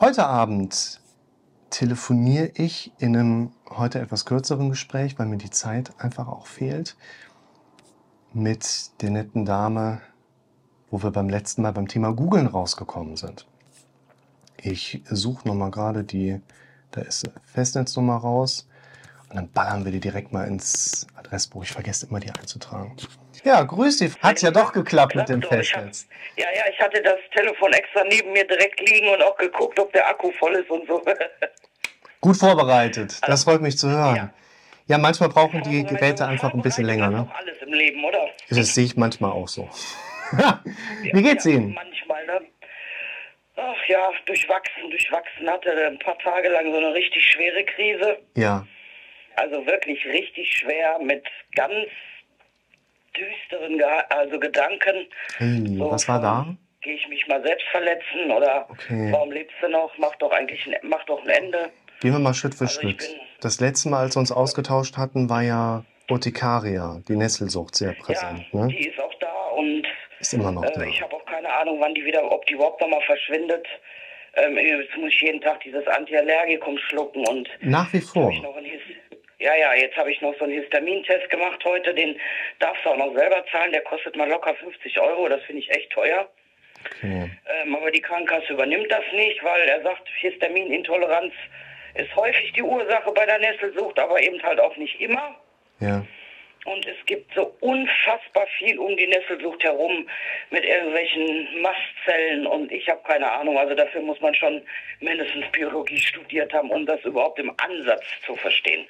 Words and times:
Heute 0.00 0.26
Abend 0.26 0.98
telefoniere 1.68 2.52
ich 2.54 2.90
in 2.96 3.14
einem 3.14 3.52
heute 3.68 4.00
etwas 4.00 4.24
kürzeren 4.24 4.70
Gespräch, 4.70 5.18
weil 5.18 5.26
mir 5.26 5.36
die 5.36 5.50
Zeit 5.50 5.92
einfach 5.98 6.26
auch 6.26 6.46
fehlt, 6.46 6.96
mit 8.32 8.92
der 9.02 9.10
netten 9.10 9.44
Dame, 9.44 10.00
wo 10.90 11.02
wir 11.02 11.10
beim 11.10 11.28
letzten 11.28 11.60
Mal 11.60 11.74
beim 11.74 11.86
Thema 11.86 12.14
Googlen 12.14 12.46
rausgekommen 12.46 13.18
sind. 13.18 13.46
Ich 14.56 15.02
suche 15.10 15.46
nochmal 15.46 15.70
gerade 15.70 16.02
die, 16.02 16.40
da 16.92 17.02
ist 17.02 17.28
Festnetznummer 17.44 18.16
raus 18.16 18.69
und 19.30 19.36
dann 19.36 19.52
ballern 19.52 19.84
wir 19.84 19.92
die 19.92 20.00
direkt 20.00 20.32
mal 20.32 20.46
ins 20.46 21.06
Adressbuch. 21.16 21.62
Ich 21.62 21.70
vergesse 21.70 22.06
immer, 22.06 22.18
die 22.18 22.30
einzutragen. 22.30 22.96
Ja, 23.44 23.62
grüß 23.62 23.98
dich. 23.98 24.20
Hat 24.20 24.42
ja 24.42 24.50
doch 24.50 24.72
geklappt 24.72 25.14
mit 25.14 25.28
dem 25.28 25.40
Festnetz. 25.40 26.08
Ja, 26.36 26.46
ja, 26.54 26.64
ich 26.70 26.78
hatte 26.80 27.00
das 27.00 27.18
Telefon 27.34 27.72
extra 27.72 28.02
neben 28.04 28.32
mir 28.32 28.46
direkt 28.46 28.80
liegen 28.80 29.08
und 29.08 29.22
auch 29.22 29.36
geguckt, 29.36 29.78
ob 29.78 29.92
der 29.92 30.08
Akku 30.08 30.32
voll 30.32 30.54
ist 30.56 30.68
und 30.68 30.86
so. 30.88 31.02
Gut 32.20 32.36
vorbereitet. 32.36 33.20
Das 33.26 33.44
freut 33.44 33.62
mich 33.62 33.78
zu 33.78 33.88
hören. 33.88 34.16
Ja. 34.16 34.34
Ja, 34.88 34.98
manchmal 34.98 35.28
brauchen 35.28 35.62
die 35.62 35.84
Geräte 35.84 36.26
einfach 36.26 36.52
ein 36.52 36.62
bisschen 36.62 36.84
länger. 36.84 37.08
Ne? 37.08 37.30
alles 37.38 37.56
im 37.62 37.72
Leben, 37.72 38.04
oder? 38.04 38.28
Das 38.48 38.74
sehe 38.74 38.84
ich 38.84 38.96
manchmal 38.96 39.30
auch 39.30 39.46
so. 39.46 39.68
Wie 41.12 41.22
geht's 41.22 41.44
ja, 41.44 41.52
Ihnen? 41.52 41.74
Manchmal, 41.74 42.26
ne? 42.26 42.40
Ach 43.56 43.88
ja, 43.88 44.10
durchwachsen, 44.26 44.90
durchwachsen. 44.90 45.48
Hatte 45.48 45.70
ein 45.86 45.98
paar 46.00 46.18
Tage 46.18 46.48
lang 46.48 46.72
so 46.72 46.78
eine 46.78 46.92
richtig 46.92 47.24
schwere 47.24 47.64
Krise. 47.64 48.18
Ja. 48.36 48.66
Also 49.36 49.64
wirklich 49.66 50.04
richtig 50.06 50.52
schwer 50.52 50.98
mit 51.00 51.24
ganz 51.54 51.74
düsteren 53.16 53.78
Ge 53.78 53.86
also 54.10 54.38
Gedanken. 54.38 55.06
Hey, 55.36 55.76
So 55.78 55.90
was 55.90 56.08
war 56.08 56.20
da? 56.20 56.46
Gehe 56.82 56.94
ich 56.94 57.08
mich 57.08 57.26
mal 57.26 57.42
selbst 57.42 57.66
verletzen 57.70 58.30
oder 58.30 58.66
Okay. 58.70 59.08
warum 59.12 59.32
lebst 59.32 59.54
du 59.60 59.68
noch? 59.68 59.90
Mach 59.98 60.14
doch 60.16 60.30
eigentlich 60.32 60.64
ein, 60.66 60.76
mach 60.82 61.04
doch 61.04 61.22
ein 61.22 61.28
Ende. 61.28 61.70
Gehen 62.00 62.12
wir 62.12 62.18
mal 62.18 62.32
Schritt 62.34 62.54
für 62.54 62.64
Also 62.64 62.80
Schritt. 62.80 63.04
Das 63.40 63.60
letzte 63.60 63.88
Mal, 63.90 64.00
als 64.00 64.16
wir 64.16 64.20
uns 64.20 64.32
ausgetauscht 64.32 64.96
hatten, 64.96 65.28
war 65.28 65.42
ja 65.42 65.84
Urtikaria, 66.08 67.00
die 67.08 67.16
Nesselsucht, 67.16 67.74
sehr 67.76 67.92
präsent. 67.92 68.46
ja, 68.52 68.60
ne? 68.60 68.68
die 68.68 68.88
ist 68.88 68.98
auch 69.00 69.14
da 69.20 69.32
und 69.56 69.86
Ist 70.20 70.32
immer 70.34 70.50
noch 70.52 70.64
da. 70.70 70.82
äh, 70.82 70.88
ich 70.88 71.02
habe 71.02 71.14
auch 71.14 71.24
keine 71.26 71.50
Ahnung, 71.52 71.78
wann 71.80 71.94
die 71.94 72.04
wieder, 72.04 72.30
ob 72.30 72.44
die 72.46 72.54
überhaupt 72.54 72.80
nochmal 72.80 73.02
verschwindet. 73.02 73.66
Ähm, 74.34 74.56
jetzt 74.56 74.96
muss 74.96 75.08
ich 75.12 75.20
jeden 75.20 75.40
Tag 75.40 75.60
dieses 75.60 75.86
Antiallergikum 75.88 76.78
schlucken 76.78 77.26
und 77.28 77.48
Nach 77.60 77.92
wie 77.92 78.00
vor. 78.00 78.32
Ja, 79.40 79.54
ja, 79.56 79.74
jetzt 79.74 79.96
habe 79.96 80.12
ich 80.12 80.20
noch 80.20 80.34
so 80.38 80.44
einen 80.44 80.52
Histamintest 80.52 81.30
gemacht 81.30 81.64
heute. 81.64 81.94
Den 81.94 82.20
darfst 82.58 82.84
du 82.84 82.90
auch 82.90 82.96
noch 82.96 83.14
selber 83.14 83.42
zahlen. 83.50 83.72
Der 83.72 83.82
kostet 83.82 84.14
mal 84.14 84.28
locker 84.28 84.54
50 84.54 85.00
Euro. 85.00 85.28
Das 85.28 85.42
finde 85.44 85.62
ich 85.62 85.70
echt 85.70 85.90
teuer. 85.90 86.28
Okay. 86.84 87.30
Ähm, 87.62 87.74
aber 87.74 87.90
die 87.90 88.00
Krankenkasse 88.00 88.52
übernimmt 88.52 88.90
das 88.90 89.04
nicht, 89.14 89.42
weil 89.42 89.68
er 89.68 89.82
sagt, 89.82 90.06
Histaminintoleranz 90.20 91.32
ist 91.94 92.14
häufig 92.16 92.52
die 92.52 92.62
Ursache 92.62 93.10
bei 93.12 93.26
der 93.26 93.38
Nesselsucht, 93.38 93.98
aber 93.98 94.22
eben 94.22 94.42
halt 94.42 94.60
auch 94.60 94.76
nicht 94.76 95.00
immer. 95.00 95.36
Ja. 95.80 96.04
Und 96.66 96.86
es 96.86 97.06
gibt 97.06 97.34
so 97.34 97.54
unfassbar 97.60 98.46
viel 98.58 98.78
um 98.78 98.94
die 98.94 99.06
Nesselsucht 99.06 99.64
herum 99.64 100.06
mit 100.50 100.64
irgendwelchen 100.64 101.62
Mastzellen 101.62 102.46
und 102.46 102.70
ich 102.70 102.86
habe 102.88 103.00
keine 103.04 103.30
Ahnung. 103.32 103.56
Also 103.58 103.74
dafür 103.74 104.02
muss 104.02 104.20
man 104.20 104.34
schon 104.34 104.60
mindestens 105.00 105.46
Biologie 105.52 105.98
studiert 105.98 106.52
haben, 106.52 106.70
um 106.70 106.84
das 106.84 107.02
überhaupt 107.04 107.38
im 107.38 107.50
Ansatz 107.56 108.04
zu 108.26 108.36
verstehen. 108.36 108.86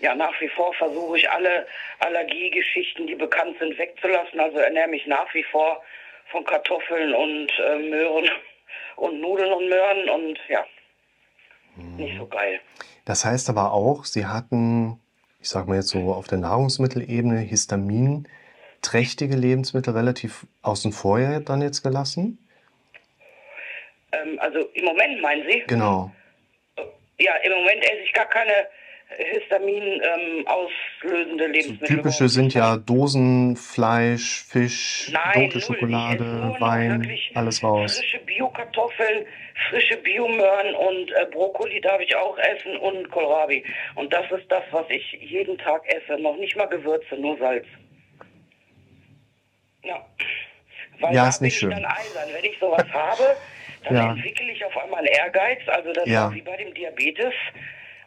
Ja, 0.00 0.14
nach 0.14 0.40
wie 0.40 0.48
vor 0.48 0.72
versuche 0.74 1.18
ich 1.18 1.28
alle 1.28 1.66
Allergiegeschichten, 1.98 3.06
die 3.06 3.16
bekannt 3.16 3.56
sind, 3.58 3.76
wegzulassen. 3.78 4.38
Also 4.38 4.58
ernähre 4.58 4.88
mich 4.88 5.06
nach 5.06 5.32
wie 5.34 5.42
vor 5.44 5.82
von 6.30 6.44
Kartoffeln 6.44 7.14
und 7.14 7.50
äh, 7.58 7.78
Möhren 7.78 8.30
und 8.96 9.20
Nudeln 9.20 9.52
und 9.52 9.68
Möhren 9.68 10.08
und 10.08 10.38
ja, 10.48 10.64
nicht 11.96 12.16
so 12.18 12.26
geil. 12.26 12.60
Das 13.04 13.24
heißt 13.24 13.48
aber 13.48 13.72
auch, 13.72 14.04
Sie 14.04 14.26
hatten, 14.26 15.00
ich 15.40 15.48
sag 15.48 15.66
mal 15.66 15.76
jetzt 15.76 15.88
so 15.88 16.12
auf 16.12 16.26
der 16.28 16.38
Nahrungsmittelebene, 16.38 17.40
histaminträchtige 17.40 19.36
Lebensmittel 19.36 19.94
relativ 19.94 20.46
außen 20.62 20.92
vor 20.92 21.18
ja 21.18 21.40
dann 21.40 21.62
jetzt 21.62 21.82
gelassen. 21.82 22.38
Ähm, 24.12 24.38
also 24.40 24.60
im 24.74 24.84
Moment 24.84 25.20
meinen 25.20 25.48
Sie? 25.48 25.64
Genau. 25.66 26.10
Ja, 27.18 27.34
im 27.36 27.52
Moment 27.52 27.84
esse 27.84 28.02
ich 28.04 28.12
gar 28.12 28.26
keine 28.26 28.68
Histamin 29.16 29.82
ähm, 29.82 30.46
auslösende 30.46 31.46
Lebensmittel. 31.46 31.96
typische 31.96 32.28
sind 32.28 32.52
ja 32.52 32.76
Dosenfleisch, 32.76 34.44
Fisch, 34.44 35.10
Nein, 35.12 35.44
rote 35.44 35.60
Schokolade, 35.60 36.24
nur 36.24 36.60
Wein, 36.60 37.18
alles 37.34 37.62
raus. 37.62 37.98
Frische 37.98 38.18
Bio-Kartoffeln, 38.26 39.24
frische 39.70 39.96
Biomöhren 39.96 40.74
und 40.74 41.10
äh, 41.12 41.26
Brokkoli 41.30 41.80
darf 41.80 42.00
ich 42.02 42.14
auch 42.14 42.36
essen 42.38 42.76
und 42.76 43.10
Kohlrabi. 43.10 43.64
Und 43.94 44.12
das 44.12 44.30
ist 44.30 44.50
das, 44.50 44.62
was 44.72 44.84
ich 44.90 45.10
jeden 45.20 45.56
Tag 45.56 45.82
esse. 45.86 46.20
Noch 46.20 46.36
nicht 46.36 46.54
mal 46.56 46.66
Gewürze, 46.66 47.16
nur 47.16 47.38
Salz. 47.38 47.66
Ja. 49.84 50.04
Weil 51.00 51.14
Ja, 51.14 51.28
ist 51.28 51.40
nicht 51.40 51.56
schön. 51.58 51.70
Wenn 51.70 52.44
ich 52.44 52.58
sowas 52.58 52.84
habe, 52.92 53.36
dann 53.84 53.94
Ja. 53.96 54.10
entwickle 54.12 54.52
ich 54.52 54.62
auf 54.64 54.76
einmal 54.76 54.98
einen 54.98 55.08
Ehrgeiz. 55.08 55.60
Also 55.66 55.92
das 55.94 56.06
Ja. 56.06 56.24
war 56.24 56.34
wie 56.34 56.42
bei 56.42 56.56
dem 56.56 56.74
Diabetes. 56.74 57.32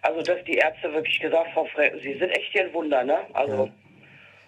Also 0.02 0.22
dass 0.22 0.44
die 0.46 0.56
Ärzte 0.56 0.92
wirklich 0.94 1.20
gesagt 1.20 1.56
haben, 1.56 1.68
Frau 1.70 1.82
Sie 2.02 2.18
sind 2.18 2.30
echt 2.32 2.52
hier 2.52 2.64
ein 2.64 2.74
Wunder, 2.74 3.04
ne? 3.04 3.20
Also 3.34 3.70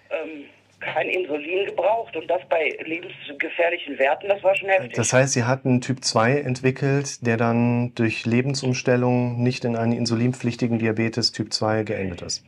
ähm, 0.09 0.45
kein 0.79 1.09
Insulin 1.09 1.65
gebraucht 1.65 2.15
und 2.15 2.29
das 2.29 2.41
bei 2.49 2.77
lebensgefährlichen 2.83 3.97
Werten, 3.97 4.27
das 4.27 4.43
war 4.43 4.55
schon 4.55 4.69
heftig. 4.69 4.93
Das 4.93 5.13
heißt, 5.13 5.33
Sie 5.33 5.43
hatten 5.43 5.81
Typ 5.81 6.03
2 6.03 6.39
entwickelt, 6.39 7.25
der 7.25 7.37
dann 7.37 7.93
durch 7.95 8.25
Lebensumstellung 8.25 9.41
nicht 9.41 9.63
in 9.65 9.75
einen 9.75 9.93
insulinpflichtigen 9.93 10.79
Diabetes 10.79 11.31
Typ 11.31 11.53
2 11.53 11.83
geendet 11.83 12.21
ist. 12.21 12.43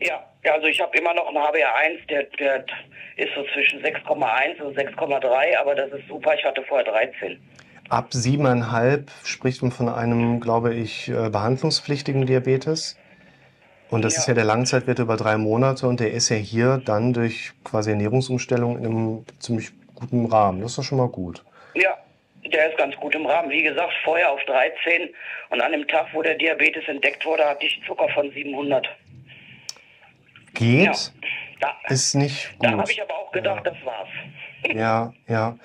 Ja, 0.00 0.24
ja, 0.44 0.52
also 0.52 0.66
ich 0.66 0.80
habe 0.80 0.96
immer 0.98 1.14
noch 1.14 1.28
einen 1.28 1.38
HbA1, 1.38 2.06
der, 2.08 2.24
der 2.38 2.64
ist 3.16 3.34
so 3.34 3.44
zwischen 3.54 3.82
6,1 3.82 4.60
und 4.60 4.78
6,3, 4.78 5.58
aber 5.58 5.74
das 5.74 5.90
ist 5.92 6.06
super. 6.06 6.34
Ich 6.34 6.44
hatte 6.44 6.62
vorher 6.64 6.84
13. 6.84 7.40
Ab 7.88 8.08
siebeneinhalb 8.10 9.10
spricht 9.24 9.62
man 9.62 9.70
von 9.70 9.88
einem, 9.88 10.40
glaube 10.40 10.74
ich, 10.74 11.08
äh, 11.08 11.30
behandlungspflichtigen 11.30 12.26
Diabetes. 12.26 12.98
Und 13.90 14.02
das 14.02 14.14
Ja. 14.14 14.20
ist 14.20 14.28
ja 14.28 14.34
der 14.34 14.44
Langzeitwert 14.44 14.98
über 14.98 15.16
drei 15.16 15.36
Monate 15.36 15.86
und 15.86 16.00
der 16.00 16.10
ist 16.12 16.28
ja 16.28 16.36
hier 16.36 16.78
dann 16.84 17.12
durch 17.12 17.52
quasi 17.62 17.90
Ernährungsumstellung 17.90 18.78
in 18.78 18.86
einem 18.86 19.24
ziemlich 19.38 19.70
guten 19.94 20.26
Rahmen. 20.26 20.60
Das 20.62 20.72
ist 20.72 20.78
doch 20.78 20.82
schon 20.82 20.98
mal 20.98 21.08
gut. 21.08 21.44
Ja, 21.74 21.96
der 22.52 22.70
ist 22.70 22.78
ganz 22.78 22.96
gut 22.96 23.14
im 23.14 23.24
Rahmen. 23.26 23.50
Wie 23.50 23.62
gesagt, 23.62 23.92
vorher 24.04 24.32
auf 24.32 24.40
13 24.46 25.08
und 25.50 25.60
an 25.60 25.70
dem 25.70 25.86
Tag, 25.86 26.06
wo 26.12 26.22
der 26.22 26.34
Diabetes 26.34 26.82
entdeckt 26.88 27.24
wurde, 27.24 27.44
hatte 27.44 27.64
ich 27.66 27.80
Zucker 27.86 28.08
von 28.08 28.28
700. 28.32 28.88
Geht, 30.54 30.86
Ja, 30.86 30.92
da, 31.60 31.76
ist 31.88 32.14
nicht 32.14 32.50
da 32.60 32.70
habe 32.70 32.78
gut. 32.82 32.90
ich 32.90 33.02
aber 33.02 33.14
auch 33.14 33.30
gedacht, 33.30 33.64
das 33.66 33.76
war's. 33.84 34.08
Ja, 34.74 35.12
ja. 35.28 35.56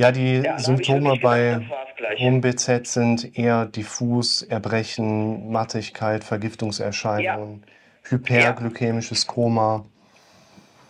Ja, 0.00 0.12
die 0.12 0.38
ich 0.38 0.64
Symptome 0.64 1.16
bei 1.20 1.40
gedacht, 1.40 1.62
das 1.62 1.70
war's 1.70 1.88
gleich. 1.96 2.20
hohem 2.20 2.40
BZ 2.40 2.86
sind 2.86 3.38
eher 3.38 3.66
diffus, 3.66 4.40
Erbrechen, 4.42 5.52
Mattigkeit, 5.52 6.24
Vergiftungserscheinungen, 6.24 7.64
hyperglykämisches 8.04 9.26
Koma. 9.26 9.84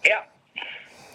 Ja, 0.06 0.22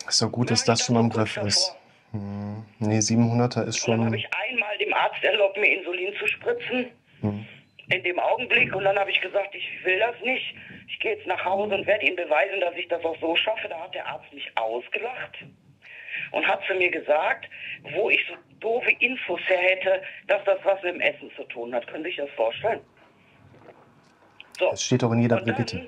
Ist 0.09 0.21
doch 0.21 0.29
gut, 0.29 0.49
Ja, 0.49 0.55
dass 0.55 0.65
das 0.65 0.85
schon 0.85 0.95
mal 0.95 1.01
im 1.01 1.09
Griff 1.09 1.37
ist. 1.37 1.73
Hm. 2.11 2.65
Nee, 2.79 2.99
700er 2.99 3.63
ist 3.63 3.87
Und 3.87 3.91
dann 3.91 3.97
schon. 3.99 4.05
habe 4.07 4.17
ich 4.17 4.27
einmal 4.51 4.77
dem 4.77 4.93
Arzt 4.93 5.23
erlaubt, 5.23 5.55
mir 5.57 5.77
Insulin 5.77 6.13
zu 6.19 6.27
spritzen. 6.27 6.87
Hm. 7.21 7.45
In 7.87 8.03
dem 8.03 8.19
Augenblick. 8.19 8.75
Und 8.75 8.83
dann 8.83 8.97
habe 8.99 9.09
ich 9.11 9.21
gesagt, 9.21 9.55
ich 9.55 9.69
will 9.85 9.99
das 9.99 10.15
nicht. 10.21 10.53
Ich 10.89 10.99
gehe 10.99 11.15
jetzt 11.15 11.27
nach 11.27 11.45
Hause 11.45 11.75
und 11.75 11.87
werde 11.87 12.05
ihm 12.05 12.15
beweisen, 12.17 12.59
dass 12.59 12.75
ich 12.75 12.89
das 12.89 13.05
auch 13.05 13.15
so 13.21 13.35
schaffe. 13.37 13.69
Da 13.69 13.79
hat 13.79 13.93
der 13.95 14.05
Arzt 14.05 14.33
mich 14.33 14.51
ausgelacht 14.55 15.45
und 16.31 16.47
hat 16.47 16.61
zu 16.67 16.73
mir 16.75 16.91
gesagt, 16.91 17.47
wo 17.93 18.09
ich 18.09 18.19
so 18.27 18.35
doofe 18.59 18.91
Infos 18.99 19.39
her 19.47 19.57
hätte, 19.57 20.01
dass 20.27 20.43
das 20.45 20.59
was 20.63 20.81
mit 20.83 20.95
dem 20.95 21.01
Essen 21.01 21.31
zu 21.35 21.43
tun 21.45 21.73
hat. 21.73 21.87
Können 21.87 22.03
Sie 22.03 22.09
sich 22.09 22.17
das 22.17 22.29
vorstellen? 22.31 22.81
So. 24.57 24.69
Das 24.71 24.83
steht 24.83 25.03
doch 25.03 25.11
in 25.11 25.19
jeder 25.19 25.37
Brigitte. 25.37 25.87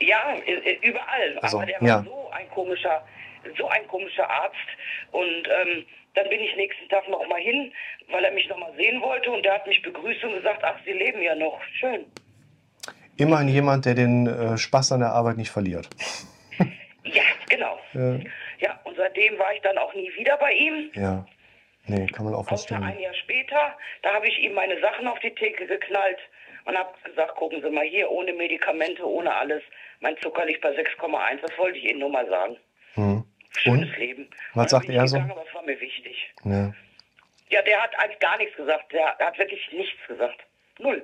Ja, 0.00 0.34
überall. 0.82 1.38
Also, 1.40 1.58
Aber 1.58 1.66
der 1.66 1.80
war 1.80 1.88
ja. 1.88 2.02
so 2.02 2.30
ein 2.32 2.48
komischer, 2.50 3.06
so 3.56 3.68
ein 3.68 3.86
komischer 3.86 4.28
Arzt. 4.28 4.56
Und 5.12 5.22
ähm, 5.48 5.86
dann 6.14 6.28
bin 6.28 6.40
ich 6.40 6.56
nächsten 6.56 6.88
Tag 6.88 7.08
noch 7.08 7.26
mal 7.28 7.40
hin, 7.40 7.72
weil 8.10 8.24
er 8.24 8.32
mich 8.32 8.48
noch 8.48 8.58
mal 8.58 8.72
sehen 8.76 9.00
wollte. 9.00 9.30
Und 9.30 9.44
der 9.44 9.54
hat 9.54 9.66
mich 9.66 9.80
begrüßt 9.82 10.24
und 10.24 10.34
gesagt, 10.34 10.64
ach, 10.64 10.76
Sie 10.84 10.92
leben 10.92 11.22
ja 11.22 11.34
noch. 11.36 11.60
Schön. 11.78 12.06
Immerhin 13.16 13.48
jemand, 13.48 13.86
der 13.86 13.94
den 13.94 14.26
äh, 14.26 14.58
Spaß 14.58 14.92
an 14.92 15.00
der 15.00 15.12
Arbeit 15.12 15.36
nicht 15.36 15.50
verliert. 15.50 15.88
Ja, 17.04 17.24
genau. 17.48 17.78
Ja. 17.94 18.20
Und 18.92 18.98
seitdem 18.98 19.38
war 19.38 19.54
ich 19.54 19.62
dann 19.62 19.78
auch 19.78 19.94
nie 19.94 20.14
wieder 20.16 20.36
bei 20.36 20.52
ihm. 20.52 20.90
Ja. 20.92 21.24
Nee, 21.86 22.06
kann 22.08 22.26
man 22.26 22.34
auch 22.34 22.46
verstehen. 22.46 22.82
ein 22.82 23.00
Jahr 23.00 23.14
später, 23.14 23.74
da 24.02 24.12
habe 24.12 24.28
ich 24.28 24.38
ihm 24.38 24.52
meine 24.52 24.78
Sachen 24.82 25.08
auf 25.08 25.18
die 25.20 25.34
Theke 25.34 25.66
geknallt 25.66 26.18
und 26.66 26.76
habe 26.76 26.92
gesagt, 27.02 27.34
gucken 27.36 27.62
Sie 27.62 27.70
mal 27.70 27.86
hier, 27.86 28.10
ohne 28.10 28.34
Medikamente, 28.34 29.02
ohne 29.08 29.34
alles. 29.34 29.62
Mein 30.00 30.14
Zucker 30.18 30.44
liegt 30.44 30.60
bei 30.60 30.72
6,1, 30.72 31.40
das 31.40 31.56
wollte 31.56 31.78
ich 31.78 31.86
Ihnen 31.86 32.00
nur 32.00 32.10
mal 32.10 32.28
sagen. 32.28 32.58
Hm. 32.92 33.24
Schönes 33.56 33.88
Und? 33.88 33.96
Leben. 33.96 34.28
Was 34.52 34.70
sagt 34.70 34.90
er 34.90 35.08
so? 35.08 35.16
Gegangen, 35.16 35.32
aber 35.32 35.46
es 35.48 35.54
war 35.54 35.62
mir 35.62 35.80
wichtig. 35.80 36.34
Ja. 36.44 36.74
Ja, 37.48 37.62
der 37.62 37.82
hat 37.82 37.98
eigentlich 37.98 38.18
gar 38.18 38.36
nichts 38.36 38.54
gesagt. 38.56 38.92
Der 38.92 39.16
hat 39.18 39.38
wirklich 39.38 39.72
nichts 39.72 40.06
gesagt. 40.06 40.38
Null. 40.78 41.02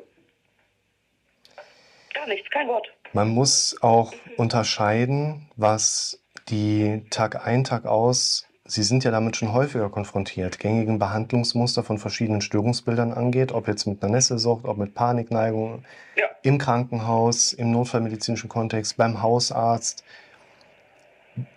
Gar 2.13 2.27
nichts, 2.27 2.51
kein 2.51 2.69
Wort. 2.69 2.93
Man 3.15 3.29
muss 3.29 3.79
auch 3.81 4.13
unterscheiden, 4.37 5.51
was 5.57 6.23
die 6.51 7.05
Tag 7.11 7.47
ein, 7.47 7.65
Tag 7.65 7.87
aus, 7.87 8.49
Sie 8.71 8.83
sind 8.83 9.03
ja 9.03 9.11
damit 9.11 9.35
schon 9.35 9.55
häufiger 9.55 9.89
konfrontiert, 9.89 10.59
gängigen 10.59 10.99
Behandlungsmuster 10.99 11.83
von 11.83 11.97
verschiedenen 11.97 12.43
Störungsbildern 12.43 13.15
angeht, 13.15 13.51
ob 13.51 13.67
jetzt 13.67 13.87
mit 13.87 14.03
einer 14.03 14.13
Nesselsucht, 14.13 14.67
ob 14.67 14.77
mit 14.77 14.95
Panikneigung, 14.95 15.85
Ja. 16.17 16.27
im 16.43 16.59
Krankenhaus, 16.59 17.55
im 17.55 17.71
notfallmedizinischen 17.71 18.51
Kontext, 18.51 18.99
beim 18.99 19.23
Hausarzt. 19.23 20.05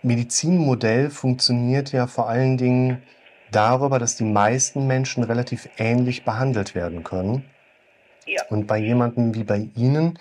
Medizinmodell 0.02 1.10
funktioniert 1.10 1.92
ja 1.92 2.06
vor 2.06 2.30
allen 2.30 2.56
Dingen 2.56 3.02
darüber, 3.50 3.98
dass 3.98 4.16
die 4.16 4.24
meisten 4.24 4.86
Menschen 4.86 5.22
relativ 5.22 5.68
ähnlich 5.76 6.24
behandelt 6.24 6.74
werden 6.74 7.04
können. 7.04 7.44
Ja. 8.26 8.40
Und 8.48 8.66
bei 8.66 8.78
jemandem 8.78 9.34
wie 9.34 9.44
bei 9.44 9.68
Ihnen, 9.76 10.18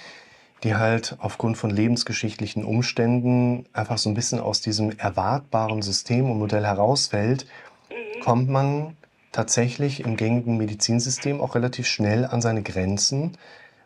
die 0.63 0.75
halt 0.75 1.15
aufgrund 1.19 1.57
von 1.57 1.69
lebensgeschichtlichen 1.69 2.63
Umständen 2.63 3.65
einfach 3.73 3.97
so 3.97 4.09
ein 4.09 4.13
bisschen 4.13 4.39
aus 4.39 4.61
diesem 4.61 4.97
erwartbaren 4.97 5.81
System 5.81 6.29
und 6.29 6.37
Modell 6.37 6.65
herausfällt, 6.65 7.47
kommt 8.21 8.49
man 8.49 8.95
tatsächlich 9.31 10.01
im 10.01 10.17
gängigen 10.17 10.57
Medizinsystem 10.57 11.41
auch 11.41 11.55
relativ 11.55 11.87
schnell 11.87 12.25
an 12.25 12.41
seine 12.41 12.61
Grenzen, 12.61 13.37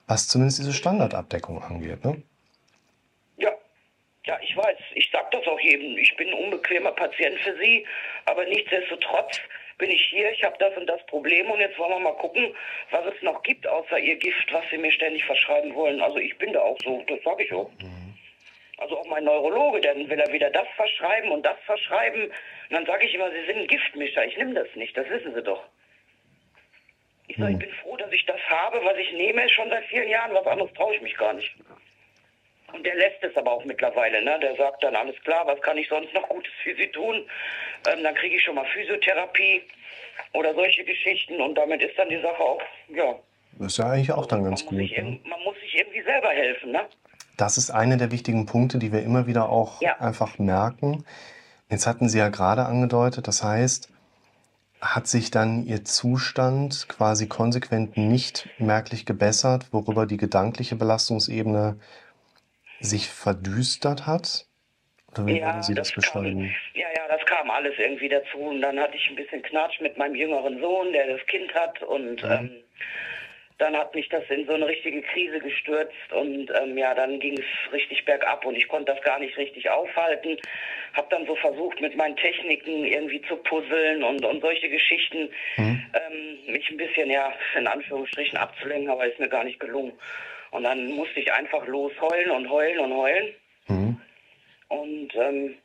was 0.07 0.27
zumindest 0.27 0.60
diese 0.60 0.74
Standardabdeckung 0.74 1.63
angeht. 1.63 2.04
Ne? 2.04 2.22
Ja, 3.38 3.51
ja, 4.25 4.38
ich 4.42 4.56
weiß. 4.56 4.78
Ich 4.95 5.10
sag 5.12 5.31
das 5.31 5.45
auch 5.48 5.60
jedem. 5.60 5.98
Ich 5.98 6.16
bin 6.18 6.28
ein 6.28 6.33
unbequemer 6.33 6.92
Patient 6.92 7.39
für 7.39 7.56
Sie, 7.57 7.86
aber 8.25 8.45
nichtsdestotrotz 8.45 9.39
bin 9.77 9.89
ich 9.89 10.06
hier. 10.06 10.31
Ich 10.31 10.44
habe 10.44 10.56
das 10.60 10.75
und 10.77 10.88
das 10.88 11.06
Problem 11.07 11.50
und 11.50 11.60
jetzt 11.60 11.77
wollen 11.77 11.92
wir 11.92 12.00
mal 12.00 12.18
gucken, 12.18 12.54
was 12.92 13.06
es 13.06 13.22
noch 13.22 13.42
gibt 13.44 13.68
außer 13.68 14.00
Ihr 14.00 14.16
Gift, 14.18 14.51
was 14.54 14.63
Sie 14.72 14.77
mir 14.77 14.92
ständig 14.92 15.24
verschreiben 15.25 15.74
wollen. 15.75 16.01
Also 16.01 16.18
ich 16.18 16.38
bin 16.38 16.54
da 16.54 16.62
auch 16.62 16.77
so, 16.83 17.04
das 17.07 17.22
sage 17.24 17.44
ich 17.44 17.54
auch. 17.54 17.69
Also 18.77 18.98
auch 18.98 19.06
mein 19.07 19.24
Neurologe, 19.24 19.80
dann 19.80 20.10
will 20.10 20.19
er 20.19 20.31
wieder 20.33 20.50
das 20.50 20.68
verschreiben 20.75 21.31
und 21.31 21.45
das 21.45 21.57
verschreiben. 21.66 22.24
Und 22.25 22.72
dann 22.72 22.86
sage 22.86 23.06
ich 23.06 23.13
immer, 23.13 23.31
Sie 23.31 23.45
sind 23.45 23.60
ein 23.60 23.68
Giftmischer. 23.68 24.25
Ich 24.25 24.38
nehme 24.38 24.54
das 24.54 24.68
nicht, 24.75 24.95
das 24.98 25.10
wissen 25.10 25.33
Sie 25.33 25.44
doch. 25.44 25.63
Ich 27.28 27.38
sage, 27.38 27.54
ich 27.54 27.60
bin 27.60 27.71
froh, 27.81 27.98
dass 27.98 28.12
ich 28.12 28.25
das 28.25 28.39
habe, 28.50 28.83
was 28.83 28.98
ich 28.98 29.12
nehme, 29.13 29.48
schon 29.50 29.69
seit 29.69 29.86
vielen 29.86 30.10
Jahren. 30.10 30.33
Was 30.33 30.45
anderes 30.45 30.74
traue 30.74 30.94
ich 30.95 31.01
mich 31.01 31.16
gar 31.16 31.33
nicht. 31.33 31.56
Und 32.75 32.86
der 32.86 32.95
lässt 32.95 33.24
es 33.24 33.36
aber 33.38 33.51
auch 33.54 33.63
mittlerweile. 33.66 34.24
Ne? 34.24 34.38
Der 34.42 34.56
sagt 34.57 34.83
dann, 34.83 34.95
alles 34.95 35.16
klar, 35.24 35.44
was 35.48 35.62
kann 35.62 35.77
ich 35.77 35.88
sonst 35.88 36.13
noch 36.13 36.27
Gutes 36.27 36.51
für 36.63 36.75
Sie 36.75 36.88
tun? 36.88 37.24
Ähm, 37.88 38.04
dann 38.04 38.13
kriege 38.16 38.36
ich 38.36 38.44
schon 38.44 38.56
mal 38.56 38.66
Physiotherapie 38.66 39.62
oder 40.33 40.54
solche 40.54 40.83
Geschichten. 40.83 41.39
Und 41.42 41.56
damit 41.56 41.81
ist 41.81 41.98
dann 41.98 42.10
die 42.10 42.22
Sache 42.22 42.39
auch, 42.39 42.62
ja, 42.94 43.16
Das 43.57 43.68
ist 43.68 43.77
ja 43.77 43.86
eigentlich 43.89 44.12
auch 44.12 44.25
dann 44.25 44.44
ganz 44.44 44.66
man, 44.66 44.77
gut. 44.77 44.92
Ne? 44.98 45.19
man 45.30 45.42
muss 45.44 45.56
sich 45.62 45.75
irgendwie 45.80 46.01
selber 46.04 46.30
helfen. 46.30 46.72
Ne? 46.72 46.81
Das 47.38 47.57
ist 47.57 47.69
einer 47.72 47.98
der 47.98 48.12
wichtigen 48.12 48.45
Punkte, 48.45 48.78
die 48.78 48.92
wir 48.92 49.01
immer 49.04 49.28
wieder 49.28 49.50
auch 49.50 49.81
Ja. 49.81 49.98
einfach 50.00 50.38
merken. 50.38 51.06
Jetzt 51.69 51.88
hatten 51.88 52.10
Sie 52.10 52.19
ja 52.19 52.30
gerade 52.30 52.66
angedeutet, 52.66 53.28
das 53.28 53.44
heißt, 53.44 53.89
hat 54.81 55.07
sich 55.07 55.31
dann 55.31 55.66
Ihr 55.66 55.83
Zustand 55.83 56.88
quasi 56.89 57.28
konsequent 57.28 57.98
nicht 57.98 58.48
merklich 58.60 59.06
gebessert, 59.06 59.68
worüber 59.71 60.06
die 60.06 60.18
gedankliche 60.18 60.75
Belastungsebene 60.75 61.80
sich 62.80 63.10
verdüstert 63.10 64.06
hat? 64.06 64.48
Oder 65.12 65.27
wie 65.27 65.42
würden 65.42 65.63
Sie 65.63 65.74
das, 65.74 65.94
kam, 65.94 66.01
beschreiben? 66.01 66.56
ja, 66.74 66.88
ja, 66.95 67.07
das 67.07 67.25
kam 67.25 67.50
alles 67.50 67.74
irgendwie 67.77 68.10
dazu. 68.10 68.38
Und 68.38 68.62
dann 68.62 68.80
hatte 68.80 68.95
ich 68.98 69.10
ein 69.10 69.16
bisschen 69.16 69.42
Knatsch 69.42 69.80
mit 69.81 69.98
meinem 69.98 70.16
jüngeren 70.16 70.60
Sohn, 70.60 70.92
der 70.92 71.07
das 71.07 71.25
Kind 71.27 71.54
hat. 71.54 71.81
Und 71.83 72.24
ähm, 72.24 72.63
dann 73.57 73.77
hat 73.77 73.95
mich 73.95 74.10
das 74.10 74.24
in 74.30 74.45
so 74.45 74.54
eine 74.54 74.68
richtige 74.68 75.01
Krise 75.01 75.39
gestürzt. 75.39 76.12
Und 76.12 76.51
ähm, 76.62 76.77
ja, 76.77 76.94
dann 76.94 77.19
ging 77.19 77.38
es 77.38 77.72
richtig 77.72 78.04
bergab 78.04 78.45
und 78.45 78.56
ich 78.56 78.68
konnte 78.68 78.94
das 78.94 79.01
gar 79.04 79.19
nicht 79.19 79.38
richtig 79.38 79.69
aufhalten. 79.69 80.38
Hab 80.94 81.10
dann 81.10 81.25
so 81.25 81.36
versucht, 81.36 81.80
mit 81.80 81.95
meinen 81.95 82.18
Techniken 82.18 82.83
irgendwie 82.83 83.21
zu 83.21 83.38
puzzeln 83.38 84.04
und, 84.04 84.25
und 84.25 84.42
solche 84.42 84.69
Geschichten, 84.69 85.30
ähm, 85.94 86.54
mich 86.54 86.69
ein 86.69 86.78
bisschen, 86.78 87.10
ja, 87.10 87.33
in 87.57 87.68
Anführungsstrichen 87.68 88.38
abzulenken, 88.38 88.89
aber 88.89 89.06
ist 89.06 89.19
mir 89.19 89.30
gar 89.30 89.45
nicht 89.45 89.60
gelungen. 89.60 89.94
Und 90.56 90.63
dann 90.63 90.90
musste 90.94 91.19
ich 91.19 91.34
einfach 91.34 91.68
los 91.68 91.92
heulen 92.00 92.31
und 92.31 92.50
heulen 92.50 92.80
und 92.80 92.94
heulen. 92.94 93.36
Mhm. 93.68 94.02
Und 94.69 95.16
ähm, 95.16 95.57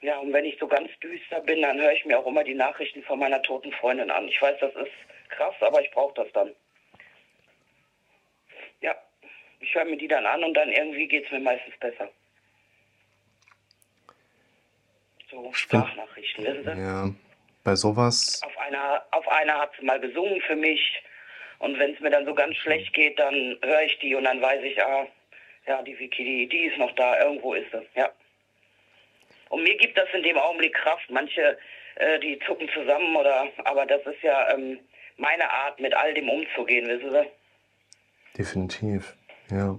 ja, 0.00 0.18
und 0.18 0.32
wenn 0.32 0.46
ich 0.46 0.58
so 0.58 0.66
ganz 0.66 0.88
düster 1.00 1.42
bin, 1.42 1.60
dann 1.60 1.78
höre 1.78 1.92
ich 1.92 2.06
mir 2.06 2.18
auch 2.18 2.26
immer 2.26 2.42
die 2.42 2.54
Nachrichten 2.54 3.02
von 3.02 3.18
meiner 3.18 3.42
toten 3.42 3.70
Freundin 3.72 4.10
an. 4.10 4.26
Ich 4.26 4.40
weiß, 4.40 4.58
das 4.60 4.74
ist 4.76 4.92
krass, 5.28 5.54
aber 5.60 5.82
ich 5.82 5.90
brauche 5.90 6.14
das 6.14 6.32
dann. 6.32 6.52
Ja, 8.80 8.94
ich 9.60 9.74
höre 9.74 9.84
mir 9.84 9.98
die 9.98 10.08
dann 10.08 10.24
an 10.24 10.42
und 10.42 10.54
dann 10.54 10.70
irgendwie 10.70 11.06
geht 11.06 11.26
es 11.26 11.30
mir 11.30 11.40
meistens 11.40 11.76
besser. 11.78 12.08
So 15.30 15.52
Sprachnachrichten, 15.52 16.44
wissen 16.46 16.64
Sie? 16.64 16.80
Ja, 16.80 17.10
bei 17.62 17.76
sowas, 17.76 18.40
Auf 18.42 18.56
einer, 18.56 19.04
auf 19.10 19.28
einer 19.28 19.58
hat 19.58 19.72
sie 19.78 19.84
mal 19.84 20.00
gesungen 20.00 20.40
für 20.40 20.56
mich. 20.56 21.02
Und 21.58 21.78
wenn 21.78 21.94
es 21.94 22.00
mir 22.00 22.10
dann 22.10 22.26
so 22.26 22.34
ganz 22.34 22.56
schlecht 22.56 22.92
geht, 22.94 23.18
dann 23.18 23.58
höre 23.62 23.82
ich 23.82 23.98
die 23.98 24.14
und 24.14 24.24
dann 24.24 24.40
weiß 24.40 24.62
ich, 24.62 24.82
ah, 24.82 25.06
ja, 25.66 25.82
die 25.82 25.98
Vicky, 25.98 26.24
die, 26.24 26.48
die 26.48 26.64
ist 26.66 26.78
noch 26.78 26.92
da, 26.92 27.20
irgendwo 27.22 27.54
ist 27.54 27.70
sie, 27.72 27.86
ja. 27.94 28.10
Und 29.48 29.62
mir 29.62 29.76
gibt 29.76 29.96
das 29.96 30.08
in 30.12 30.22
dem 30.22 30.36
Augenblick 30.36 30.74
Kraft. 30.74 31.08
Manche, 31.10 31.56
äh, 31.96 32.18
die 32.18 32.38
zucken 32.40 32.68
zusammen 32.74 33.14
oder, 33.14 33.48
aber 33.64 33.86
das 33.86 34.04
ist 34.06 34.22
ja 34.22 34.52
ähm, 34.52 34.80
meine 35.16 35.48
Art, 35.50 35.78
mit 35.78 35.94
all 35.94 36.12
dem 36.14 36.28
umzugehen, 36.28 36.88
wissen 36.88 37.12
Sie. 37.12 37.26
definitiv. 38.36 39.14
Ja. 39.50 39.78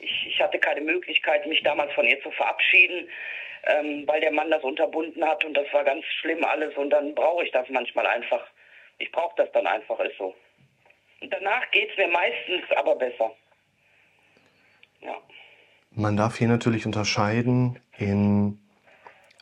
Ich, 0.00 0.26
ich 0.26 0.40
hatte 0.40 0.58
keine 0.58 0.80
Möglichkeit, 0.80 1.46
mich 1.46 1.62
damals 1.62 1.92
von 1.92 2.06
ihr 2.06 2.20
zu 2.22 2.30
verabschieden, 2.32 3.08
ähm, 3.64 4.04
weil 4.06 4.20
der 4.20 4.32
Mann 4.32 4.50
das 4.50 4.62
unterbunden 4.62 5.24
hat 5.24 5.44
und 5.44 5.54
das 5.54 5.72
war 5.72 5.84
ganz 5.84 6.04
schlimm 6.20 6.44
alles 6.44 6.76
und 6.76 6.90
dann 6.90 7.14
brauche 7.14 7.44
ich 7.44 7.52
das 7.52 7.68
manchmal 7.68 8.06
einfach. 8.06 8.44
Ich 8.98 9.12
brauche 9.12 9.34
das 9.36 9.50
dann 9.52 9.66
einfach, 9.66 10.00
ist 10.00 10.16
so. 10.18 10.34
Danach 11.20 11.70
geht 11.72 11.90
es 11.90 11.96
mir 11.96 12.08
meistens 12.08 12.64
aber 12.76 12.96
besser. 12.96 13.30
Ja. 15.00 15.16
Man 15.90 16.16
darf 16.16 16.36
hier 16.36 16.48
natürlich 16.48 16.86
unterscheiden 16.86 17.80
in 17.96 18.60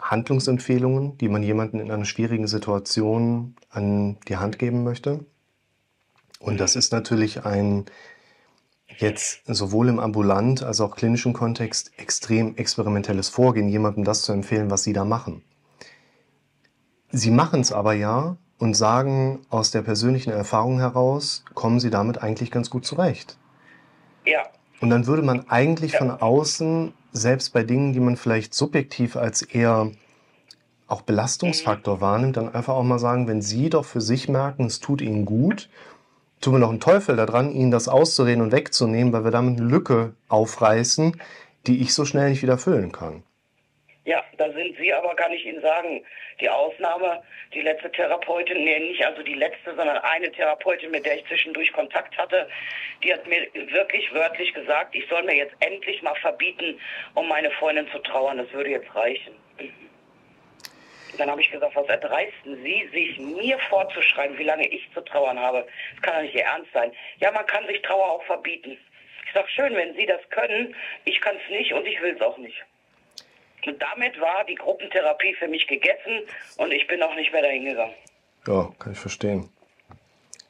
Handlungsempfehlungen, 0.01 1.19
die 1.19 1.29
man 1.29 1.43
jemanden 1.43 1.81
in 1.81 1.91
einer 1.91 2.05
schwierigen 2.05 2.47
Situation 2.47 3.57
an 3.71 4.19
die 4.29 4.37
Hand 4.37 4.59
geben 4.59 4.85
möchte. 4.85 5.25
Und 6.39 6.61
das 6.61 6.77
ist 6.77 6.93
natürlich 6.93 7.45
ein 7.45 7.87
jetzt 8.99 9.43
sowohl 9.47 9.89
im 9.89 9.99
ambulant 9.99 10.63
als 10.63 10.81
auch 10.81 10.97
klinischen 10.97 11.33
Kontext 11.33 11.93
extrem 11.99 12.57
experimentelles 12.57 13.29
Vorgehen, 13.29 13.69
jemandem 13.69 14.05
das 14.05 14.23
zu 14.23 14.33
empfehlen, 14.33 14.71
was 14.71 14.85
Sie 14.85 14.93
da 14.93 15.05
machen. 15.05 15.43
Sie 17.11 17.31
machen 17.31 17.61
es 17.61 17.73
aber 17.73 17.95
ja 17.95 18.37
und 18.59 18.75
sagen 18.75 19.41
aus 19.51 19.71
der 19.71 19.83
persönlichen 19.83 20.31
Erfahrung 20.31 20.79
heraus, 20.79 21.45
kommen 21.55 21.81
Sie 21.81 21.91
damit 21.91 22.23
eigentlich 22.23 22.51
ganz 22.51 22.71
gut 22.71 22.87
zurecht. 22.87 23.37
Ja, 24.25 24.43
Und 24.81 24.91
dann 24.91 25.07
würde 25.07 25.23
man 25.23 25.49
eigentlich 25.49 25.97
von 25.97 26.11
außen, 26.11 26.93
selbst 27.13 27.53
bei 27.53 27.63
Dingen, 27.63 27.93
die 27.93 28.01
man 28.01 28.17
vielleicht 28.17 28.55
subjektiv 28.55 29.17
als 29.17 29.43
eher 29.43 29.91
auch 30.89 31.03
Belastungsfaktor 31.03 32.01
wahrnimmt, 32.01 32.37
dann 32.37 32.55
einfach 32.55 32.75
auch 32.75 32.83
mal 32.83 32.99
sagen, 32.99 33.27
wenn 33.27 33.43
Sie 33.43 33.71
doch 33.71 33.85
für 33.85 34.01
sich 34.01 34.29
merken, 34.29 34.67
es 34.67 34.81
tut 34.81 35.01
Ihnen 35.01 35.25
gut, 35.25 35.69
tun 36.41 36.55
wir 36.55 36.59
noch 36.59 36.71
einen 36.71 36.81
Teufel 36.81 37.17
daran, 37.17 37.51
Ihnen 37.51 37.71
das 37.71 37.89
auszureden 37.89 38.43
und 38.43 38.53
wegzunehmen, 38.53 39.13
weil 39.13 39.25
wir 39.25 39.31
damit 39.31 39.59
eine 39.59 39.69
Lücke 39.69 40.13
aufreißen, 40.29 41.21
die 41.67 41.81
ich 41.81 41.95
so 41.95 42.05
schnell 42.05 42.31
nicht 42.31 42.43
wieder 42.43 42.59
füllen 42.59 42.93
kann. 42.93 43.23
Ja, 44.07 44.25
da 44.39 44.51
sind 44.53 44.77
Sie 44.79 44.93
aber, 44.95 45.17
kann 45.17 45.33
ich 45.33 45.45
Ihnen 45.45 45.61
sagen, 45.61 46.07
die 46.41 46.49
Ausnahme, 46.49 47.25
die 47.53 47.61
letzte 47.61 47.91
Therapeutin, 47.91 48.63
nee, 48.63 48.79
nicht 48.79 49.05
also 49.05 49.21
die 49.21 49.35
letzte, 49.35 49.75
sondern 49.75 49.99
eine 49.99 50.31
Therapeutin, 50.31 50.93
mit 50.93 51.05
der 51.05 51.17
ich 51.17 51.27
zwischendurch 51.27 51.73
Kontakt 51.73 52.17
hatte, 52.17 52.49
die 53.03 53.13
hat 53.13 53.27
mir 53.27 53.49
wirklich 53.53 54.15
wörtlich 54.15 54.55
gesagt, 54.55 54.95
ich 54.95 55.05
soll 55.09 55.25
mir 55.25 55.35
jetzt 55.35 55.57
endlich 55.59 56.01
mal 56.03 56.15
verbieten, 56.15 56.81
um 57.15 57.27
meine 57.27 57.51
Freundin 57.51 57.91
zu 57.91 57.99
trauern. 57.99 58.39
Das 58.39 58.51
würde 58.53 58.71
jetzt 58.71 58.95
reichen. 58.95 59.35
Dann 61.19 61.29
habe 61.29 61.41
ich 61.41 61.51
gesagt, 61.51 61.75
was 61.75 61.89
erdreisten 61.89 62.63
Sie, 62.63 62.89
sich 62.93 63.19
mir 63.19 63.59
vorzuschreiben, 63.59 64.39
wie 64.39 64.45
lange 64.45 64.69
ich 64.69 64.89
zu 64.95 65.01
trauern 65.01 65.41
habe? 65.41 65.67
Das 65.95 66.03
kann 66.03 66.15
doch 66.15 66.23
nicht 66.23 66.35
Ihr 66.37 66.45
Ernst 66.45 66.73
sein. 66.73 66.93
Ja, 67.19 67.33
man 67.33 67.47
kann 67.47 67.67
sich 67.67 67.83
Trauer 67.83 68.09
auch 68.09 68.23
verbieten. 68.25 68.79
Ich 69.27 69.33
sage, 69.33 69.49
schön, 69.49 69.75
wenn 69.75 69.97
Sie 69.97 70.07
das 70.07 70.21
können. 70.31 70.77
Ich 71.05 71.21
kann 71.21 71.35
es 71.37 71.51
nicht 71.51 71.73
und 71.73 71.85
ich 71.87 72.01
will 72.01 72.15
es 72.15 72.21
auch 72.21 72.39
nicht. 72.39 72.65
Und 73.65 73.83
damit 73.83 74.21
war 74.21 74.45
die 74.45 74.55
Gruppentherapie 74.55 75.35
für 75.35 75.49
mich 75.49 75.67
gegessen 75.67 76.23
und 76.59 76.73
ich 76.73 76.87
bin 76.87 77.03
auch 77.03 77.15
nicht 77.15 77.33
mehr 77.33 77.43
dahin 77.43 77.65
gegangen. 77.65 77.95
Ja, 78.47 78.71
kann 78.79 78.93
ich 78.93 78.99
verstehen. 78.99 79.51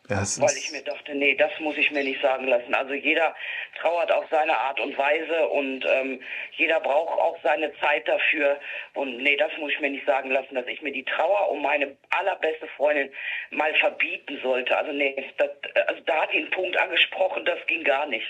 Das 0.09 0.41
weil 0.41 0.57
ich 0.57 0.71
mir 0.71 0.83
dachte, 0.83 1.15
nee, 1.15 1.35
das 1.35 1.51
muss 1.59 1.77
ich 1.77 1.91
mir 1.91 2.05
nicht 2.05 2.23
sagen 2.23 2.47
lassen. 2.47 2.73
Also 2.75 2.95
jeder 2.95 3.35
trauert 3.81 4.13
auf 4.13 4.25
seine 4.31 4.57
Art 4.57 4.79
und 4.79 4.97
Weise 4.97 5.49
und 5.49 5.85
ähm, 5.85 6.21
jeder 6.53 6.79
braucht 6.81 7.19
auch 7.19 7.37
seine 7.43 7.73
Zeit 7.81 8.07
dafür. 8.07 8.61
Und 8.95 9.19
nee, 9.19 9.37
das 9.37 9.51
muss 9.59 9.73
ich 9.73 9.81
mir 9.81 9.91
nicht 9.91 10.07
sagen 10.07 10.31
lassen, 10.31 10.55
dass 10.55 10.67
ich 10.69 10.81
mir 10.81 10.93
die 10.93 11.05
Trauer 11.05 11.51
um 11.51 11.63
meine 11.63 11.97
allerbeste 12.11 12.69
Freundin 12.77 13.11
mal 13.51 13.75
verbieten 13.75 14.39
sollte. 14.43 14.77
Also 14.77 14.93
nee, 14.93 15.17
das, 15.39 15.51
also 15.89 16.03
da 16.07 16.23
hat 16.23 16.33
ihn 16.33 16.51
Punkt 16.51 16.79
angesprochen, 16.79 17.45
das 17.45 17.59
ging 17.67 17.83
gar 17.83 18.07
nicht. 18.07 18.27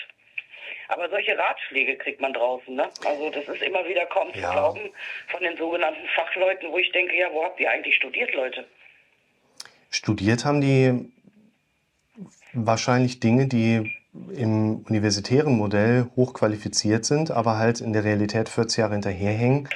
Aber 0.88 1.08
solche 1.08 1.36
Ratschläge 1.36 1.96
kriegt 1.96 2.20
man 2.20 2.32
draußen, 2.32 2.74
ne? 2.74 2.88
Also 3.04 3.30
das 3.30 3.48
ist 3.48 3.62
immer 3.62 3.86
wieder 3.86 4.06
kaum 4.06 4.32
zu 4.32 4.40
Ja. 4.40 4.52
glauben 4.52 4.90
von 5.28 5.42
den 5.42 5.56
sogenannten 5.56 6.06
Fachleuten, 6.14 6.70
wo 6.70 6.78
ich 6.78 6.92
denke, 6.92 7.16
ja, 7.16 7.32
wo 7.32 7.44
habt 7.44 7.58
ihr 7.60 7.70
eigentlich 7.70 7.96
studiert, 7.96 8.32
Leute? 8.34 8.66
Studiert 9.90 10.44
haben 10.44 10.60
die 10.60 11.12
wahrscheinlich 12.52 13.20
Dinge, 13.20 13.46
die 13.46 13.92
im 14.34 14.84
universitären 14.88 15.56
Modell 15.56 16.06
hochqualifiziert 16.16 17.04
sind, 17.04 17.30
aber 17.30 17.58
halt 17.58 17.80
in 17.80 17.92
der 17.92 18.04
Realität 18.04 18.48
40 18.48 18.78
Jahre 18.78 18.92
hinterherhängen 18.94 19.68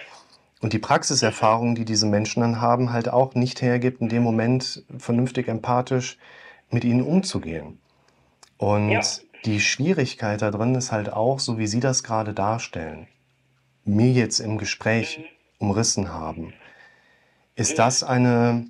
und 0.61 0.73
die 0.73 0.79
Praxiserfahrung, 0.79 1.75
die 1.75 1.85
diese 1.85 2.07
Menschen 2.07 2.40
dann 2.40 2.61
haben, 2.61 2.93
halt 2.93 3.09
auch 3.09 3.35
nicht 3.35 3.62
hergibt, 3.62 4.00
in 4.00 4.09
dem 4.09 4.23
Moment 4.23 4.85
vernünftig 4.99 5.49
empathisch 5.49 6.19
mit 6.71 6.85
ihnen 6.85 7.02
umzugehen. 7.02 7.81
Und 8.59 8.90
Ja. 8.90 9.00
Die 9.44 9.61
Schwierigkeit 9.61 10.42
da 10.42 10.50
drin 10.50 10.75
ist 10.75 10.92
halt 10.92 11.12
auch, 11.12 11.40
so 11.40 11.59
wie 11.59 11.66
Sie 11.66 11.80
das 11.80 12.02
gerade 12.02 12.35
darstellen, 12.35 13.06
mir 13.85 14.12
jetzt 14.12 14.40
im 14.40 14.59
Gespräch 14.59 15.25
umrissen 15.59 16.12
haben, 16.12 16.52
ist 17.56 17.78
das 17.78 18.02
eine 18.02 18.66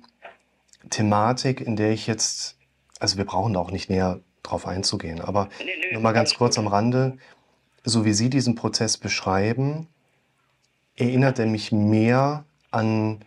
Thematik, 0.89 1.61
in 1.61 1.75
der 1.75 1.91
ich 1.91 2.07
jetzt, 2.07 2.57
also 2.99 3.17
wir 3.17 3.25
brauchen 3.25 3.53
da 3.53 3.59
auch 3.59 3.71
nicht 3.71 3.89
näher 3.89 4.19
drauf 4.43 4.67
einzugehen, 4.67 5.21
aber 5.21 5.49
nur 5.91 6.01
mal 6.01 6.13
ganz 6.13 6.35
kurz 6.35 6.57
am 6.57 6.67
Rande, 6.67 7.17
so 7.83 8.05
wie 8.05 8.13
Sie 8.13 8.29
diesen 8.29 8.55
Prozess 8.55 8.97
beschreiben, 8.97 9.87
erinnert 10.95 11.39
er 11.39 11.45
mich 11.45 11.71
mehr 11.71 12.45
an 12.69 13.19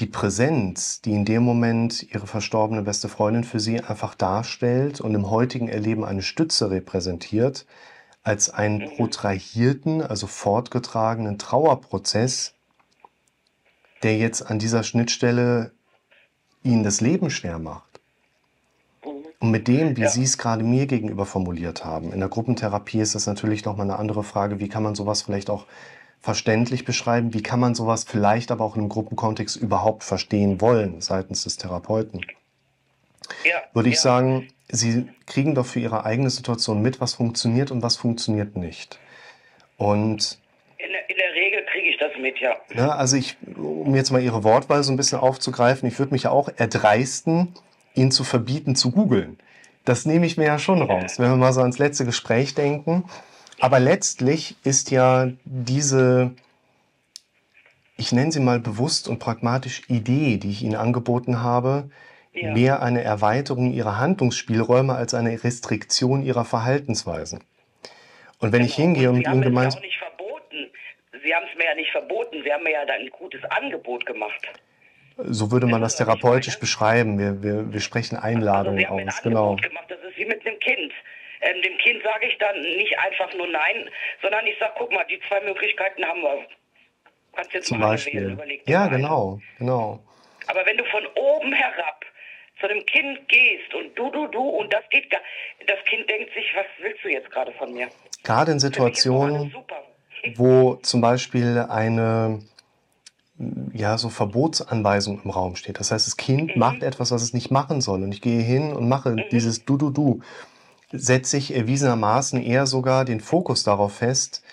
die 0.00 0.06
Präsenz, 0.06 1.00
die 1.00 1.12
in 1.12 1.24
dem 1.24 1.42
Moment 1.42 2.02
Ihre 2.12 2.26
verstorbene 2.26 2.82
beste 2.82 3.08
Freundin 3.08 3.44
für 3.44 3.60
Sie 3.60 3.80
einfach 3.80 4.14
darstellt 4.14 5.00
und 5.00 5.14
im 5.14 5.30
heutigen 5.30 5.68
Erleben 5.68 6.04
eine 6.04 6.22
Stütze 6.22 6.70
repräsentiert, 6.70 7.66
als 8.22 8.50
einen 8.50 8.90
protrahierten, 8.96 10.02
also 10.02 10.26
fortgetragenen 10.26 11.38
Trauerprozess, 11.38 12.54
der 14.02 14.18
jetzt 14.18 14.42
an 14.42 14.58
dieser 14.58 14.82
Schnittstelle 14.82 15.72
Ihnen 16.62 16.82
das 16.82 17.00
Leben 17.00 17.30
schwer 17.30 17.58
macht. 17.58 18.00
Und 19.38 19.50
mit 19.50 19.68
dem, 19.68 19.96
wie 19.96 20.02
Ja. 20.02 20.08
Sie 20.08 20.24
es 20.24 20.38
gerade 20.38 20.64
mir 20.64 20.86
gegenüber 20.86 21.24
formuliert 21.24 21.84
haben, 21.84 22.12
in 22.12 22.20
der 22.20 22.28
Gruppentherapie 22.28 23.00
ist 23.00 23.14
das 23.14 23.26
natürlich 23.26 23.64
nochmal 23.64 23.86
eine 23.86 23.98
andere 23.98 24.24
Frage, 24.24 24.58
wie 24.60 24.68
kann 24.68 24.82
man 24.82 24.94
sowas 24.94 25.22
vielleicht 25.22 25.48
auch 25.48 25.66
verständlich 26.26 26.84
beschreiben, 26.84 27.34
wie 27.34 27.42
kann 27.42 27.60
man 27.60 27.76
sowas 27.76 28.02
vielleicht 28.02 28.50
aber 28.50 28.64
auch 28.64 28.74
in 28.74 28.80
einem 28.80 28.88
Gruppenkontext 28.88 29.54
überhaupt 29.54 30.02
verstehen 30.02 30.60
wollen 30.60 31.00
seitens 31.00 31.44
des 31.44 31.56
Therapeuten. 31.56 32.26
Ja, 33.44 33.62
Würde 33.72 33.88
ich 33.90 33.94
ja. 33.94 34.00
sagen, 34.00 34.48
Sie 34.68 35.08
kriegen 35.26 35.54
doch 35.54 35.66
für 35.66 35.78
Ihre 35.78 36.04
eigene 36.04 36.28
Situation 36.28 36.82
mit, 36.82 37.00
was 37.00 37.14
funktioniert 37.14 37.70
und 37.70 37.84
was 37.84 37.96
funktioniert 37.96 38.56
nicht. 38.56 38.98
Und 39.76 40.40
In 40.78 40.90
der, 40.90 41.08
in 41.08 41.16
der 41.16 41.32
Regel 41.32 41.64
kriege 41.70 41.90
ich 41.90 41.98
das 41.98 42.10
mit, 42.20 42.40
ja. 42.40 42.56
Ja, 42.74 42.88
also 42.96 43.16
ich, 43.16 43.36
um 43.56 43.94
jetzt 43.94 44.10
mal 44.10 44.20
Ihre 44.20 44.42
Wortwahl 44.42 44.82
so 44.82 44.92
ein 44.92 44.96
bisschen 44.96 45.20
aufzugreifen, 45.20 45.88
ich 45.88 45.96
würde 46.00 46.12
mich 46.12 46.24
ja 46.24 46.30
auch 46.30 46.48
erdreisten, 46.56 47.54
Ihnen 47.94 48.10
zu 48.10 48.24
verbieten 48.24 48.74
zu 48.74 48.90
googeln. 48.90 49.38
Das 49.84 50.06
nehme 50.06 50.26
ich 50.26 50.36
mir 50.36 50.46
ja 50.46 50.58
schon 50.58 50.82
raus, 50.82 51.20
wenn 51.20 51.30
wir 51.30 51.36
mal 51.36 51.52
so 51.52 51.60
ans 51.60 51.78
letzte 51.78 52.04
Gespräch 52.04 52.56
denken. 52.56 53.04
Aber 53.60 53.80
letztlich 53.80 54.56
ist 54.64 54.90
ja 54.90 55.28
diese, 55.44 56.32
ich 57.96 58.12
nenne 58.12 58.32
sie 58.32 58.40
mal 58.40 58.60
bewusst 58.60 59.08
und 59.08 59.18
pragmatisch 59.18 59.82
Idee, 59.88 60.36
die 60.36 60.50
ich 60.50 60.62
Ihnen 60.62 60.76
angeboten 60.76 61.42
habe, 61.42 61.90
Ja. 62.32 62.52
mehr 62.52 62.82
eine 62.82 63.02
Erweiterung 63.02 63.72
Ihrer 63.72 63.98
Handlungsspielräume 63.98 64.94
als 64.94 65.14
eine 65.14 65.42
Restriktion 65.42 66.22
Ihrer 66.22 66.44
Verhaltensweisen. 66.44 67.42
Und 68.38 68.52
wenn 68.52 68.62
ich 68.62 68.76
Genau. 68.76 68.88
hingehe 68.88 69.08
und 69.08 69.16
mit 69.18 69.26
Ihnen 69.26 69.42
ja 69.42 69.48
gemeinsam... 69.48 69.82
Sie 71.24 71.34
haben 71.34 71.46
es 71.50 71.58
mir 71.58 71.64
ja 71.64 71.74
nicht 71.74 71.90
verboten. 71.90 72.36
Sie 72.44 72.52
haben 72.52 72.62
mir 72.62 72.70
ja 72.72 72.84
dann 72.84 73.00
ein 73.00 73.10
gutes 73.10 73.42
Angebot 73.46 74.06
gemacht. 74.06 74.46
So 75.16 75.50
würde 75.50 75.66
man 75.66 75.80
das 75.80 75.94
ich 75.94 75.98
therapeutisch 75.98 76.60
beschreiben. 76.60 77.18
Wir, 77.18 77.42
wir, 77.42 77.72
wir 77.72 77.80
sprechen 77.80 78.16
Also 78.16 78.28
Einladungen 78.28 78.78
Sie 78.78 78.86
haben 78.86 78.96
mir 78.96 79.02
ein 79.02 79.08
aus. 79.08 79.18
Angebot 79.24 79.62
Genau. 79.62 79.68
gemacht. 79.68 79.84
Das 79.88 79.98
ist 80.08 80.16
wie 80.18 80.24
mit 80.26 80.46
einem 80.46 80.58
Kind. 80.60 80.92
Ähm, 81.40 81.62
dem 81.62 81.76
Kind 81.78 82.02
sage 82.02 82.26
ich 82.26 82.38
dann 82.38 82.60
nicht 82.60 82.98
einfach 82.98 83.32
nur 83.34 83.46
Nein, 83.48 83.90
sondern 84.22 84.46
ich 84.46 84.58
sage, 84.58 84.72
guck 84.78 84.92
mal, 84.92 85.04
die 85.04 85.20
zwei 85.28 85.40
Möglichkeiten 85.40 86.04
haben 86.04 86.22
wir. 86.22 86.46
Kannst 87.34 87.52
jetzt 87.52 87.66
Zum 87.68 87.78
mal 87.78 87.90
Beispiel. 87.90 88.20
wählen, 88.22 88.32
überleg 88.32 88.64
dir 88.64 88.72
Ja, 88.72 88.80
mal 88.86 88.90
genau, 88.96 89.40
genau. 89.58 90.00
Aber 90.46 90.64
wenn 90.64 90.76
du 90.76 90.84
von 90.84 91.06
oben 91.16 91.52
herab 91.52 92.04
zu 92.60 92.68
dem 92.68 92.84
Kind 92.86 93.28
gehst 93.28 93.74
und 93.74 93.94
du, 93.98 94.10
du, 94.10 94.26
du 94.28 94.40
und 94.40 94.72
das 94.72 94.82
geht 94.90 95.10
gar, 95.10 95.20
das 95.66 95.78
Kind 95.84 96.08
denkt 96.08 96.32
sich, 96.32 96.46
was 96.54 96.66
willst 96.78 97.04
du 97.04 97.08
jetzt 97.08 97.30
gerade 97.30 97.52
von 97.52 97.72
mir? 97.72 97.88
Gerade 98.22 98.52
in 98.52 98.60
Situationen, 98.60 99.54
wo 100.36 100.76
zum 100.76 101.00
Beispiel 101.02 101.66
eine 101.68 102.40
ja, 103.74 103.98
so 103.98 104.08
Verbotsanweisung 104.08 105.20
im 105.22 105.30
Raum 105.30 105.56
steht. 105.56 105.78
Das 105.78 105.90
heißt, 105.90 106.06
das 106.06 106.16
Kind 106.16 106.54
Mhm. 106.56 106.60
macht 106.60 106.82
etwas, 106.82 107.10
was 107.10 107.22
es 107.22 107.34
nicht 107.34 107.50
machen 107.50 107.82
soll. 107.82 108.02
Und 108.02 108.12
ich 108.12 108.22
gehe 108.22 108.40
hin 108.40 108.72
und 108.72 108.88
mache 108.88 109.26
dieses 109.30 109.64
Du, 109.66 109.76
Du, 109.76 109.90
Du. 109.90 110.22
Setze 110.98 111.36
ich 111.36 111.54
erwiesenermaßen 111.54 112.42
eher 112.42 112.66
sogar 112.66 113.04
den 113.04 113.20
Fokus 113.20 113.64
darauf 113.64 113.96
fest, 113.96 114.44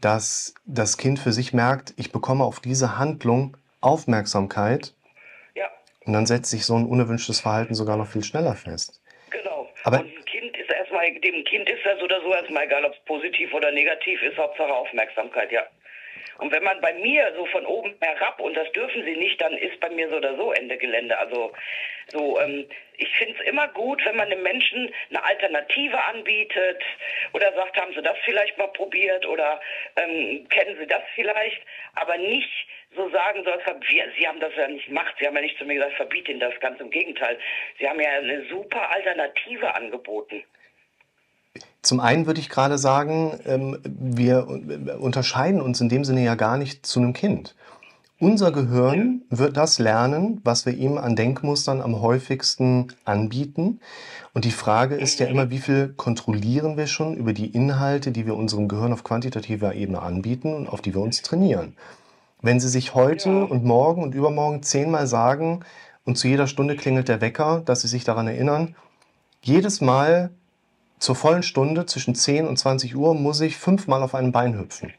dass 0.00 0.54
das 0.64 0.96
Kind 0.96 1.18
für 1.18 1.32
sich 1.32 1.52
merkt, 1.52 1.94
ich 1.96 2.12
bekomme 2.12 2.44
auf 2.44 2.60
diese 2.60 2.98
Handlung 2.98 3.56
Aufmerksamkeit 3.80 4.94
Ja, 5.54 5.68
und 6.04 6.12
dann 6.12 6.26
setzt 6.26 6.50
sich 6.50 6.64
so 6.64 6.76
ein 6.76 6.86
unerwünschtes 6.86 7.40
Verhalten 7.40 7.74
sogar 7.74 7.96
noch 7.96 8.06
viel 8.08 8.24
schneller 8.24 8.54
fest. 8.54 9.00
genau. 9.30 9.68
Aber- 9.84 10.00
und 10.00 10.06
ein 10.06 10.24
Kind 10.24 10.56
ist 10.56 10.70
erstmal, 10.70 11.12
dem 11.20 11.44
Kind 11.44 11.68
ist 11.68 11.80
das 11.84 12.00
oder 12.02 12.20
so 12.22 12.32
erstmal 12.32 12.64
egal, 12.64 12.84
ob 12.84 12.92
es 12.92 12.98
positiv 13.06 13.52
oder 13.54 13.70
negativ 13.72 14.20
ist, 14.22 14.36
Hauptsache 14.36 14.72
Aufmerksamkeit, 14.72 15.52
ja. 15.52 15.62
Und 16.38 16.52
wenn 16.52 16.62
man 16.62 16.80
bei 16.80 16.92
mir 16.94 17.32
so 17.36 17.46
von 17.46 17.66
oben 17.66 17.94
herab, 18.00 18.40
und 18.40 18.54
das 18.54 18.70
dürfen 18.72 19.04
sie 19.04 19.16
nicht, 19.16 19.40
dann 19.40 19.56
ist 19.56 19.78
bei 19.80 19.90
mir 19.90 20.08
so 20.08 20.16
oder 20.16 20.36
so 20.36 20.52
Ende 20.52 20.76
Gelände. 20.76 21.18
Also 21.18 21.52
so, 22.08 22.40
ähm, 22.40 22.66
ich 22.96 23.08
finde 23.16 23.38
es 23.38 23.46
immer 23.46 23.68
gut, 23.68 24.04
wenn 24.06 24.16
man 24.16 24.30
dem 24.30 24.42
Menschen 24.42 24.92
eine 25.10 25.22
Alternative 25.22 26.02
anbietet 26.04 26.82
oder 27.32 27.52
sagt, 27.54 27.80
haben 27.80 27.92
Sie 27.94 28.02
das 28.02 28.16
vielleicht 28.24 28.56
mal 28.56 28.68
probiert 28.68 29.26
oder 29.26 29.60
ähm, 29.96 30.46
kennen 30.48 30.76
Sie 30.78 30.86
das 30.86 31.02
vielleicht, 31.14 31.60
aber 31.94 32.16
nicht 32.16 32.50
so 32.96 33.08
sagen 33.10 33.44
soll, 33.44 33.60
Sie 34.18 34.26
haben 34.26 34.40
das 34.40 34.54
ja 34.56 34.68
nicht 34.68 34.86
gemacht, 34.86 35.14
Sie 35.18 35.26
haben 35.26 35.36
ja 35.36 35.42
nicht 35.42 35.58
zu 35.58 35.64
mir 35.64 35.74
gesagt, 35.74 35.96
verbiet 35.96 36.28
Ihnen 36.28 36.40
das, 36.40 36.58
ganz 36.60 36.80
im 36.80 36.90
Gegenteil. 36.90 37.38
Sie 37.78 37.88
haben 37.88 38.00
ja 38.00 38.10
eine 38.10 38.44
super 38.46 38.90
Alternative 38.90 39.74
angeboten. 39.74 40.42
Zum 41.82 42.00
einen 42.00 42.26
würde 42.26 42.40
ich 42.40 42.48
gerade 42.48 42.78
sagen, 42.78 43.38
ähm, 43.44 43.78
wir 43.84 44.46
äh, 44.48 44.92
unterscheiden 44.94 45.60
uns 45.60 45.80
in 45.80 45.88
dem 45.88 46.04
Sinne 46.04 46.24
ja 46.24 46.34
gar 46.34 46.58
nicht 46.58 46.86
zu 46.86 47.00
einem 47.00 47.12
Kind. 47.12 47.54
Unser 48.20 48.50
Gehirn 48.50 49.22
wird 49.30 49.56
das 49.56 49.78
lernen, 49.78 50.40
was 50.42 50.66
wir 50.66 50.74
ihm 50.74 50.98
an 50.98 51.14
Denkmustern 51.14 51.80
am 51.80 52.00
häufigsten 52.00 52.88
anbieten. 53.04 53.78
Und 54.34 54.44
die 54.44 54.50
Frage 54.50 54.96
ist 54.96 55.20
ja 55.20 55.28
immer, 55.28 55.50
wie 55.50 55.58
viel 55.58 55.94
kontrollieren 55.96 56.76
wir 56.76 56.88
schon 56.88 57.14
über 57.14 57.32
die 57.32 57.46
Inhalte, 57.46 58.10
die 58.10 58.26
wir 58.26 58.34
unserem 58.34 58.66
Gehirn 58.66 58.92
auf 58.92 59.04
quantitativer 59.04 59.76
Ebene 59.76 60.02
anbieten 60.02 60.52
und 60.52 60.68
auf 60.68 60.80
die 60.80 60.94
wir 60.94 61.00
uns 61.00 61.22
trainieren. 61.22 61.76
Wenn 62.42 62.58
Sie 62.58 62.68
sich 62.68 62.94
heute 62.94 63.28
Ja. 63.30 63.42
und 63.44 63.64
morgen 63.64 64.02
und 64.02 64.16
übermorgen 64.16 64.64
zehnmal 64.64 65.06
sagen 65.06 65.60
und 66.04 66.18
zu 66.18 66.26
jeder 66.26 66.48
Stunde 66.48 66.74
klingelt 66.74 67.08
der 67.08 67.20
Wecker, 67.20 67.62
dass 67.64 67.82
Sie 67.82 67.88
sich 67.88 68.02
daran 68.02 68.26
erinnern, 68.26 68.74
jedes 69.42 69.80
Mal 69.80 70.30
zur 70.98 71.14
vollen 71.14 71.42
Stunde 71.42 71.86
zwischen 71.86 72.14
10 72.14 72.46
und 72.46 72.58
20 72.58 72.96
Uhr 72.96 73.14
muss 73.14 73.40
ich 73.40 73.56
fünfmal 73.56 74.02
auf 74.02 74.14
einem 74.14 74.32
Bein 74.32 74.58
hüpfen. 74.58 74.92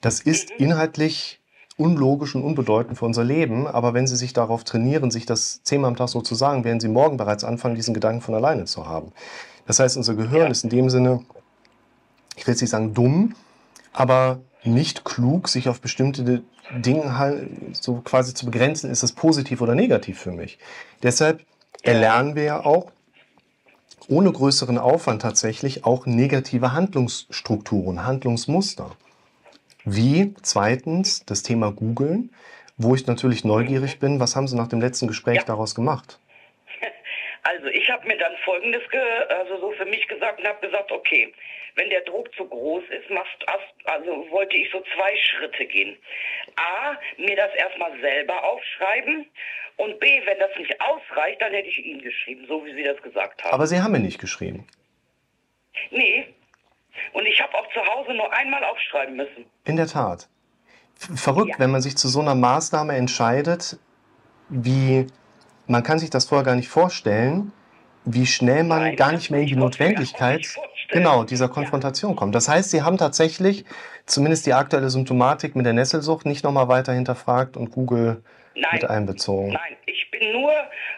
Das 0.00 0.20
ist 0.20 0.50
inhaltlich 0.50 1.40
unlogisch 1.76 2.34
und 2.34 2.42
unbedeutend 2.42 2.98
für 2.98 3.04
unser 3.04 3.24
Leben, 3.24 3.66
aber 3.66 3.94
wenn 3.94 4.06
Sie 4.06 4.16
sich 4.16 4.32
darauf 4.32 4.64
trainieren, 4.64 5.10
sich 5.10 5.26
das 5.26 5.62
zehnmal 5.62 5.88
am 5.88 5.96
Tag 5.96 6.08
so 6.08 6.20
zu 6.20 6.34
sagen, 6.34 6.64
werden 6.64 6.80
Sie 6.80 6.88
morgen 6.88 7.16
bereits 7.16 7.44
anfangen, 7.44 7.74
diesen 7.74 7.94
Gedanken 7.94 8.20
von 8.20 8.34
alleine 8.34 8.64
zu 8.64 8.86
haben. 8.86 9.12
Das 9.66 9.78
heißt, 9.78 9.96
unser 9.96 10.14
Gehirn 10.14 10.42
Ja. 10.42 10.48
ist 10.48 10.64
in 10.64 10.70
dem 10.70 10.90
Sinne, 10.90 11.24
ich 12.36 12.46
will 12.46 12.52
jetzt 12.52 12.60
nicht 12.60 12.70
sagen 12.70 12.94
dumm, 12.94 13.34
aber 13.92 14.40
nicht 14.64 15.04
klug, 15.04 15.48
sich 15.48 15.68
auf 15.68 15.80
bestimmte 15.80 16.42
Dinge 16.78 17.18
halt 17.18 17.48
so 17.72 18.00
quasi 18.04 18.34
zu 18.34 18.46
begrenzen, 18.46 18.90
ist 18.90 19.02
das 19.02 19.12
positiv 19.12 19.60
oder 19.60 19.74
negativ 19.74 20.18
für 20.18 20.32
mich. 20.32 20.58
Deshalb 21.02 21.44
erlernen 21.82 22.34
wir 22.34 22.44
ja 22.44 22.64
auch, 22.64 22.92
ohne 24.12 24.30
größeren 24.30 24.76
Aufwand 24.76 25.22
tatsächlich 25.22 25.86
auch 25.86 26.04
negative 26.04 26.72
Handlungsstrukturen, 26.72 28.04
Handlungsmuster. 28.04 28.90
Wie 29.84 30.34
zweitens 30.42 31.24
das 31.24 31.42
Thema 31.42 31.72
Googeln, 31.72 32.30
wo 32.76 32.94
ich 32.94 33.06
natürlich 33.06 33.42
neugierig 33.42 34.00
bin, 34.00 34.20
was 34.20 34.36
haben 34.36 34.46
Sie 34.48 34.56
nach 34.56 34.68
dem 34.68 34.82
letzten 34.82 35.06
Gespräch 35.06 35.38
Ja. 35.38 35.44
daraus 35.44 35.74
gemacht? 35.74 36.18
Also 37.44 37.66
ich 37.66 37.90
habe 37.90 38.06
mir 38.06 38.16
dann 38.18 38.32
Folgendes 38.44 38.88
ge 38.88 39.00
also 39.00 39.58
so 39.58 39.72
für 39.72 39.84
mich 39.86 40.06
gesagt 40.06 40.38
und 40.38 40.46
habe 40.46 40.64
gesagt, 40.64 40.92
okay, 40.92 41.34
wenn 41.74 41.90
der 41.90 42.02
Druck 42.02 42.32
zu 42.36 42.44
groß 42.44 42.84
ist, 42.84 43.10
machst, 43.10 43.36
also 43.84 44.30
wollte 44.30 44.56
ich 44.56 44.70
so 44.70 44.80
zwei 44.94 45.16
Schritte 45.16 45.66
gehen. 45.66 45.96
A, 46.54 46.96
mir 47.16 47.34
das 47.34 47.52
erstmal 47.56 47.98
selber 48.00 48.44
aufschreiben 48.44 49.26
und 49.76 49.98
B, 50.00 50.06
wenn 50.26 50.38
das 50.38 50.50
nicht 50.58 50.74
ausreicht, 50.80 51.40
dann 51.40 51.52
hätte 51.52 51.68
ich 51.68 51.78
Ihnen 51.78 52.00
geschrieben, 52.00 52.44
so 52.48 52.64
wie 52.64 52.74
Sie 52.74 52.82
das 52.82 53.00
gesagt 53.02 53.42
haben. 53.44 53.52
Aber 53.52 53.66
Sie 53.66 53.80
haben 53.80 53.92
mir 53.92 54.00
nicht 54.00 54.20
geschrieben. 54.20 54.66
Nee. 55.90 56.26
Und 57.12 57.26
ich 57.26 57.40
habe 57.40 57.54
auch 57.54 57.66
zu 57.72 57.80
Hause 57.80 58.14
nur 58.14 58.32
einmal 58.32 58.62
aufschreiben 58.64 59.16
müssen. 59.16 59.46
In 59.64 59.76
der 59.76 59.86
Tat. 59.86 60.28
Verrückt, 61.16 61.52
ja. 61.52 61.58
wenn 61.58 61.70
man 61.70 61.80
sich 61.80 61.96
zu 61.96 62.08
so 62.08 62.20
einer 62.20 62.34
Maßnahme 62.34 62.94
entscheidet, 62.94 63.78
wie 64.48 65.06
man 65.66 65.82
kann 65.82 65.98
sich 65.98 66.10
das 66.10 66.26
vorher 66.26 66.44
gar 66.44 66.54
nicht 66.54 66.68
vorstellen, 66.68 67.52
wie 68.04 68.26
schnell 68.26 68.64
man 68.64 68.82
Nein, 68.82 68.96
gar 68.96 69.12
nicht 69.12 69.30
mehr 69.30 69.40
in 69.40 69.46
die 69.46 69.56
Notwendigkeit 69.56 70.46
genau 70.92 71.24
dieser 71.24 71.48
Konfrontation 71.48 72.12
ja. 72.12 72.16
kommt. 72.16 72.34
Das 72.34 72.48
heißt, 72.48 72.70
Sie 72.70 72.82
haben 72.82 72.98
tatsächlich 72.98 73.64
zumindest 74.06 74.46
die 74.46 74.52
aktuelle 74.52 74.90
Symptomatik 74.90 75.56
mit 75.56 75.66
der 75.66 75.72
Nesselsucht 75.72 76.26
nicht 76.26 76.44
nochmal 76.44 76.68
weiter 76.68 76.92
hinterfragt 76.92 77.56
und 77.56 77.70
Google 77.70 78.22
Nein. 78.54 78.70
mit 78.72 78.84
einbezogen. 78.84 79.52
Nein, 79.52 79.76
ich 79.86 80.10
bin 80.10 80.32
nur 80.32 80.52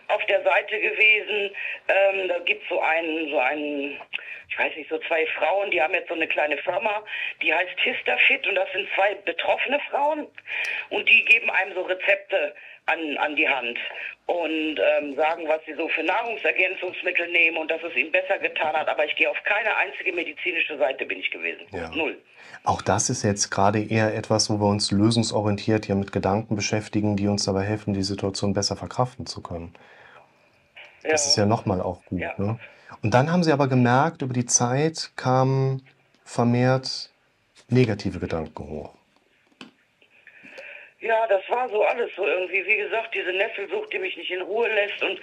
auf 0.08 0.24
der 0.26 0.42
Seite 0.42 0.78
gewesen. 0.78 1.50
Ähm, 1.88 2.28
da 2.28 2.38
gibt 2.40 2.62
so 2.68 2.80
einen, 2.80 3.30
so 3.30 3.38
einen, 3.38 4.00
ich 4.48 4.58
weiß 4.58 4.76
nicht, 4.76 4.90
so 4.90 4.98
zwei 5.08 5.26
Frauen, 5.38 5.70
die 5.70 5.80
haben 5.80 5.94
jetzt 5.94 6.08
so 6.08 6.14
eine 6.14 6.26
kleine 6.26 6.56
Firma, 6.58 7.02
die 7.42 7.52
heißt 7.52 7.78
Histafit 7.78 8.46
und 8.46 8.54
das 8.54 8.70
sind 8.72 8.88
zwei 8.94 9.14
betroffene 9.24 9.80
Frauen 9.90 10.26
und 10.90 11.08
die 11.08 11.24
geben 11.24 11.50
einem 11.50 11.74
so 11.74 11.82
Rezepte 11.82 12.54
an, 12.86 13.16
an 13.18 13.36
die 13.36 13.48
Hand 13.48 13.78
und 14.26 14.78
ähm, 14.78 15.14
sagen, 15.16 15.44
was 15.46 15.60
sie 15.66 15.74
so 15.74 15.88
für 15.88 16.02
Nahrungsergänzungsmittel 16.02 17.30
nehmen 17.30 17.58
und 17.58 17.70
dass 17.70 17.82
es 17.82 17.94
ihnen 17.94 18.10
besser 18.10 18.38
getan 18.38 18.74
hat. 18.74 18.88
Aber 18.88 19.04
ich 19.04 19.14
gehe 19.16 19.30
auf 19.30 19.36
keine 19.44 19.76
einzige 19.76 20.12
medizinische 20.12 20.78
Seite 20.78 21.04
bin 21.04 21.18
ich 21.18 21.30
gewesen. 21.30 21.66
Ja. 21.72 21.90
Null. 21.90 22.16
Auch 22.64 22.80
das 22.80 23.10
ist 23.10 23.22
jetzt 23.22 23.50
gerade 23.50 23.82
eher 23.82 24.14
etwas, 24.14 24.48
wo 24.48 24.58
wir 24.58 24.66
uns 24.66 24.90
lösungsorientiert 24.90 25.86
hier 25.86 25.94
mit 25.94 26.12
Gedanken 26.12 26.56
beschäftigen, 26.56 27.16
die 27.16 27.28
uns 27.28 27.44
dabei 27.44 27.64
helfen, 27.64 27.92
die 27.92 28.02
Situation 28.02 28.54
besser 28.54 28.76
verkraften 28.76 29.26
zu 29.26 29.42
können. 29.42 29.74
Ja. 31.02 31.10
Das 31.10 31.26
ist 31.26 31.36
ja 31.36 31.44
nochmal 31.44 31.82
auch 31.82 32.02
gut. 32.06 32.20
Ja. 32.20 32.34
Ne? 32.38 32.58
Und 33.02 33.12
dann 33.12 33.30
haben 33.30 33.42
Sie 33.42 33.52
aber 33.52 33.68
gemerkt, 33.68 34.22
über 34.22 34.32
die 34.32 34.46
Zeit 34.46 35.12
kamen 35.16 35.86
vermehrt 36.24 37.10
negative 37.68 38.18
Gedanken 38.18 38.68
hoch. 38.68 38.94
Ja, 41.04 41.26
das 41.26 41.46
war 41.50 41.68
so 41.68 41.82
alles 41.84 42.10
so 42.16 42.26
irgendwie. 42.26 42.64
Wie 42.64 42.76
gesagt, 42.76 43.14
diese 43.14 43.30
Nesselsucht, 43.30 43.92
die 43.92 43.98
mich 43.98 44.16
nicht 44.16 44.30
in 44.30 44.40
Ruhe 44.40 44.72
lässt 44.72 45.02
und 45.02 45.20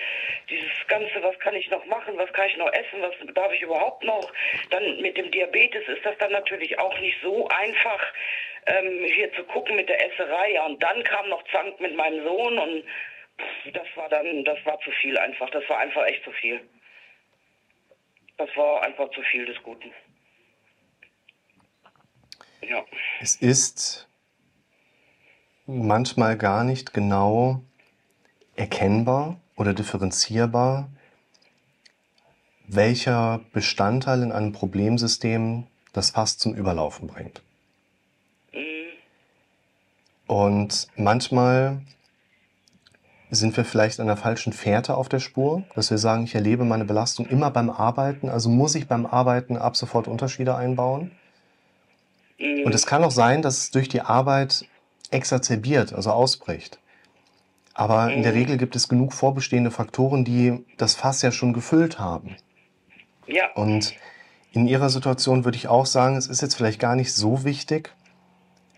dieses 0.47 0.69
Ganze, 0.87 1.23
was 1.23 1.39
kann 1.39 1.55
ich 1.55 1.71
noch 1.71 1.83
machen, 1.85 2.15
was 2.17 2.31
kann 2.33 2.47
ich 2.49 2.57
noch 2.57 2.71
essen, 2.71 3.01
was 3.01 3.15
darf 3.33 3.51
ich 3.51 3.63
überhaupt 3.63 4.03
noch. 4.03 4.31
Dann 4.69 5.01
mit 5.01 5.17
dem 5.17 5.31
Diabetes 5.31 5.87
ist 5.87 6.05
das 6.05 6.15
dann 6.19 6.33
natürlich 6.33 6.77
auch 6.77 6.95
nicht 6.99 7.17
so 7.23 7.47
einfach, 7.47 7.99
ähm, 8.67 9.05
hier 9.05 9.33
zu 9.33 9.43
gucken 9.45 9.75
mit 9.75 9.89
der 9.89 10.05
Esserei. 10.05 10.51
Ja, 10.51 10.67
und 10.67 10.83
dann 10.83 11.03
kam 11.03 11.29
noch 11.29 11.43
Zank 11.45 11.79
mit 11.79 11.95
meinem 11.95 12.23
Sohn 12.25 12.59
und 12.59 12.83
das 13.73 13.87
war 13.95 14.07
dann, 14.07 14.45
das 14.45 14.63
war 14.67 14.79
zu 14.81 14.91
viel 14.91 15.17
einfach. 15.17 15.49
Das 15.49 15.67
war 15.67 15.79
einfach 15.79 16.05
echt 16.05 16.23
zu 16.23 16.31
viel. 16.31 16.61
Das 18.37 18.55
war 18.55 18.83
einfach 18.83 19.09
zu 19.09 19.23
viel 19.23 19.47
des 19.47 19.57
Guten. 19.63 19.91
Ja. 22.61 22.85
Es 23.19 23.37
ist 23.37 24.10
manchmal 25.71 26.37
gar 26.37 26.63
nicht 26.63 26.93
genau 26.93 27.61
erkennbar 28.55 29.37
oder 29.55 29.73
differenzierbar, 29.73 30.89
welcher 32.67 33.41
Bestandteil 33.53 34.23
in 34.23 34.31
einem 34.31 34.53
Problemsystem 34.53 35.67
das 35.93 36.11
Fass 36.11 36.37
zum 36.37 36.53
Überlaufen 36.53 37.07
bringt. 37.07 37.41
Und 40.27 40.87
manchmal 40.95 41.81
sind 43.29 43.55
wir 43.57 43.65
vielleicht 43.65 43.99
an 43.99 44.07
der 44.07 44.17
falschen 44.17 44.53
Fährte 44.53 44.95
auf 44.95 45.09
der 45.09 45.19
Spur, 45.19 45.63
dass 45.75 45.89
wir 45.89 45.97
sagen, 45.97 46.23
ich 46.23 46.35
erlebe 46.35 46.65
meine 46.65 46.85
Belastung 46.85 47.25
immer 47.25 47.51
beim 47.51 47.69
Arbeiten, 47.69 48.29
also 48.29 48.49
muss 48.49 48.75
ich 48.75 48.87
beim 48.87 49.05
Arbeiten 49.05 49.57
ab 49.57 49.75
sofort 49.75 50.07
Unterschiede 50.07 50.55
einbauen. 50.55 51.11
Und 52.39 52.73
es 52.73 52.85
kann 52.85 53.03
auch 53.03 53.11
sein, 53.11 53.41
dass 53.41 53.71
durch 53.71 53.87
die 53.87 54.01
Arbeit 54.01 54.65
exacerbiert, 55.11 55.93
also 55.93 56.11
ausbricht. 56.11 56.79
Aber 57.73 58.11
in 58.11 58.23
der 58.23 58.33
mhm. 58.33 58.37
Regel 58.37 58.57
gibt 58.57 58.75
es 58.75 58.89
genug 58.89 59.13
vorbestehende 59.13 59.71
Faktoren, 59.71 60.25
die 60.25 60.65
das 60.77 60.95
Fass 60.95 61.21
ja 61.21 61.31
schon 61.31 61.53
gefüllt 61.53 61.99
haben. 61.99 62.35
Ja. 63.27 63.51
Und 63.53 63.95
in 64.51 64.67
Ihrer 64.67 64.89
Situation 64.89 65.45
würde 65.45 65.57
ich 65.57 65.67
auch 65.67 65.85
sagen, 65.85 66.17
es 66.17 66.27
ist 66.27 66.41
jetzt 66.41 66.55
vielleicht 66.55 66.79
gar 66.79 66.95
nicht 66.95 67.13
so 67.13 67.45
wichtig, 67.45 67.93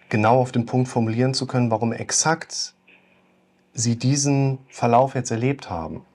genau 0.10 0.40
auf 0.40 0.52
den 0.52 0.66
Punkt 0.66 0.88
formulieren 0.88 1.34
zu 1.34 1.48
können, 1.48 1.72
warum 1.72 1.92
exakt 1.92 2.76
Sie 3.74 3.98
diesen 3.98 4.60
Verlauf 4.70 5.16
jetzt 5.16 5.32
erlebt 5.32 5.72
haben. 5.72 6.06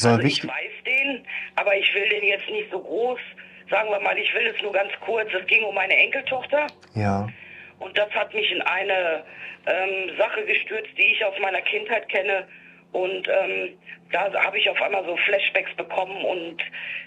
also 0.00 0.20
ich 0.20 0.46
weiß 0.46 0.72
den, 0.86 1.26
aber 1.56 1.76
ich 1.76 1.92
will 1.92 2.08
den 2.08 2.22
jetzt 2.22 2.48
nicht 2.48 2.70
so 2.70 2.78
groß. 2.78 3.18
Sagen 3.68 3.90
wir 3.90 3.98
mal, 4.00 4.16
ich 4.16 4.32
will 4.32 4.46
es 4.54 4.62
nur 4.62 4.72
ganz 4.72 4.92
kurz. 5.04 5.28
Es 5.34 5.44
ging 5.48 5.64
um 5.64 5.74
meine 5.74 5.96
Enkeltochter. 5.96 6.68
Ja. 6.94 7.28
Und 7.82 7.96
das 7.98 8.10
hat 8.10 8.32
mich 8.34 8.50
in 8.50 8.62
eine 8.62 9.24
ähm, 9.66 10.16
Sache 10.18 10.44
gestürzt, 10.44 10.90
die 10.96 11.12
ich 11.12 11.24
aus 11.24 11.34
meiner 11.40 11.60
Kindheit 11.62 12.08
kenne. 12.08 12.46
Und 12.92 13.26
ähm, 13.28 13.78
da 14.10 14.30
habe 14.44 14.58
ich 14.58 14.68
auf 14.68 14.80
einmal 14.82 15.04
so 15.04 15.16
Flashbacks 15.16 15.74
bekommen 15.76 16.24
und 16.24 16.62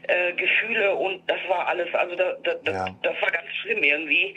äh, 0.07 0.33
Gefühle 0.33 0.95
und 0.95 1.21
das 1.29 1.37
war 1.47 1.67
alles, 1.67 1.93
also 1.93 2.15
da, 2.15 2.33
da, 2.43 2.71
ja. 2.71 2.95
das 3.03 3.21
war 3.21 3.29
ganz 3.29 3.47
schlimm 3.61 3.83
irgendwie. 3.83 4.35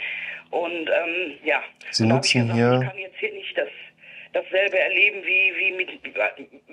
Und 0.50 0.88
ähm, 0.88 1.38
ja, 1.44 1.62
Sie 1.90 2.06
nutzen 2.06 2.42
gesagt, 2.42 2.58
hier... 2.58 2.80
Ich 2.82 2.88
kann 2.88 2.98
jetzt 2.98 3.18
hier 3.18 3.32
nicht 3.32 3.56
das 3.56 3.68
dasselbe 4.32 4.78
erleben 4.78 5.24
wie, 5.24 5.54
wie 5.56 5.72
mit 5.72 5.90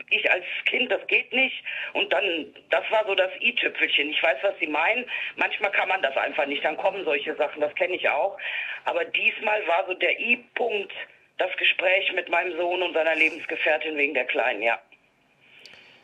ich 0.09 0.31
als 0.31 0.43
Kind, 0.65 0.91
das 0.91 1.05
geht 1.07 1.31
nicht. 1.33 1.63
Und 1.93 2.11
dann, 2.11 2.53
das 2.69 2.83
war 2.91 3.05
so 3.05 3.15
das 3.15 3.31
i-Tüpfelchen. 3.41 4.09
Ich 4.09 4.21
weiß, 4.21 4.37
was 4.41 4.53
Sie 4.59 4.67
meinen. 4.67 5.05
Manchmal 5.35 5.71
kann 5.71 5.89
man 5.89 6.01
das 6.01 6.15
einfach 6.17 6.45
nicht. 6.45 6.63
Dann 6.63 6.77
kommen 6.77 7.03
solche 7.05 7.35
Sachen, 7.35 7.61
das 7.61 7.73
kenne 7.75 7.95
ich 7.95 8.07
auch. 8.09 8.37
Aber 8.85 9.03
diesmal 9.05 9.65
war 9.67 9.85
so 9.87 9.93
der 9.93 10.19
i-Punkt 10.19 10.91
das 11.37 11.49
Gespräch 11.57 12.11
mit 12.13 12.29
meinem 12.29 12.55
Sohn 12.57 12.81
und 12.81 12.93
seiner 12.93 13.15
Lebensgefährtin 13.15 13.97
wegen 13.97 14.13
der 14.13 14.25
Kleinen, 14.25 14.61
ja. 14.61 14.79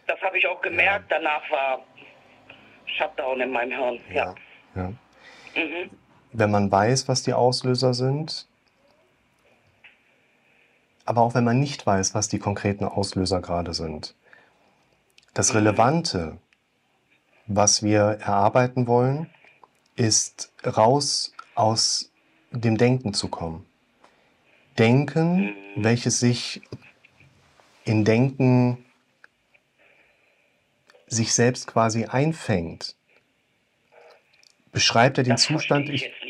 Das 0.08 0.20
habe 0.22 0.38
ich 0.38 0.48
auch 0.48 0.62
gemerkt. 0.62 1.10
Ja. 1.10 1.20
Danach 1.20 1.50
war 1.50 1.86
Shutdown 2.86 3.42
in 3.42 3.52
meinem 3.52 3.72
Hirn, 3.72 4.02
ja. 4.14 4.36
ja. 4.76 4.92
Mhm. 5.56 5.90
Wenn 6.34 6.52
man 6.52 6.72
weiß, 6.72 7.08
was 7.08 7.24
die 7.24 7.34
Auslöser 7.34 7.94
sind, 7.94 8.48
aber 11.06 11.22
auch 11.22 11.34
wenn 11.34 11.44
man 11.44 11.60
nicht 11.60 11.86
weiß, 11.86 12.14
was 12.14 12.28
die 12.28 12.40
konkreten 12.40 12.86
Auslöser 12.86 13.42
gerade 13.42 13.74
sind. 13.74 14.16
Das 15.34 15.54
Relevante, 15.54 16.38
was 17.48 17.84
wir 17.84 18.02
erarbeiten 18.02 18.88
wollen, 18.88 19.30
ist 19.96 20.52
raus 20.66 21.34
aus 21.56 22.12
dem 22.52 22.78
Denken 22.78 23.14
zu 23.14 23.28
kommen. 23.28 23.66
Denken, 24.78 25.54
welches 25.76 26.20
sich 26.20 26.62
in 27.86 28.06
Denken 28.06 28.86
sich 31.08 31.34
selbst 31.34 31.68
quasi 31.68 32.06
einfängt, 32.06 32.96
beschreibt 34.72 35.18
er 35.18 35.24
den 35.24 35.32
das 35.32 35.44
Zustand. 35.44 35.90
Ich, 35.90 36.06
ich 36.06 36.21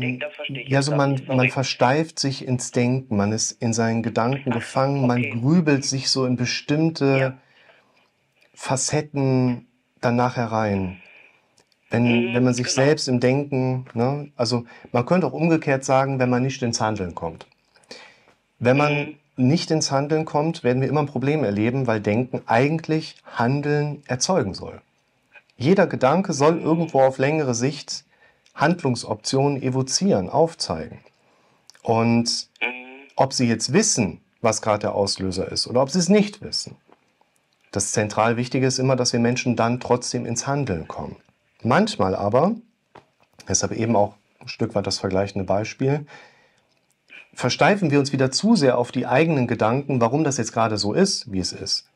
denken, 0.00 0.20
das 0.20 0.34
verstehe 0.34 0.62
ich. 0.62 0.68
Ja, 0.68 0.82
so 0.82 0.94
man, 0.94 1.20
man 1.26 1.50
versteift 1.50 2.18
sich 2.18 2.46
ins 2.46 2.70
Denken, 2.70 3.16
man 3.16 3.32
ist 3.32 3.52
in 3.52 3.72
seinen 3.72 4.02
Gedanken 4.02 4.50
gefangen, 4.50 5.04
okay. 5.04 5.06
man 5.06 5.40
grübelt 5.40 5.84
sich 5.84 6.10
so 6.10 6.26
in 6.26 6.36
bestimmte 6.36 7.18
ja. 7.18 7.38
Facetten 8.54 9.66
danach 10.00 10.36
herein. 10.36 11.00
Wenn, 11.90 12.04
mhm, 12.30 12.34
wenn 12.34 12.44
man 12.44 12.54
sich 12.54 12.66
genau. 12.66 12.86
selbst 12.86 13.08
im 13.08 13.20
Denken, 13.20 13.86
ne, 13.94 14.30
also 14.36 14.64
man 14.92 15.06
könnte 15.06 15.26
auch 15.26 15.32
umgekehrt 15.32 15.84
sagen, 15.84 16.18
wenn 16.18 16.30
man 16.30 16.42
nicht 16.42 16.62
ins 16.62 16.80
Handeln 16.80 17.14
kommt. 17.14 17.46
Wenn 18.58 18.76
man 18.76 18.94
mhm. 18.94 19.14
nicht 19.36 19.70
ins 19.70 19.90
Handeln 19.90 20.24
kommt, 20.24 20.64
werden 20.64 20.82
wir 20.82 20.88
immer 20.88 21.00
ein 21.00 21.06
Problem 21.06 21.44
erleben, 21.44 21.86
weil 21.86 22.00
Denken 22.00 22.42
eigentlich 22.46 23.16
Handeln 23.24 24.02
erzeugen 24.06 24.54
soll. 24.54 24.80
Jeder 25.56 25.86
Gedanke 25.86 26.32
soll 26.32 26.60
irgendwo 26.60 27.00
auf 27.00 27.18
längere 27.18 27.54
Sicht 27.54 28.04
Handlungsoptionen 28.56 29.62
evozieren, 29.62 30.28
aufzeigen. 30.28 30.98
Und 31.82 32.48
ob 33.14 33.32
Sie 33.32 33.46
jetzt 33.46 33.72
wissen, 33.72 34.20
was 34.40 34.60
gerade 34.60 34.80
der 34.80 34.94
Auslöser 34.94 35.50
ist 35.52 35.68
oder 35.68 35.82
ob 35.82 35.90
Sie 35.90 36.00
es 36.00 36.08
nicht 36.08 36.42
wissen, 36.42 36.76
das 37.70 37.92
zentral 37.92 38.36
Wichtige 38.36 38.66
ist 38.66 38.78
immer, 38.78 38.96
dass 38.96 39.12
wir 39.12 39.20
Menschen 39.20 39.54
dann 39.54 39.78
trotzdem 39.78 40.26
ins 40.26 40.46
Handeln 40.46 40.88
kommen. 40.88 41.16
Manchmal 41.62 42.14
aber, 42.14 42.56
deshalb 43.48 43.72
eben 43.72 43.94
auch 43.94 44.14
ein 44.40 44.48
Stück 44.48 44.74
weit 44.74 44.86
das 44.86 44.98
vergleichende 44.98 45.44
Beispiel, 45.44 46.06
versteifen 47.34 47.90
wir 47.90 47.98
uns 47.98 48.12
wieder 48.12 48.30
zu 48.30 48.56
sehr 48.56 48.78
auf 48.78 48.92
die 48.92 49.06
eigenen 49.06 49.46
Gedanken, 49.46 50.00
warum 50.00 50.24
das 50.24 50.38
jetzt 50.38 50.52
gerade 50.52 50.78
so 50.78 50.94
ist, 50.94 51.30
wie 51.30 51.38
es 51.40 51.52
ist. 51.52 51.86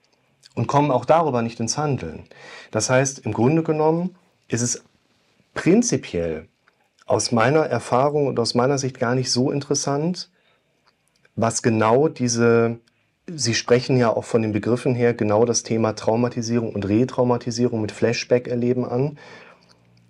und 0.54 0.66
kommen 0.66 0.90
auch 0.90 1.04
darüber 1.04 1.42
nicht 1.42 1.60
ins 1.60 1.78
Handeln. 1.78 2.24
Das 2.70 2.90
heißt, 2.90 3.20
im 3.20 3.32
Grunde 3.32 3.62
genommen 3.62 4.16
ist 4.48 4.62
es 4.62 4.84
prinzipiell 5.54 6.48
aus 7.06 7.32
meiner 7.32 7.66
Erfahrung 7.66 8.28
und 8.28 8.38
aus 8.38 8.54
meiner 8.54 8.78
Sicht 8.78 8.98
gar 9.00 9.14
nicht 9.14 9.32
so 9.32 9.50
interessant, 9.50 10.30
was 11.34 11.62
genau 11.62 12.08
diese, 12.08 12.78
Sie 13.26 13.54
sprechen 13.54 13.96
ja 13.96 14.10
auch 14.10 14.24
von 14.24 14.42
den 14.42 14.52
Begriffen 14.52 14.94
her 14.94 15.14
genau 15.14 15.44
das 15.44 15.62
Thema 15.62 15.94
Traumatisierung 15.94 16.72
und 16.74 16.88
Retraumatisierung 16.88 17.80
mit 17.80 17.92
Flashback-Erleben 17.92 18.84
an. 18.84 19.18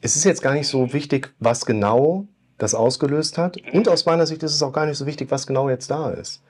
Es 0.01 0.17
ist 0.17 0.25
jetzt 0.25 0.43
gar 0.43 0.55
nicht 0.55 0.69
so 0.69 0.93
wichtig, 0.93 1.33
was 1.39 1.67
genau 1.67 2.27
das 2.59 2.75
ausgelöst 2.75 3.39
hat. 3.39 3.57
Und 3.73 3.89
aus 3.89 4.07
meiner 4.07 4.27
Sicht 4.27 4.43
ist 4.43 4.55
es 4.55 4.63
auch 4.63 4.73
gar 4.73 4.87
nicht 4.87 4.99
so 4.99 5.07
wichtig, 5.07 5.31
was 5.31 5.47
genau 5.47 5.69
jetzt 5.69 5.91
da 5.91 6.11
ist. 6.11 6.43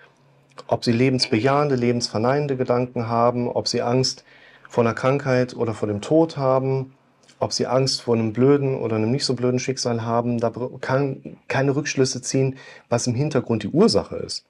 Ob 0.67 0.85
Sie 0.85 0.93
lebensbejahende, 0.93 1.75
lebensverneinende 1.75 2.57
Gedanken 2.57 3.09
haben, 3.09 3.49
ob 3.49 3.69
Sie 3.69 3.83
Angst 3.83 4.25
vor 4.69 4.85
einer 4.85 4.95
Krankheit 4.95 5.55
oder 5.57 5.75
vor 5.75 5.89
dem 5.89 6.01
Tod 6.01 6.37
haben, 6.37 6.95
ob 7.41 7.53
Sie 7.53 7.67
Angst 7.67 8.03
vor 8.03 8.15
einem 8.15 8.33
blöden 8.33 8.77
oder 8.79 8.97
einem 8.97 9.11
nicht 9.11 9.25
so 9.25 9.35
blöden 9.35 9.59
Schicksal 9.59 10.05
haben, 10.05 10.39
da 10.39 10.53
kann 10.81 11.39
keine 11.49 11.75
Rückschlüsse 11.75 12.23
ziehen, 12.23 12.57
was 12.89 13.07
im 13.07 13.15
Hintergrund 13.15 13.63
die 13.63 13.69
Ursache 13.69 14.17
ist. 14.17 14.45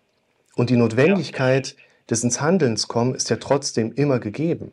Und 0.57 0.71
die 0.71 0.77
Notwendigkeit 0.77 1.77
des 2.11 2.25
ins 2.25 2.41
Handelns 2.41 2.89
kommen 2.89 3.15
ist 3.15 3.31
ja 3.31 3.37
trotzdem 3.37 3.93
immer 3.93 4.19
gegeben. 4.19 4.73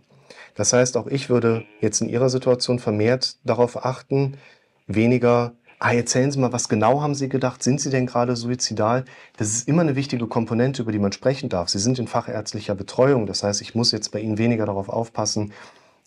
Das 0.56 0.74
heißt, 0.74 0.98
auch 0.98 1.06
ich 1.06 1.30
würde 1.30 1.66
jetzt 1.80 2.02
in 2.02 2.10
Ihrer 2.10 2.30
Situation 2.30 2.80
vermehrt 2.80 3.38
darauf 3.44 3.86
achten, 3.86 4.38
weniger, 4.88 5.54
ah, 5.78 5.94
erzählen 5.94 6.32
Sie 6.32 6.40
mal, 6.40 6.52
was 6.52 6.68
genau 6.68 7.02
haben 7.02 7.14
Sie 7.14 7.30
gedacht? 7.30 7.62
Sind 7.62 7.80
Sie 7.80 7.92
denn 7.92 8.08
gerade 8.08 8.36
suizidal? 8.36 9.06
Das 9.38 9.50
ist 9.50 9.68
immer 9.68 9.84
eine 9.84 9.96
wichtige 9.96 10.26
Komponente, 10.26 10.82
über 10.82 10.92
die 10.92 10.98
man 10.98 11.12
sprechen 11.12 11.50
darf. 11.50 11.70
Sie 11.70 11.78
sind 11.78 12.00
in 12.00 12.08
fachärztlicher 12.08 12.74
Betreuung. 12.74 13.28
Das 13.28 13.44
heißt, 13.44 13.62
ich 13.62 13.76
muss 13.76 13.92
jetzt 13.92 14.12
bei 14.12 14.20
Ihnen 14.20 14.40
weniger 14.40 14.66
darauf 14.66 14.90
aufpassen, 14.90 15.54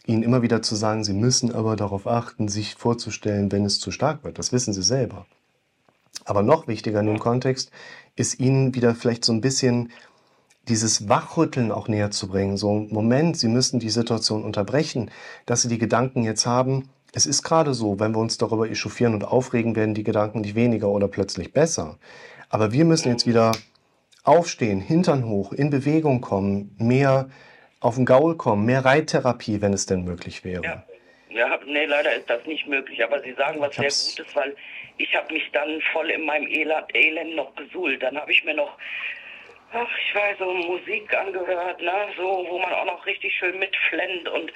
Ihnen 0.06 0.22
immer 0.22 0.42
wieder 0.42 0.62
zu 0.62 0.74
sagen, 0.74 1.04
Sie 1.04 1.12
müssen 1.12 1.54
aber 1.54 1.76
darauf 1.76 2.06
achten, 2.06 2.48
sich 2.48 2.74
vorzustellen, 2.74 3.52
wenn 3.52 3.64
es 3.64 3.80
zu 3.80 3.90
stark 3.90 4.24
wird. 4.24 4.38
Das 4.38 4.52
wissen 4.52 4.72
Sie 4.72 4.82
selber. 4.82 5.26
Aber 6.24 6.42
noch 6.42 6.68
wichtiger 6.68 7.00
in 7.00 7.06
dem 7.06 7.18
Kontext 7.18 7.70
ist 8.16 8.40
Ihnen 8.40 8.74
wieder 8.74 8.94
vielleicht 8.94 9.24
so 9.24 9.32
ein 9.32 9.40
bisschen 9.40 9.90
dieses 10.68 11.08
Wachrütteln 11.08 11.72
auch 11.72 11.88
näher 11.88 12.10
zu 12.10 12.28
bringen. 12.28 12.56
So, 12.56 12.72
Moment, 12.72 13.36
Sie 13.36 13.48
müssen 13.48 13.80
die 13.80 13.90
Situation 13.90 14.44
unterbrechen, 14.44 15.10
dass 15.46 15.62
Sie 15.62 15.68
die 15.68 15.78
Gedanken 15.78 16.22
jetzt 16.22 16.46
haben. 16.46 16.88
Es 17.12 17.26
ist 17.26 17.42
gerade 17.42 17.74
so, 17.74 17.98
wenn 17.98 18.12
wir 18.12 18.18
uns 18.18 18.38
darüber 18.38 18.70
echauffieren 18.70 19.14
und 19.14 19.24
aufregen, 19.24 19.74
werden 19.74 19.94
die 19.94 20.04
Gedanken 20.04 20.42
nicht 20.42 20.54
weniger 20.54 20.88
oder 20.88 21.08
plötzlich 21.08 21.52
besser. 21.52 21.98
Aber 22.48 22.72
wir 22.72 22.84
müssen 22.84 23.08
jetzt 23.08 23.26
wieder 23.26 23.52
aufstehen, 24.22 24.80
Hintern 24.80 25.24
hoch, 25.24 25.52
in 25.52 25.70
Bewegung 25.70 26.20
kommen, 26.20 26.74
mehr 26.78 27.28
auf 27.80 27.96
den 27.96 28.06
Gaul 28.06 28.36
kommen, 28.36 28.66
mehr 28.66 28.84
Reittherapie, 28.84 29.60
wenn 29.60 29.72
es 29.72 29.86
denn 29.86 30.04
möglich 30.04 30.44
wäre. 30.44 30.62
Ja. 30.62 30.84
Ja, 31.30 31.58
nee, 31.64 31.84
leider 31.84 32.12
ist 32.12 32.28
das 32.28 32.44
nicht 32.46 32.66
möglich. 32.66 33.02
Aber 33.04 33.20
Sie 33.22 33.32
sagen 33.34 33.60
was 33.60 33.74
sehr 33.74 33.84
Gutes, 33.84 34.34
weil 34.34 34.56
ich 34.98 35.14
habe 35.14 35.32
mich 35.32 35.48
dann 35.52 35.80
voll 35.92 36.10
in 36.10 36.26
meinem 36.26 36.48
Elend, 36.48 36.94
Elend 36.94 37.36
noch 37.36 37.54
gesuhlt. 37.54 38.02
Dann 38.02 38.18
habe 38.18 38.32
ich 38.32 38.44
mir 38.44 38.54
noch, 38.54 38.76
ach, 39.72 39.88
ich 40.08 40.14
weiß, 40.14 40.38
so 40.38 40.52
Musik 40.52 41.16
angehört, 41.16 41.80
ne, 41.80 42.08
so, 42.16 42.46
wo 42.48 42.58
man 42.58 42.72
auch 42.72 42.84
noch 42.84 43.06
richtig 43.06 43.32
schön 43.38 43.58
mitflennt 43.58 44.28
und 44.28 44.52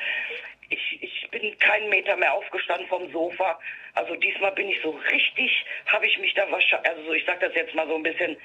ich, 0.70 0.98
ich 1.00 1.30
bin 1.30 1.56
keinen 1.58 1.88
Meter 1.90 2.16
mehr 2.16 2.32
aufgestanden 2.32 2.88
vom 2.88 3.10
Sofa. 3.12 3.58
Also 3.94 4.16
diesmal 4.16 4.52
bin 4.52 4.68
ich 4.68 4.80
so 4.82 4.90
richtig, 5.12 5.64
habe 5.86 6.06
ich 6.06 6.18
mich 6.18 6.34
da 6.34 6.50
wahrscheinlich, 6.50 6.90
also 6.90 7.12
ich 7.12 7.24
sage 7.24 7.46
das 7.46 7.54
jetzt 7.54 7.74
mal 7.74 7.86
so 7.86 7.94
ein 7.94 8.02
bisschen 8.02 8.36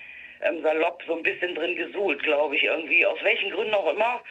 ähm, 0.41 0.61
salopp, 0.61 1.01
so 1.07 1.15
ein 1.15 1.23
bisschen 1.23 1.55
drin 1.55 1.75
gesuhlt, 1.75 2.21
glaube 2.21 2.55
ich, 2.55 2.63
irgendwie. 2.63 3.05
Aus 3.05 3.17
welchen 3.23 3.49
Gründen 3.51 3.73
auch 3.73 3.91
immer 3.91 4.21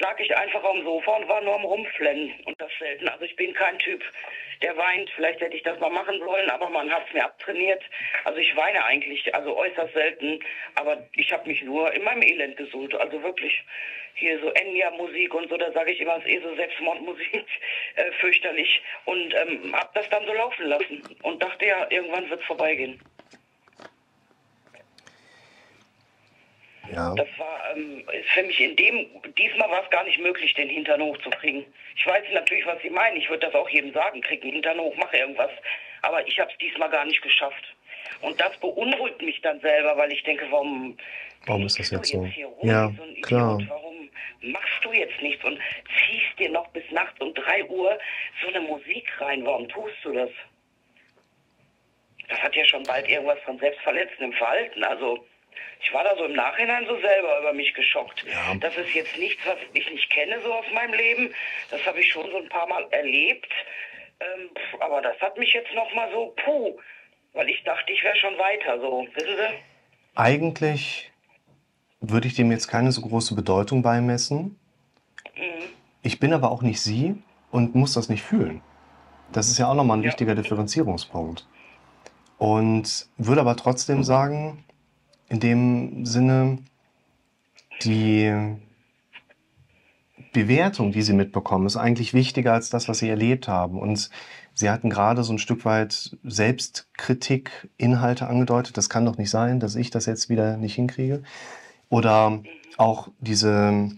lag 0.00 0.18
ich 0.20 0.36
einfach 0.36 0.62
am 0.64 0.82
Sofa 0.82 1.16
und 1.16 1.28
war 1.28 1.40
nur 1.40 1.54
am 1.54 1.64
Rumflennen 1.64 2.34
und 2.44 2.60
das 2.60 2.70
selten. 2.78 3.08
Also 3.08 3.24
ich 3.24 3.36
bin 3.36 3.52
kein 3.54 3.78
Typ, 3.78 4.02
der 4.62 4.76
weint. 4.76 5.10
Vielleicht 5.10 5.40
hätte 5.40 5.56
ich 5.56 5.62
das 5.62 5.78
mal 5.80 5.90
machen 5.90 6.18
sollen, 6.18 6.50
aber 6.50 6.68
man 6.68 6.90
hat 6.90 7.06
es 7.06 7.14
mir 7.14 7.24
abtrainiert. 7.24 7.82
Also 8.24 8.38
ich 8.38 8.54
weine 8.56 8.84
eigentlich, 8.84 9.34
also 9.34 9.56
äußerst 9.56 9.94
selten, 9.94 10.40
aber 10.74 11.08
ich 11.14 11.32
habe 11.32 11.48
mich 11.48 11.62
nur 11.62 11.92
in 11.92 12.04
meinem 12.04 12.22
Elend 12.22 12.56
gesuhlt. 12.56 12.94
Also 12.94 13.22
wirklich 13.22 13.64
hier 14.14 14.38
so 14.40 14.50
Enya-Musik 14.50 15.32
und 15.34 15.48
so, 15.48 15.56
da 15.56 15.70
sage 15.72 15.92
ich 15.92 16.00
immer, 16.00 16.16
es 16.16 16.24
ist 16.24 16.30
eh 16.30 16.40
so 16.40 16.54
Selbstmordmusik, 16.56 17.46
äh, 17.96 18.12
fürchterlich. 18.20 18.82
Und 19.04 19.34
ähm, 19.34 19.74
habe 19.74 19.90
das 19.94 20.08
dann 20.10 20.26
so 20.26 20.32
laufen 20.32 20.66
lassen 20.66 21.02
und 21.22 21.42
dachte 21.42 21.66
ja, 21.66 21.86
irgendwann 21.90 22.28
wird 22.28 22.40
es 22.40 22.46
vorbeigehen. 22.46 23.00
Ja. 26.92 27.14
Das 27.14 27.28
war 27.36 27.76
ähm, 27.76 28.04
für 28.34 28.42
mich 28.42 28.60
in 28.60 28.76
dem, 28.76 29.06
diesmal 29.36 29.70
war 29.70 29.84
es 29.84 29.90
gar 29.90 30.04
nicht 30.04 30.18
möglich, 30.20 30.54
den 30.54 30.68
Hintern 30.68 31.02
hochzukriegen. 31.02 31.64
Ich 31.96 32.06
weiß 32.06 32.24
natürlich, 32.32 32.66
was 32.66 32.80
Sie 32.82 32.90
meinen. 32.90 33.16
Ich 33.16 33.28
würde 33.28 33.46
das 33.46 33.54
auch 33.54 33.68
jedem 33.68 33.92
sagen, 33.92 34.20
krieg 34.22 34.42
einen 34.42 34.52
Hintern 34.54 34.78
hoch, 34.78 34.94
mach 34.96 35.12
irgendwas. 35.12 35.50
Aber 36.02 36.26
ich 36.26 36.38
habe 36.38 36.50
es 36.50 36.58
diesmal 36.58 36.90
gar 36.90 37.04
nicht 37.04 37.22
geschafft. 37.22 37.74
Und 38.20 38.40
das 38.40 38.56
beunruhigt 38.58 39.20
mich 39.22 39.40
dann 39.42 39.60
selber, 39.60 39.96
weil 39.96 40.12
ich 40.12 40.22
denke, 40.22 40.46
warum, 40.50 40.96
warum 41.46 41.66
ist 41.66 41.78
das 41.78 41.90
jetzt 41.90 42.08
so? 42.08 42.28
ja, 42.62 42.90
so 42.96 43.20
klar. 43.22 43.58
Warum 43.68 44.10
machst 44.40 44.84
du 44.84 44.92
jetzt 44.92 45.20
nichts 45.20 45.44
und 45.44 45.58
ziehst 45.98 46.38
dir 46.38 46.50
noch 46.50 46.68
bis 46.68 46.84
nachts 46.90 47.20
um 47.20 47.34
3 47.34 47.64
Uhr 47.64 47.98
so 48.42 48.48
eine 48.48 48.60
Musik 48.60 49.08
rein? 49.20 49.44
Warum 49.44 49.68
tust 49.68 49.96
du 50.02 50.12
das? 50.12 50.30
Das 52.28 52.38
hat 52.40 52.54
ja 52.54 52.64
schon 52.64 52.82
bald 52.84 53.08
irgendwas 53.08 53.38
von 53.44 53.58
selbstverletzendem 53.58 54.32
Verhalten. 54.34 54.84
Also 54.84 55.26
ich 55.80 55.92
war 55.94 56.04
da 56.04 56.16
so 56.16 56.24
im 56.24 56.34
Nachhinein 56.34 56.86
so 56.86 56.98
selber 57.00 57.40
über 57.40 57.52
mich 57.52 57.72
geschockt. 57.74 58.24
Ja. 58.26 58.54
Das 58.56 58.76
ist 58.76 58.92
jetzt 58.94 59.16
nichts, 59.16 59.40
was 59.46 59.58
ich 59.72 59.90
nicht 59.90 60.10
kenne 60.10 60.40
so 60.42 60.52
aus 60.52 60.66
meinem 60.74 60.94
Leben. 60.94 61.34
Das 61.70 61.84
habe 61.86 62.00
ich 62.00 62.10
schon 62.10 62.30
so 62.30 62.38
ein 62.38 62.48
paar 62.48 62.66
Mal 62.66 62.86
erlebt. 62.90 63.50
Ähm, 64.20 64.50
aber 64.80 65.00
das 65.00 65.18
hat 65.20 65.38
mich 65.38 65.52
jetzt 65.52 65.72
noch 65.74 65.94
mal 65.94 66.10
so, 66.12 66.34
puh, 66.44 66.78
weil 67.32 67.48
ich 67.48 67.62
dachte, 67.64 67.92
ich 67.92 68.02
wäre 68.02 68.16
schon 68.16 68.36
weiter, 68.36 68.80
so, 68.80 69.06
wissen 69.14 69.36
Sie? 69.36 69.58
Eigentlich 70.16 71.12
würde 72.00 72.26
ich 72.26 72.34
dem 72.34 72.50
jetzt 72.50 72.68
keine 72.68 72.90
so 72.90 73.00
große 73.02 73.34
Bedeutung 73.34 73.82
beimessen. 73.82 74.58
Mhm. 75.36 75.62
Ich 76.02 76.18
bin 76.18 76.32
aber 76.32 76.50
auch 76.50 76.62
nicht 76.62 76.80
Sie 76.80 77.14
und 77.50 77.74
muss 77.74 77.94
das 77.94 78.08
nicht 78.08 78.22
fühlen. 78.22 78.62
Das 79.32 79.48
ist 79.48 79.58
ja 79.58 79.68
auch 79.68 79.74
nochmal 79.74 79.98
ein 79.98 80.02
ja. 80.02 80.08
wichtiger 80.08 80.34
Differenzierungspunkt. 80.34 81.46
Und 82.38 83.08
würde 83.16 83.40
aber 83.40 83.56
trotzdem 83.56 84.02
sagen, 84.02 84.64
in 85.28 85.40
dem 85.40 86.06
Sinne, 86.06 86.58
die 87.82 88.56
Bewertung, 90.32 90.92
die 90.92 91.02
sie 91.02 91.12
mitbekommen, 91.12 91.66
ist 91.66 91.76
eigentlich 91.76 92.14
wichtiger 92.14 92.52
als 92.52 92.70
das, 92.70 92.88
was 92.88 92.98
sie 92.98 93.08
erlebt 93.08 93.48
haben. 93.48 93.78
Und 93.78 94.10
sie 94.54 94.70
hatten 94.70 94.90
gerade 94.90 95.22
so 95.24 95.32
ein 95.32 95.38
Stück 95.38 95.64
weit 95.64 96.16
Selbstkritik, 96.22 97.68
Inhalte 97.76 98.26
angedeutet. 98.26 98.76
Das 98.76 98.88
kann 98.88 99.06
doch 99.06 99.18
nicht 99.18 99.30
sein, 99.30 99.60
dass 99.60 99.74
ich 99.76 99.90
das 99.90 100.06
jetzt 100.06 100.28
wieder 100.28 100.56
nicht 100.56 100.74
hinkriege. 100.74 101.22
Oder 101.88 102.40
auch 102.76 103.08
diese 103.20 103.90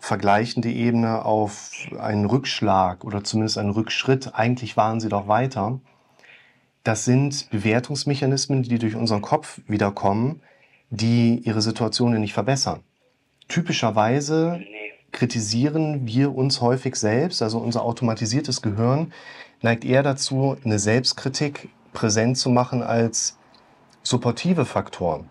vergleichende 0.00 0.70
Ebene 0.70 1.24
auf 1.24 1.72
einen 1.98 2.24
Rückschlag 2.24 3.04
oder 3.04 3.24
zumindest 3.24 3.58
einen 3.58 3.70
Rückschritt. 3.70 4.34
Eigentlich 4.34 4.76
waren 4.76 5.00
sie 5.00 5.08
doch 5.08 5.28
weiter. 5.28 5.80
Das 6.84 7.04
sind 7.04 7.50
Bewertungsmechanismen, 7.50 8.62
die 8.62 8.78
durch 8.78 8.94
unseren 8.94 9.22
Kopf 9.22 9.60
wiederkommen, 9.66 10.40
die 10.90 11.40
ihre 11.44 11.62
Situation 11.62 12.18
nicht 12.20 12.32
verbessern. 12.32 12.80
Typischerweise 13.48 14.60
kritisieren 15.12 16.06
wir 16.06 16.34
uns 16.34 16.60
häufig 16.60 16.96
selbst, 16.96 17.42
also 17.42 17.58
unser 17.58 17.82
automatisiertes 17.82 18.62
Gehirn 18.62 19.12
neigt 19.62 19.84
eher 19.84 20.02
dazu, 20.02 20.56
eine 20.64 20.78
Selbstkritik 20.78 21.70
präsent 21.92 22.38
zu 22.38 22.50
machen 22.50 22.82
als 22.82 23.36
supportive 24.02 24.64
Faktoren. 24.64 25.30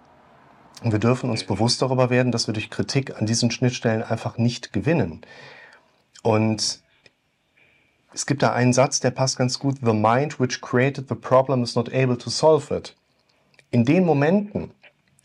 Und 0.83 0.91
wir 0.91 0.99
dürfen 0.99 1.29
uns 1.29 1.43
bewusst 1.43 1.81
darüber 1.81 2.09
werden, 2.09 2.31
dass 2.31 2.47
wir 2.47 2.53
durch 2.53 2.69
Kritik 2.69 3.19
an 3.19 3.25
diesen 3.25 3.49
Schnittstellen 3.49 4.03
einfach 4.03 4.37
nicht 4.37 4.73
gewinnen. 4.73 5.21
Und 6.21 6.81
es 8.13 8.25
gibt 8.25 8.43
da 8.43 8.53
einen 8.53 8.73
Satz, 8.73 8.99
der 8.99 9.11
passt 9.11 9.37
ganz 9.37 9.59
gut. 9.59 9.77
The 9.83 9.93
mind 9.93 10.39
which 10.39 10.61
created 10.61 11.07
the 11.09 11.15
problem 11.15 11.63
is 11.63 11.75
not 11.75 11.93
able 11.93 12.17
to 12.17 12.29
solve 12.29 12.75
it. 12.75 12.95
In 13.71 13.85
den 13.85 14.05
Momenten, 14.05 14.71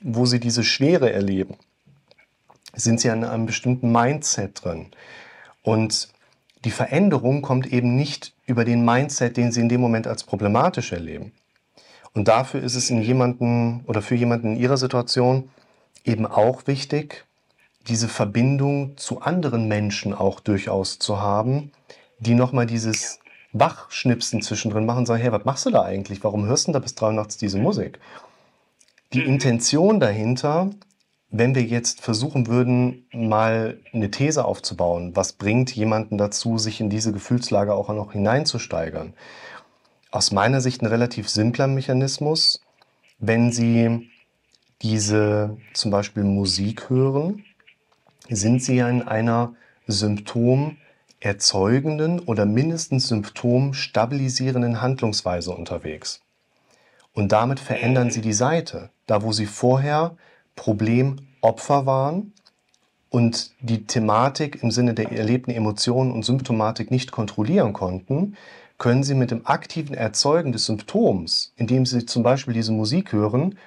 wo 0.03 0.27
sie 0.27 0.41
diese 0.41 0.65
Schwere 0.65 1.13
erleben, 1.13 1.57
sind 2.75 3.01
sie 3.01 3.09
in 3.09 3.25
einem 3.25 3.47
bestimmten 3.47 3.93
Mindset 3.93 4.65
drin. 4.65 4.87
Und 5.63 6.09
die 6.65 6.71
Veränderung 6.71 7.43
kommt 7.43 7.67
eben 7.67 7.97
nicht 7.97 8.35
über 8.47 8.65
den 8.65 8.85
Mindset, 8.85 9.37
den 9.37 9.53
sie 9.53 9.61
in 9.61 9.69
dem 9.69 9.81
Moment 9.81 10.07
als 10.07 10.25
problematisch 10.25 10.93
erleben. 10.93 11.33
Und 12.15 12.29
dafür 12.29 12.63
ist 12.63 12.75
es 12.75 12.91
in 12.91 13.03
jemanden 13.03 13.85
oder 13.87 14.03
für 14.03 14.15
jemanden 14.15 14.55
in 14.55 14.61
ihrer 14.61 14.77
Situation 14.77 15.51
eben 16.05 16.27
auch 16.27 16.67
wichtig, 16.67 17.25
diese 17.89 18.09
Verbindung 18.09 18.97
zu 18.97 19.23
anderen 19.23 19.67
Menschen 19.67 20.15
auch 20.15 20.41
durchaus 20.41 20.99
zu 20.99 21.21
haben, 21.21 21.73
die 22.19 22.35
nochmal 22.35 22.67
dieses 22.67 23.19
Wachschnipsen 23.53 24.41
zwischendrin 24.41 24.87
machen 24.87 24.99
und 24.99 25.07
sagen, 25.07 25.21
hey, 25.21 25.33
was 25.33 25.45
machst 25.45 25.67
du 25.67 25.71
da 25.71 25.83
eigentlich? 25.83 26.23
Warum 26.23 26.47
hörst 26.47 26.69
du 26.69 26.73
da 26.73 26.79
bis 26.79 26.95
drei 26.95 27.13
nachts 27.13 27.37
diese 27.37 27.59
Musik? 27.59 27.99
Die 29.13 29.23
Intention 29.23 30.01
dahinter 30.01 30.71
wenn 31.33 31.55
wir 31.55 31.63
jetzt 31.63 32.03
versuchen 32.03 32.47
würden, 32.47 33.07
mal 33.11 33.81
eine 33.95 34.11
These 34.11 34.45
aufzubauen, 34.45 35.17
was 35.17 35.33
bringt 35.33 35.75
jemanden 35.75 36.19
dazu, 36.19 36.59
sich 36.59 36.79
in 36.79 36.91
diese 36.91 37.11
Gefühlslage 37.11 37.73
auch 37.73 37.89
noch 37.89 38.13
hineinzusteigern? 38.13 39.15
Aus 40.11 40.31
meiner 40.31 40.61
Sicht 40.61 40.83
ein 40.83 40.87
relativ 40.87 41.31
simpler 41.31 41.69
Mechanismus, 41.69 42.61
wenn 43.19 43.51
Sie 43.51 44.11
diese 44.83 45.57
zum 45.73 45.91
Beispiel 45.91 46.25
Musik 46.25 46.91
hören, 46.91 47.47
sind 48.29 48.63
Sie 48.63 48.77
ja 48.77 48.91
in 48.91 49.01
einer 49.01 49.55
symptomerzeugenden 49.87 52.21
oder 52.21 52.45
mindestens 52.45 53.09
symptomstabilisierenden 53.09 54.83
Handlungsweise 54.83 55.53
unterwegs. 55.53 56.22
Und 57.15 57.33
damit 57.33 57.61
verändern 57.61 58.11
Sie 58.11 58.21
die 58.21 58.33
Seite. 58.33 58.91
Da, 59.07 59.23
wo 59.23 59.33
Sie 59.33 59.47
vorher 59.47 60.17
Problemopfer 60.57 61.87
waren 61.87 62.33
und 63.11 63.51
die 63.61 63.87
Thematik 63.87 64.63
im 64.63 64.71
Sinne 64.71 64.95
der 64.95 65.13
erlebten 65.13 65.51
Emotionen 65.51 66.13
und 66.13 66.25
Symptomatik 66.25 66.91
nicht 66.91 67.13
kontrollieren 67.13 67.73
konnten, 67.73 68.37
können 68.79 69.03
Sie 69.05 69.15
mit 69.15 69.31
dem 69.31 69.47
aktiven 69.47 69.95
Erzeugen 69.95 70.53
des 70.53 70.67
Symptoms, 70.67 71.53
indem 71.57 71.87
Sie 71.87 72.07
zum 72.07 72.23
Beispiel 72.23 72.55
diese 72.55 72.73
Musik 72.73 73.13
hören, 73.13 73.59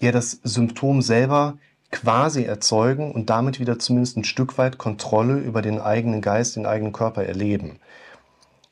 ja 0.00 0.12
das 0.12 0.40
Symptom 0.42 1.02
selber 1.02 1.58
quasi 1.90 2.44
erzeugen 2.44 3.12
und 3.12 3.30
damit 3.30 3.60
wieder 3.60 3.78
zumindest 3.78 4.16
ein 4.16 4.24
Stück 4.24 4.58
weit 4.58 4.78
Kontrolle 4.78 5.38
über 5.38 5.62
den 5.62 5.80
eigenen 5.80 6.20
Geist, 6.20 6.56
den 6.56 6.66
eigenen 6.66 6.92
Körper 6.92 7.24
erleben. 7.24 7.78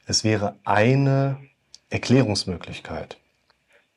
Es 0.07 0.25
wäre 0.25 0.57
eine 0.65 1.37
Erklärungsmöglichkeit. 1.91 3.19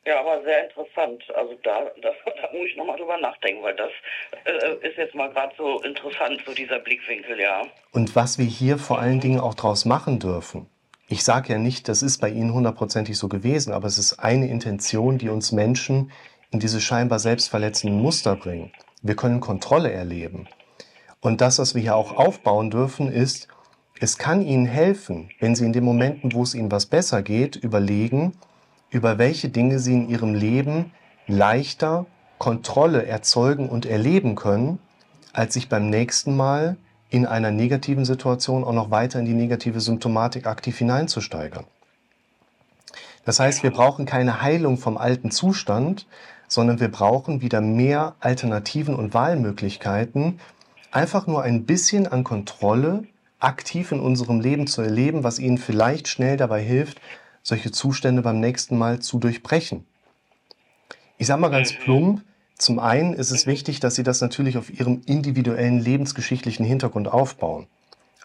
Ja, 0.10 0.22
aber 0.22 0.42
sehr 0.42 0.68
interessant. 0.68 1.24
Also 1.36 1.54
da, 1.62 1.82
da, 2.02 2.10
da 2.26 2.58
muss 2.58 2.68
ich 2.68 2.76
nochmal 2.76 2.98
drüber 2.98 3.18
nachdenken, 3.20 3.62
weil 3.62 3.76
das 3.76 3.92
äh, 4.44 4.88
ist 4.88 4.98
jetzt 4.98 5.14
mal 5.14 5.30
gerade 5.30 5.54
so 5.56 5.80
interessant, 5.84 6.42
so 6.48 6.54
dieser 6.56 6.80
Blickwinkel, 6.80 7.40
ja. 7.40 7.62
Und 7.92 8.16
was 8.16 8.40
wir 8.40 8.46
hier 8.46 8.80
vor 8.80 8.98
allen 8.98 9.20
Dingen 9.20 9.40
auch 9.40 9.54
draus 9.54 9.86
machen 9.86 10.18
dürfen, 10.18 10.68
ich 11.10 11.24
sage 11.24 11.54
ja 11.54 11.60
nicht, 11.60 11.88
das 11.88 12.02
ist 12.02 12.20
bei 12.22 12.30
Ihnen 12.30 12.56
hundertprozentig 12.56 13.20
so 13.20 13.28
gewesen, 13.28 13.72
aber 13.72 13.86
es 13.86 14.00
ist 14.00 14.18
eine 14.18 14.48
Intention, 14.48 15.20
die 15.20 15.30
uns 15.30 15.52
Menschen 15.52 16.12
in 16.50 16.60
diese 16.60 16.82
scheinbar 16.82 17.20
selbstverletzenden 17.20 18.02
Muster 18.02 18.36
bringen. 18.36 18.72
Wir 19.04 19.16
können 19.16 19.42
Kontrolle 19.42 19.92
erleben. 19.92 20.48
Und 21.22 21.40
das, 21.40 21.60
was 21.60 21.76
wir 21.76 21.84
hier 21.84 21.96
auch 21.96 22.18
aufbauen 22.18 22.72
dürfen, 22.72 23.12
ist, 23.12 23.48
es 24.00 24.18
kann 24.18 24.42
Ihnen 24.42 24.66
helfen, 24.66 25.30
wenn 25.40 25.54
Sie 25.54 25.66
in 25.66 25.74
den 25.74 25.84
Momenten, 25.84 26.34
wo 26.34 26.42
es 26.42 26.56
Ihnen 26.56 26.72
was 26.72 26.88
besser 26.88 27.22
geht, 27.22 27.58
überlegen, 27.58 28.34
über 28.90 29.18
welche 29.18 29.50
Dinge 29.50 29.80
sie 29.80 29.94
in 29.94 30.10
ihrem 30.10 30.34
Leben 30.34 30.92
leichter 31.28 32.06
Kontrolle 32.38 33.06
erzeugen 33.06 33.70
und 33.70 33.86
erleben 33.86 34.36
können, 34.36 34.80
als 35.34 35.54
sich 35.54 35.70
beim 35.70 35.90
nächsten 35.90 36.36
Mal 36.36 36.78
in 37.10 37.26
einer 37.26 37.52
negativen 37.52 38.06
Situation 38.06 38.64
auch 38.64 38.74
noch 38.74 38.92
weiter 38.92 39.20
in 39.20 39.26
die 39.26 39.34
negative 39.34 39.82
Symptomatik 39.82 40.48
aktiv 40.48 40.78
hineinzusteigern. 40.78 41.66
Das 43.26 43.40
heißt, 43.40 43.64
wir 43.64 43.72
brauchen 43.72 44.06
keine 44.06 44.42
Heilung 44.42 44.78
vom 44.78 44.98
alten 44.98 45.32
Zustand, 45.32 46.08
sondern 46.48 46.80
wir 46.80 46.90
brauchen 46.90 47.42
wieder 47.42 47.62
mehr 47.62 48.16
Alternativen 48.20 48.96
und 48.96 49.14
Wahlmöglichkeiten, 49.14 50.40
einfach 50.92 51.28
nur 51.28 51.44
ein 51.44 51.66
bisschen 51.66 52.08
an 52.08 52.24
Kontrolle 52.24 53.04
aktiv 53.40 53.92
in 53.92 54.00
unserem 54.00 54.40
Leben 54.40 54.68
zu 54.68 54.82
erleben, 54.82 55.24
was 55.24 55.40
Ihnen 55.40 55.58
vielleicht 55.58 56.08
schnell 56.08 56.38
dabei 56.38 56.62
hilft, 56.62 57.00
solche 57.44 57.72
Zustände 57.72 58.22
beim 58.22 58.40
nächsten 58.40 58.78
Mal 58.78 59.00
zu 59.00 59.20
durchbrechen. 59.20 59.86
Ich 61.18 61.28
sage 61.28 61.42
mal 61.42 61.50
ganz 61.50 61.74
plump, 61.74 62.22
zum 62.58 62.80
einen 62.80 63.14
ist 63.14 63.32
es 63.32 63.48
wichtig, 63.48 63.80
dass 63.80 63.96
Sie 63.96 64.04
das 64.04 64.22
natürlich 64.22 64.58
auf 64.58 64.70
Ihrem 64.70 65.02
individuellen 65.06 65.80
lebensgeschichtlichen 65.80 66.66
Hintergrund 66.66 67.08
aufbauen. 67.08 67.68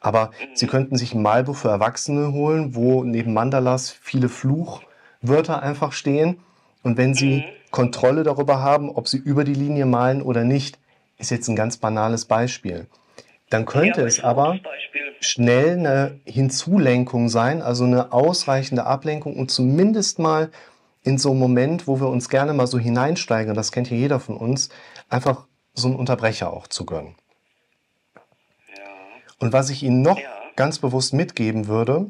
Aber 0.00 0.32
Sie 0.54 0.66
könnten 0.66 0.96
sich 0.96 1.14
ein 1.14 1.22
Malbuch 1.22 1.56
für 1.56 1.68
Erwachsene 1.68 2.32
holen, 2.32 2.74
wo 2.74 3.04
neben 3.04 3.32
Mandalas 3.32 3.90
viele 3.90 4.28
Fluchwörter 4.28 5.62
einfach 5.62 5.92
stehen. 5.92 6.40
Und 6.82 6.96
wenn 6.96 7.14
Sie 7.14 7.44
Kontrolle 7.70 8.22
darüber 8.22 8.60
haben, 8.60 8.90
ob 8.90 9.08
Sie 9.08 9.18
über 9.18 9.44
die 9.44 9.54
Linie 9.54 9.86
malen 9.86 10.20
oder 10.20 10.44
nicht, 10.44 10.78
ist 11.18 11.30
jetzt 11.30 11.48
ein 11.48 11.56
ganz 11.56 11.76
banales 11.76 12.24
Beispiel. 12.26 12.86
Dann 13.50 13.66
könnte 13.66 14.00
ja, 14.00 14.06
es 14.06 14.22
aber 14.22 14.58
schnell 15.24 15.78
eine 15.78 16.20
Hinzulenkung 16.24 17.28
sein, 17.28 17.62
also 17.62 17.84
eine 17.84 18.12
ausreichende 18.12 18.84
Ablenkung 18.84 19.36
und 19.36 19.50
zumindest 19.50 20.18
mal 20.18 20.50
in 21.02 21.18
so 21.18 21.30
einem 21.30 21.40
Moment, 21.40 21.86
wo 21.86 22.00
wir 22.00 22.08
uns 22.08 22.28
gerne 22.28 22.54
mal 22.54 22.66
so 22.66 22.78
hineinsteigen, 22.78 23.54
das 23.54 23.72
kennt 23.72 23.90
ja 23.90 23.96
jeder 23.96 24.20
von 24.20 24.36
uns, 24.36 24.70
einfach 25.08 25.46
so 25.74 25.88
einen 25.88 25.96
Unterbrecher 25.96 26.52
auch 26.52 26.66
zu 26.66 26.86
gönnen. 26.86 27.14
Ja. 28.68 28.82
Und 29.38 29.52
was 29.52 29.70
ich 29.70 29.82
Ihnen 29.82 30.02
noch 30.02 30.18
ja. 30.18 30.30
ganz 30.56 30.78
bewusst 30.78 31.12
mitgeben 31.12 31.66
würde, 31.66 32.06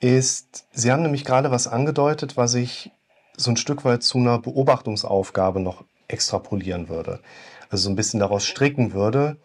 ist, 0.00 0.66
Sie 0.72 0.92
haben 0.92 1.02
nämlich 1.02 1.24
gerade 1.24 1.50
was 1.50 1.66
angedeutet, 1.66 2.36
was 2.36 2.54
ich 2.54 2.92
so 3.36 3.50
ein 3.50 3.56
Stück 3.56 3.84
weit 3.84 4.02
zu 4.02 4.18
einer 4.18 4.38
Beobachtungsaufgabe 4.38 5.60
noch 5.60 5.84
extrapolieren 6.08 6.88
würde. 6.88 7.20
Also 7.68 7.84
so 7.84 7.90
ein 7.90 7.96
bisschen 7.96 8.20
daraus 8.20 8.46
stricken 8.46 8.92
würde, 8.92 9.36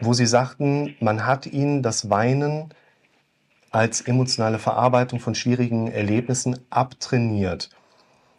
wo 0.00 0.12
Sie 0.12 0.26
sagten, 0.26 0.94
man 1.00 1.26
hat 1.26 1.46
Ihnen 1.46 1.82
das 1.82 2.10
Weinen 2.10 2.72
als 3.70 4.00
emotionale 4.00 4.58
Verarbeitung 4.58 5.20
von 5.20 5.34
schwierigen 5.34 5.88
Erlebnissen 5.90 6.58
abtrainiert. 6.70 7.70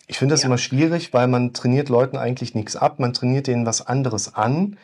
Ich 0.07 0.17
finde 0.17 0.33
das 0.33 0.43
ja. 0.43 0.47
immer 0.47 0.57
schwierig, 0.57 1.13
weil 1.13 1.27
man 1.27 1.53
trainiert 1.53 1.89
Leuten 1.89 2.17
eigentlich 2.17 2.55
nichts 2.55 2.75
ab, 2.75 2.99
man 2.99 3.13
trainiert 3.13 3.47
denen 3.47 3.65
was 3.65 3.85
anderes 3.85 4.35
an 4.35 4.77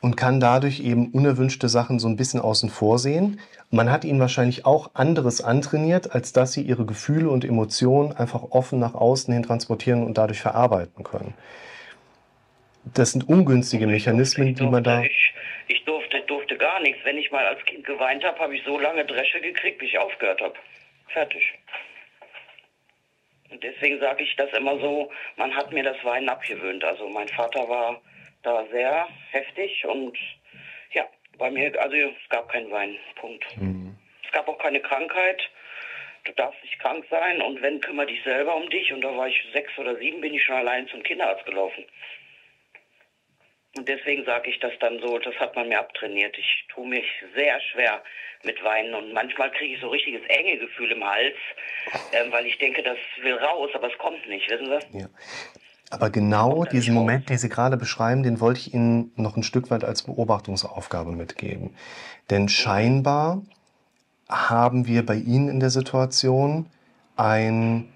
und 0.00 0.16
kann 0.16 0.40
dadurch 0.40 0.80
eben 0.80 1.10
unerwünschte 1.10 1.68
Sachen 1.68 1.98
so 1.98 2.08
ein 2.08 2.16
bisschen 2.16 2.40
außen 2.40 2.70
vor 2.70 2.98
sehen. 2.98 3.40
Man 3.70 3.90
hat 3.90 4.04
ihnen 4.04 4.20
wahrscheinlich 4.20 4.64
auch 4.66 4.90
anderes 4.94 5.40
antrainiert, 5.40 6.14
als 6.14 6.32
dass 6.32 6.52
sie 6.52 6.62
ihre 6.62 6.84
Gefühle 6.84 7.30
und 7.30 7.44
Emotionen 7.44 8.12
einfach 8.12 8.42
offen 8.50 8.78
nach 8.78 8.94
außen 8.94 9.32
hin 9.32 9.44
transportieren 9.44 10.04
und 10.04 10.18
dadurch 10.18 10.40
verarbeiten 10.40 11.04
können. 11.04 11.34
Das 12.94 13.12
sind 13.12 13.28
ungünstige 13.28 13.86
Mechanismen, 13.86 14.54
die 14.54 14.66
man 14.66 14.82
da. 14.82 15.02
Ich, 15.02 15.34
ich 15.68 15.84
durfte, 15.84 16.20
durfte 16.22 16.56
gar 16.56 16.80
nichts. 16.80 17.04
Wenn 17.04 17.18
ich 17.18 17.30
mal 17.30 17.46
als 17.46 17.64
Kind 17.64 17.84
geweint 17.84 18.24
habe, 18.24 18.38
habe 18.38 18.56
ich 18.56 18.64
so 18.64 18.78
lange 18.78 19.04
Dresche 19.04 19.40
gekriegt, 19.40 19.78
bis 19.78 19.88
ich 19.88 19.98
aufgehört 19.98 20.40
habe. 20.40 20.54
Fertig. 21.08 21.52
Und 23.50 23.62
deswegen 23.62 24.00
sage 24.00 24.24
ich 24.24 24.34
das 24.36 24.50
immer 24.52 24.78
so, 24.78 25.12
man 25.36 25.54
hat 25.54 25.72
mir 25.72 25.84
das 25.84 26.02
Weinen 26.04 26.28
abgewöhnt. 26.28 26.82
Also 26.84 27.08
mein 27.08 27.28
Vater 27.28 27.68
war 27.68 28.00
da 28.42 28.64
sehr 28.72 29.08
heftig 29.30 29.84
und 29.84 30.16
ja, 30.92 31.06
bei 31.38 31.50
mir, 31.50 31.80
also 31.80 31.96
es 31.96 32.28
gab 32.30 32.48
keinen 32.50 32.70
Wein, 32.70 32.96
Punkt. 33.16 33.44
Mhm. 33.56 33.96
Es 34.24 34.32
gab 34.32 34.48
auch 34.48 34.58
keine 34.58 34.80
Krankheit. 34.80 35.42
Du 36.24 36.32
darfst 36.32 36.62
nicht 36.62 36.78
krank 36.78 37.04
sein 37.10 37.42
und 37.42 37.60
wenn, 37.62 37.80
kümmere 37.80 38.06
dich 38.06 38.22
selber 38.22 38.54
um 38.54 38.70
dich. 38.70 38.92
Und 38.92 39.02
da 39.02 39.16
war 39.16 39.28
ich 39.28 39.44
sechs 39.52 39.76
oder 39.76 39.96
sieben, 39.96 40.20
bin 40.20 40.34
ich 40.34 40.44
schon 40.44 40.56
allein 40.56 40.88
zum 40.88 41.02
Kinderarzt 41.02 41.44
gelaufen. 41.44 41.84
Und 43.76 43.88
deswegen 43.88 44.24
sage 44.24 44.50
ich 44.50 44.60
das 44.60 44.72
dann 44.80 45.00
so, 45.00 45.18
das 45.18 45.34
hat 45.36 45.56
man 45.56 45.68
mir 45.68 45.78
abtrainiert. 45.78 46.36
Ich 46.36 46.66
tue 46.68 46.86
mich 46.86 47.06
sehr 47.34 47.58
schwer 47.72 48.02
mit 48.44 48.62
Weinen 48.62 48.94
und 48.94 49.12
manchmal 49.12 49.50
kriege 49.52 49.74
ich 49.74 49.80
so 49.80 49.88
richtiges 49.88 50.22
enge 50.28 50.58
Gefühl 50.58 50.90
im 50.90 51.04
Hals, 51.04 51.36
äh, 52.12 52.30
weil 52.30 52.46
ich 52.46 52.58
denke, 52.58 52.82
das 52.82 52.98
will 53.22 53.34
raus, 53.34 53.70
aber 53.74 53.90
es 53.90 53.98
kommt 53.98 54.28
nicht, 54.28 54.50
wissen 54.50 54.66
Sie? 54.66 54.98
Ja. 54.98 55.06
Aber 55.90 56.10
genau 56.10 56.64
diesen 56.64 56.94
Moment, 56.94 57.28
den 57.28 57.36
Sie 57.36 57.50
gerade 57.50 57.76
beschreiben, 57.76 58.22
den 58.22 58.40
wollte 58.40 58.60
ich 58.60 58.72
Ihnen 58.72 59.12
noch 59.16 59.36
ein 59.36 59.42
Stück 59.42 59.70
weit 59.70 59.84
als 59.84 60.02
Beobachtungsaufgabe 60.02 61.12
mitgeben. 61.12 61.76
Denn 62.30 62.48
scheinbar 62.48 63.42
haben 64.28 64.86
wir 64.86 65.04
bei 65.04 65.16
Ihnen 65.16 65.48
in 65.48 65.60
der 65.60 65.68
Situation 65.68 66.66
ein 67.16 67.92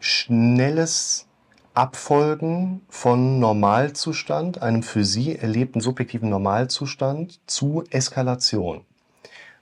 schnelles 0.00 1.28
Abfolgen 1.76 2.80
von 2.88 3.38
Normalzustand, 3.38 4.62
einem 4.62 4.82
für 4.82 5.04
Sie 5.04 5.36
erlebten 5.36 5.80
subjektiven 5.80 6.30
Normalzustand 6.30 7.38
zu 7.46 7.84
Eskalation. 7.90 8.80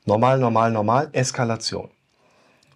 Normal, 0.04 0.38
normal, 0.38 0.70
normal, 0.70 1.08
Eskalation. 1.10 1.90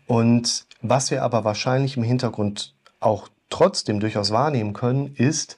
Und 0.09 0.66
was 0.83 1.12
wir 1.12 1.22
aber 1.22 1.44
wahrscheinlich 1.44 1.96
im 1.96 2.03
Hintergrund 2.03 2.74
auch 2.98 3.29
trotzdem 3.48 4.01
durchaus 4.01 4.33
wahrnehmen 4.33 4.72
können, 4.72 5.14
ist, 5.14 5.57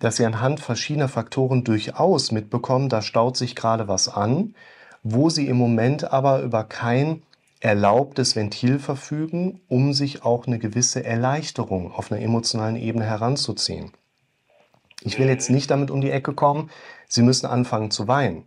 dass 0.00 0.16
Sie 0.16 0.26
anhand 0.26 0.60
verschiedener 0.60 1.08
Faktoren 1.08 1.64
durchaus 1.64 2.30
mitbekommen, 2.30 2.90
da 2.90 3.00
staut 3.00 3.38
sich 3.38 3.56
gerade 3.56 3.88
was 3.88 4.08
an, 4.08 4.54
wo 5.02 5.30
Sie 5.30 5.48
im 5.48 5.56
Moment 5.56 6.12
aber 6.12 6.42
über 6.42 6.64
kein 6.64 7.22
erlaubtes 7.64 8.36
Ventil 8.36 8.78
verfügen, 8.78 9.60
um 9.68 9.94
sich 9.94 10.22
auch 10.22 10.46
eine 10.46 10.58
gewisse 10.58 11.02
Erleichterung 11.02 11.92
auf 11.92 12.12
einer 12.12 12.20
emotionalen 12.20 12.76
Ebene 12.76 13.06
heranzuziehen. 13.06 13.92
Ich 15.00 15.18
will 15.18 15.28
jetzt 15.28 15.48
nicht 15.48 15.70
damit 15.70 15.90
um 15.90 16.02
die 16.02 16.10
Ecke 16.10 16.34
kommen, 16.34 16.70
Sie 17.08 17.22
müssen 17.22 17.46
anfangen 17.46 17.90
zu 17.90 18.06
weinen. 18.06 18.46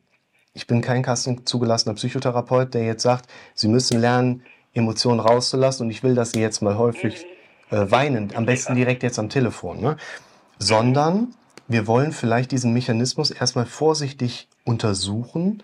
Ich 0.53 0.67
bin 0.67 0.82
kein 0.82 1.03
zugelassener 1.45 1.95
Psychotherapeut, 1.95 2.75
der 2.75 2.86
jetzt 2.86 3.01
sagt, 3.01 3.27
Sie 3.56 3.67
müssen 3.67 3.99
lernen, 3.99 4.43
Emotionen 4.73 5.19
rauszulassen 5.19 5.88
und 5.88 5.91
ich 5.91 6.03
will, 6.03 6.13
dass 6.13 6.32
Sie 6.32 6.41
jetzt 6.41 6.62
mal 6.62 6.77
häufig 6.77 7.25
äh, 7.71 7.89
weinen, 7.89 8.36
am 8.36 8.45
besten 8.45 8.75
direkt 8.75 9.01
jetzt 9.01 9.17
am 9.17 9.30
Telefon, 9.30 9.82
ne? 9.82 9.97
sondern 10.60 11.34
wir 11.67 11.88
wollen 11.88 12.12
vielleicht 12.12 12.51
diesen 12.51 12.71
Mechanismus 12.71 13.32
erstmal 13.32 13.65
vorsichtig 13.65 14.47
untersuchen, 14.63 15.63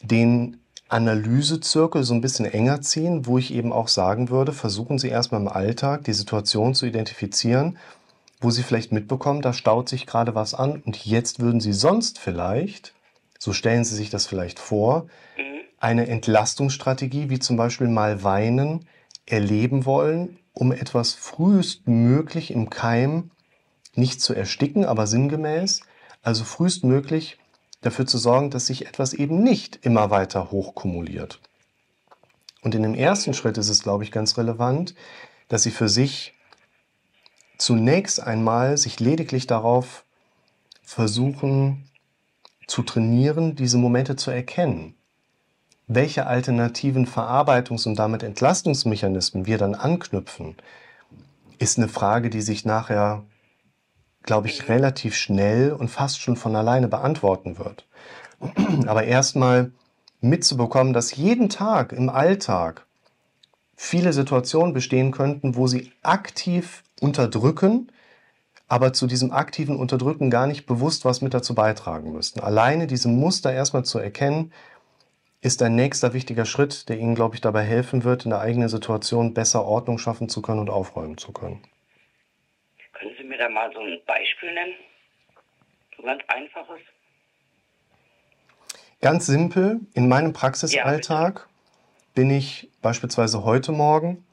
den 0.00 0.56
Analysezirkel 0.88 2.02
so 2.02 2.14
ein 2.14 2.20
bisschen 2.20 2.46
enger 2.46 2.80
ziehen, 2.80 3.26
wo 3.26 3.38
ich 3.38 3.52
eben 3.52 3.72
auch 3.72 3.88
sagen 3.88 4.30
würde, 4.30 4.52
versuchen 4.52 4.98
Sie 4.98 5.08
erstmal 5.08 5.40
im 5.40 5.48
Alltag 5.48 6.04
die 6.04 6.12
Situation 6.12 6.74
zu 6.74 6.86
identifizieren, 6.86 7.78
wo 8.40 8.50
Sie 8.50 8.62
vielleicht 8.62 8.92
mitbekommen, 8.92 9.42
da 9.42 9.52
staut 9.52 9.88
sich 9.88 10.06
gerade 10.06 10.34
was 10.34 10.54
an 10.54 10.82
und 10.84 11.04
jetzt 11.04 11.40
würden 11.40 11.60
Sie 11.60 11.72
sonst 11.72 12.18
vielleicht, 12.18 12.94
so 13.38 13.52
stellen 13.52 13.84
Sie 13.84 13.94
sich 13.94 14.10
das 14.10 14.26
vielleicht 14.26 14.58
vor, 14.58 15.06
eine 15.78 16.08
Entlastungsstrategie 16.08 17.30
wie 17.30 17.38
zum 17.38 17.56
Beispiel 17.56 17.88
mal 17.88 18.24
weinen 18.24 18.86
erleben 19.26 19.84
wollen, 19.84 20.38
um 20.52 20.72
etwas 20.72 21.12
frühestmöglich 21.12 22.50
im 22.50 22.70
Keim 22.70 23.30
nicht 23.94 24.20
zu 24.20 24.34
ersticken, 24.34 24.84
aber 24.84 25.06
sinngemäß, 25.06 25.82
also 26.22 26.44
frühestmöglich 26.44 27.38
dafür 27.80 28.06
zu 28.06 28.18
sorgen, 28.18 28.50
dass 28.50 28.66
sich 28.66 28.86
etwas 28.86 29.12
eben 29.12 29.42
nicht 29.42 29.78
immer 29.82 30.10
weiter 30.10 30.50
hochkumuliert. 30.50 31.40
Und 32.62 32.74
in 32.74 32.82
dem 32.82 32.94
ersten 32.94 33.34
Schritt 33.34 33.56
ist 33.58 33.68
es, 33.68 33.82
glaube 33.82 34.04
ich, 34.04 34.10
ganz 34.10 34.36
relevant, 34.36 34.94
dass 35.48 35.62
Sie 35.62 35.70
für 35.70 35.88
sich 35.88 36.34
zunächst 37.56 38.20
einmal 38.20 38.76
sich 38.76 39.00
lediglich 39.00 39.46
darauf 39.46 40.04
versuchen 40.82 41.88
zu 42.66 42.82
trainieren, 42.82 43.56
diese 43.56 43.78
Momente 43.78 44.16
zu 44.16 44.30
erkennen. 44.30 44.94
Welche 45.86 46.26
alternativen 46.26 47.06
Verarbeitungs- 47.06 47.86
und 47.86 47.98
damit 47.98 48.22
Entlastungsmechanismen 48.22 49.46
wir 49.46 49.56
dann 49.56 49.74
anknüpfen, 49.74 50.56
ist 51.58 51.78
eine 51.78 51.88
Frage, 51.88 52.30
die 52.30 52.42
sich 52.42 52.64
nachher 52.64 53.24
glaube 54.28 54.46
ich, 54.46 54.68
relativ 54.68 55.16
schnell 55.16 55.72
und 55.72 55.88
fast 55.88 56.20
schon 56.20 56.36
von 56.36 56.54
alleine 56.54 56.86
beantworten 56.86 57.58
wird. 57.58 57.86
Aber 58.86 59.04
erstmal 59.04 59.72
mitzubekommen, 60.20 60.92
dass 60.92 61.16
jeden 61.16 61.48
Tag 61.48 61.94
im 61.94 62.10
Alltag 62.10 62.84
viele 63.74 64.12
Situationen 64.12 64.74
bestehen 64.74 65.12
könnten, 65.12 65.56
wo 65.56 65.66
sie 65.66 65.92
aktiv 66.02 66.84
unterdrücken, 67.00 67.90
aber 68.66 68.92
zu 68.92 69.06
diesem 69.06 69.32
aktiven 69.32 69.76
Unterdrücken 69.76 70.28
gar 70.28 70.46
nicht 70.46 70.66
bewusst 70.66 71.06
was 71.06 71.22
mit 71.22 71.32
dazu 71.32 71.54
beitragen 71.54 72.12
müssten. 72.12 72.40
Alleine 72.40 72.86
diese 72.86 73.08
Muster 73.08 73.50
erstmal 73.50 73.86
zu 73.86 73.98
erkennen, 73.98 74.52
ist 75.40 75.62
ein 75.62 75.74
nächster 75.74 76.12
wichtiger 76.12 76.44
Schritt, 76.44 76.90
der 76.90 76.98
Ihnen, 76.98 77.14
glaube 77.14 77.36
ich, 77.36 77.40
dabei 77.40 77.62
helfen 77.62 78.04
wird, 78.04 78.26
in 78.26 78.30
der 78.30 78.40
eigenen 78.40 78.68
Situation 78.68 79.32
besser 79.32 79.64
Ordnung 79.64 79.96
schaffen 79.96 80.28
zu 80.28 80.42
können 80.42 80.60
und 80.60 80.68
aufräumen 80.68 81.16
zu 81.16 81.32
können 81.32 81.62
mir 83.38 83.44
da 83.44 83.48
mal 83.48 83.72
so 83.72 83.80
ein 83.80 84.00
Beispiel 84.06 84.52
nennen? 84.52 84.74
So 85.96 86.02
ganz 86.02 86.22
einfaches. 86.28 86.80
Ganz 89.00 89.26
simpel, 89.26 89.80
in 89.94 90.08
meinem 90.08 90.32
Praxisalltag 90.32 91.40
ja, 91.40 91.46
bin 92.14 92.30
ich 92.30 92.68
beispielsweise 92.82 93.44
heute 93.44 93.70
Morgen 93.70 94.24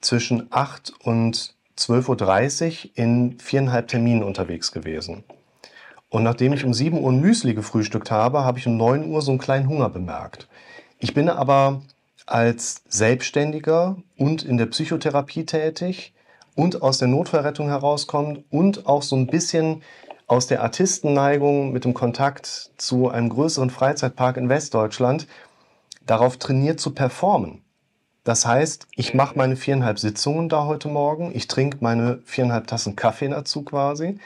zwischen 0.00 0.48
8 0.50 0.92
und 1.04 1.54
12.30 1.78 2.86
Uhr 2.86 2.90
in 2.96 3.38
viereinhalb 3.38 3.88
Terminen 3.88 4.24
unterwegs 4.24 4.72
gewesen. 4.72 5.24
Und 6.08 6.24
nachdem 6.24 6.52
ich 6.52 6.64
um 6.64 6.74
7 6.74 6.98
Uhr 6.98 7.12
ein 7.12 7.20
Müsli 7.20 7.54
gefrühstückt 7.54 8.10
habe, 8.10 8.42
habe 8.42 8.58
ich 8.58 8.66
um 8.66 8.76
9 8.76 9.04
Uhr 9.04 9.22
so 9.22 9.30
einen 9.30 9.38
kleinen 9.38 9.68
Hunger 9.68 9.88
bemerkt. 9.88 10.48
Ich 10.98 11.14
bin 11.14 11.28
aber 11.28 11.82
als 12.26 12.82
Selbstständiger 12.88 13.96
und 14.16 14.42
in 14.42 14.56
der 14.56 14.66
Psychotherapie 14.66 15.46
tätig 15.46 16.12
und 16.54 16.82
aus 16.82 16.98
der 16.98 17.08
Notfallrettung 17.08 17.68
herauskommt 17.68 18.44
und 18.50 18.86
auch 18.86 19.02
so 19.02 19.16
ein 19.16 19.26
bisschen 19.26 19.82
aus 20.26 20.46
der 20.46 20.62
Artistenneigung 20.62 21.72
mit 21.72 21.84
dem 21.84 21.94
Kontakt 21.94 22.70
zu 22.76 23.08
einem 23.08 23.30
größeren 23.30 23.70
Freizeitpark 23.70 24.36
in 24.36 24.48
Westdeutschland 24.48 25.26
darauf 26.06 26.36
trainiert 26.36 26.80
zu 26.80 26.92
performen. 26.92 27.62
Das 28.22 28.46
heißt, 28.46 28.86
ich 28.94 29.14
mache 29.14 29.36
meine 29.36 29.56
viereinhalb 29.56 29.98
Sitzungen 29.98 30.48
da 30.48 30.66
heute 30.66 30.88
Morgen, 30.88 31.32
ich 31.34 31.48
trinke 31.48 31.78
meine 31.80 32.20
viereinhalb 32.24 32.66
Tassen 32.66 32.94
Kaffee 32.94 33.28
dazu 33.28 33.62
quasi, 33.62 34.18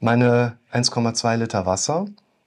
meine 0.00 0.58
1,2 0.72 1.36
Liter 1.36 1.64
Wasser 1.64 2.06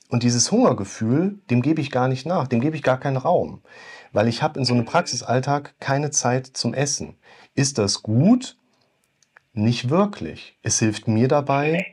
und 0.09 0.23
dieses 0.23 0.51
Hungergefühl, 0.51 1.39
dem 1.49 1.61
gebe 1.61 1.81
ich 1.81 1.89
gar 1.89 2.07
nicht 2.07 2.25
nach, 2.25 2.47
dem 2.47 2.61
gebe 2.61 2.75
ich 2.75 2.83
gar 2.83 2.99
keinen 2.99 3.17
Raum, 3.17 3.61
weil 4.13 4.27
ich 4.27 4.43
habe 4.43 4.59
in 4.59 4.65
so 4.65 4.73
einem 4.73 4.85
Praxisalltag 4.85 5.73
keine 5.79 6.11
Zeit 6.11 6.47
zum 6.47 6.73
Essen. 6.73 7.17
Ist 7.55 7.77
das 7.77 8.03
gut? 8.03 8.55
Nicht 9.55 9.89
wirklich. 9.89 10.57
Es 10.63 10.79
hilft 10.79 11.07
mir 11.07 11.29
dabei, 11.29 11.85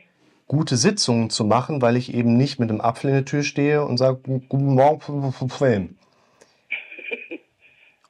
gute 0.47 0.75
Sitzungen 0.75 1.29
zu 1.29 1.45
machen, 1.45 1.81
weil 1.81 1.95
ich 1.95 2.13
eben 2.13 2.35
nicht 2.35 2.59
mit 2.59 2.69
einem 2.69 2.81
Apfel 2.81 3.09
in 3.09 3.15
der 3.15 3.25
Tür 3.25 3.41
stehe 3.41 3.85
und 3.85 3.97
sage, 3.97 4.19
guten 4.49 4.75
Morgen, 4.75 5.97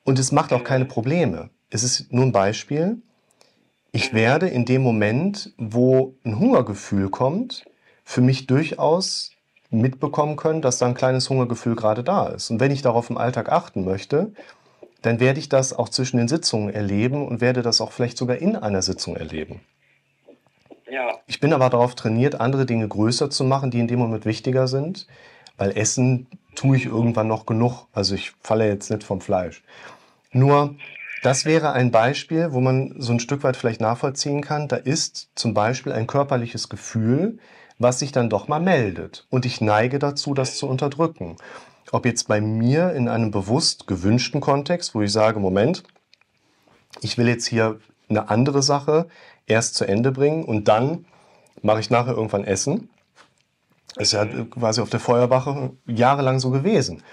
Und 0.04 0.18
es 0.18 0.32
macht 0.32 0.54
auch 0.54 0.64
keine 0.64 0.86
Probleme. 0.86 1.52
Es 1.70 1.84
ist 1.84 2.12
nur 2.12 2.26
ein 2.26 2.32
Beispiel. 2.32 2.98
Ich 3.92 4.12
werde 4.12 4.48
in 4.48 4.66
dem 4.66 4.82
Moment, 4.82 5.54
wo 5.58 6.16
ein 6.26 6.40
Hungergefühl 6.40 7.10
kommt, 7.10 7.64
für 8.04 8.22
mich 8.22 8.48
durchaus 8.48 9.34
mitbekommen 9.70 10.36
können, 10.36 10.64
dass 10.64 10.80
da 10.80 10.88
ein 10.88 10.96
kleines 10.96 11.30
Hungergefühl 11.30 11.76
gerade 11.76 12.04
da 12.04 12.28
ist. 12.30 12.50
Und 12.50 12.60
wenn 12.60 12.72
ich 12.72 12.82
darauf 12.82 13.12
im 13.12 13.20
Alltag 13.20 13.52
achten 13.52 13.86
möchte, 13.86 14.34
dann 15.04 15.20
werde 15.20 15.40
ich 15.40 15.50
das 15.50 15.74
auch 15.74 15.90
zwischen 15.90 16.18
den 16.18 16.28
Sitzungen 16.28 16.74
erleben 16.74 17.28
und 17.28 17.42
werde 17.42 17.62
das 17.62 17.82
auch 17.82 17.92
vielleicht 17.92 18.18
sogar 18.18 18.38
in 18.38 18.56
einer 18.56 18.82
Sitzung 18.82 19.16
erleben. 19.16 19.60
Ja. 20.90 21.20
Ich 21.28 21.40
bin 21.40 21.54
aber 21.54 21.70
darauf 21.70 21.96
trainiert, 21.96 22.40
andere 22.40 22.66
Dinge 22.66 22.88
größer 22.88 23.30
zu 23.30 23.44
machen, 23.44 23.70
die 23.70 23.80
in 23.80 23.88
dem 23.88 24.00
Moment 24.00 24.26
wichtiger 24.26 24.68
sind, 24.68 25.08
weil 25.58 25.78
Essen 25.78 26.28
tue 26.56 26.78
ich 26.78 26.86
irgendwann 26.86 27.28
noch 27.28 27.46
genug. 27.46 27.88
Also 27.92 28.16
ich 28.16 28.32
falle 28.42 28.68
jetzt 28.68 28.90
nicht 28.90 29.04
vom 29.04 29.20
Fleisch. 29.20 29.64
Nur, 30.32 30.76
das 31.22 31.46
wäre 31.46 31.74
ein 31.74 31.92
Beispiel, 31.92 32.54
wo 32.54 32.62
man 32.62 32.96
so 32.98 33.12
ein 33.12 33.20
Stück 33.20 33.44
weit 33.44 33.58
vielleicht 33.58 33.82
nachvollziehen 33.82 34.42
kann. 34.42 34.68
Da 34.68 34.78
ist 34.78 35.30
zum 35.36 35.54
Beispiel 35.54 35.92
ein 35.92 36.08
körperliches 36.08 36.70
Gefühl, 36.70 37.40
was 37.78 38.00
sich 38.00 38.12
dann 38.12 38.30
doch 38.30 38.48
mal 38.48 38.60
meldet. 38.62 39.26
Und 39.30 39.46
ich 39.46 39.62
neige 39.62 40.00
dazu, 40.00 40.34
das 40.34 40.58
zu 40.58 40.68
unterdrücken. 40.68 41.36
Ob 41.94 42.08
jetzt 42.08 42.28
bei 42.28 42.42
mir 42.42 42.94
in 42.94 43.08
einem 43.08 43.30
bewusst 43.30 43.86
gewünschten 43.86 44.42
Kontext, 44.42 44.96
wo 44.96 45.04
ich 45.04 45.12
sage, 45.12 45.40
Moment, 45.40 45.84
ich 47.02 47.20
will 47.20 47.28
jetzt 47.28 47.46
hier 47.46 47.80
eine 48.10 48.30
andere 48.30 48.64
Sache 48.64 49.08
erst 49.46 49.76
zu 49.76 49.86
Ende 49.86 50.12
bringen 50.12 50.44
und 50.44 50.68
dann 50.68 51.06
mache 51.62 51.82
ich 51.82 51.92
nachher 51.92 52.16
irgendwann 52.16 52.46
Essen. 52.46 52.90
Das 53.94 54.06
ist 54.06 54.14
ja 54.14 54.26
quasi 54.26 54.82
auf 54.82 54.90
der 54.90 55.00
Feuerwache 55.00 55.74
jahrelang 55.86 56.40
so 56.40 56.50
gewesen. 56.50 57.04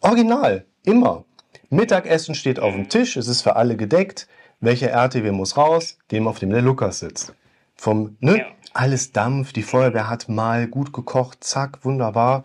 Original, 0.00 0.64
immer. 0.84 1.24
Mittagessen 1.68 2.34
steht 2.34 2.60
auf 2.60 2.72
dem 2.72 2.88
Tisch, 2.88 3.18
es 3.18 3.28
ist 3.28 3.42
für 3.42 3.56
alle 3.56 3.76
gedeckt. 3.76 4.26
Welcher 4.60 4.88
RTW 4.88 5.32
muss 5.32 5.58
raus? 5.58 5.98
Dem, 6.12 6.26
auf 6.26 6.38
dem 6.38 6.48
der 6.48 6.62
Lukas 6.62 7.00
sitzt. 7.00 7.34
Vom, 7.76 8.16
ne? 8.20 8.46
Alles 8.72 9.12
Dampf, 9.12 9.52
die 9.52 9.62
Feuerwehr 9.62 10.08
hat 10.08 10.30
mal 10.30 10.66
gut 10.66 10.94
gekocht, 10.94 11.44
zack, 11.44 11.84
wunderbar. 11.84 12.44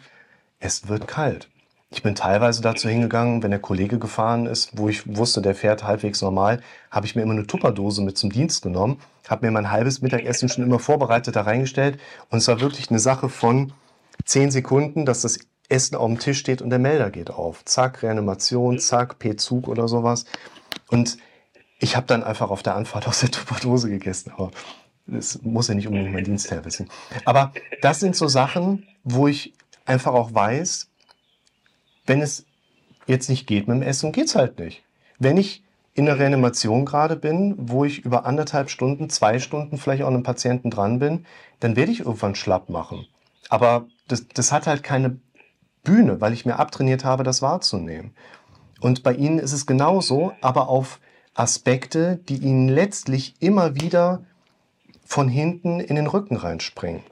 Es 0.60 0.90
wird 0.90 1.08
kalt. 1.08 1.48
Ich 1.92 2.04
bin 2.04 2.16
teilweise 2.16 2.62
dazu 2.62 2.90
hingegangen, 2.90 3.44
wenn 3.44 3.52
der 3.52 3.60
Kollege 3.60 4.00
gefahren 4.00 4.48
ist, 4.48 4.78
wo 4.78 4.90
ich 4.90 5.16
wusste, 5.16 5.42
der 5.42 5.56
fährt 5.56 5.84
halbwegs 5.84 6.22
normal, 6.22 6.62
habe 6.92 7.06
ich 7.06 7.16
mir 7.16 7.22
immer 7.22 7.34
eine 7.34 7.48
Tupperdose 7.48 8.02
mit 8.02 8.18
zum 8.18 8.32
Dienst 8.32 8.64
genommen, 8.64 9.00
habe 9.28 9.46
mir 9.46 9.52
mein 9.52 9.72
halbes 9.72 10.02
Mittagessen 10.02 10.50
schon 10.50 10.64
immer 10.64 10.80
vorbereitet 10.80 11.36
da 11.36 11.42
reingestellt 11.42 12.00
und 12.30 12.40
es 12.40 12.48
war 12.48 12.60
wirklich 12.60 12.90
eine 12.90 13.00
Sache 13.00 13.30
von 13.30 13.72
zehn 14.26 14.52
Sekunden, 14.52 15.06
dass 15.06 15.22
das 15.22 15.40
Essen 15.70 15.96
auf 15.96 16.08
dem 16.08 16.20
Tisch 16.20 16.40
steht 16.40 16.62
und 16.62 16.70
der 16.70 16.80
Melder 16.80 17.10
geht 17.10 17.32
auf. 17.32 17.64
Zack, 17.66 18.04
Reanimation, 18.04 18.80
zack, 18.80 19.20
P-Zug 19.20 19.68
oder 19.68 19.88
sowas. 19.88 20.26
Und 20.90 21.18
ich 21.80 21.96
habe 21.96 22.08
dann 22.08 22.24
einfach 22.24 22.50
auf 22.50 22.64
der 22.64 22.76
Anfahrt 22.76 23.08
aus 23.08 23.22
der 23.22 23.32
Tupperdose 23.32 23.90
gegessen. 23.90 24.32
Aber 24.36 24.52
das 25.08 25.42
muss 25.42 25.68
ja 25.68 25.76
nicht 25.76 25.88
unbedingt 25.88 26.14
mein 26.14 26.24
Dienstherr 26.24 26.66
wissen. 26.66 26.90
Aber 27.26 27.52
das 27.82 28.00
sind 28.00 28.16
so 28.16 28.28
Sachen, 28.28 28.88
wo 29.04 29.28
ich 29.28 29.54
einfach 29.86 30.14
auch 30.14 30.34
weiß, 30.34 30.90
wenn 32.06 32.22
es 32.22 32.46
jetzt 33.08 33.30
nicht 33.30 33.48
geht 33.48 33.68
mit 33.68 33.78
dem 33.78 33.84
Essen, 33.84 34.12
geht 34.12 34.28
es 34.28 34.36
halt 34.36 34.60
nicht. 34.60 34.84
Wenn 35.20 35.38
ich 35.38 35.64
in 35.94 36.06
der 36.06 36.20
Reanimation 36.20 36.86
gerade 36.86 37.16
bin, 37.16 37.56
wo 37.58 37.86
ich 37.86 38.04
über 38.04 38.26
anderthalb 38.26 38.70
Stunden, 38.70 39.10
zwei 39.10 39.40
Stunden 39.40 39.78
vielleicht 39.78 40.04
auch 40.04 40.08
einem 40.08 40.24
Patienten 40.24 40.70
dran 40.70 41.00
bin, 41.00 41.26
dann 41.60 41.76
werde 41.76 41.92
ich 41.92 42.02
irgendwann 42.02 42.36
schlapp 42.36 42.70
machen. 42.70 43.08
Aber 43.50 43.88
das, 44.08 44.28
das 44.28 44.52
hat 44.52 44.68
halt 44.68 44.84
keine 44.84 45.20
Bühne, 45.84 46.20
weil 46.20 46.34
ich 46.34 46.46
mir 46.46 46.60
abtrainiert 46.60 47.06
habe, 47.06 47.24
das 47.24 47.42
wahrzunehmen. 47.42 48.14
Und 48.82 49.04
bei 49.04 49.14
Ihnen 49.14 49.40
ist 49.40 49.54
es 49.54 49.66
genauso, 49.66 50.34
aber 50.42 50.68
auf 50.68 51.00
Aspekte, 51.34 52.18
die 52.28 52.38
Ihnen 52.38 52.68
letztlich 52.68 53.36
immer 53.40 53.76
wieder 53.76 54.26
von 55.06 55.30
hinten 55.30 55.80
in 55.80 55.96
den 55.96 56.08
Rücken 56.08 56.36
reinspringen. 56.36 57.04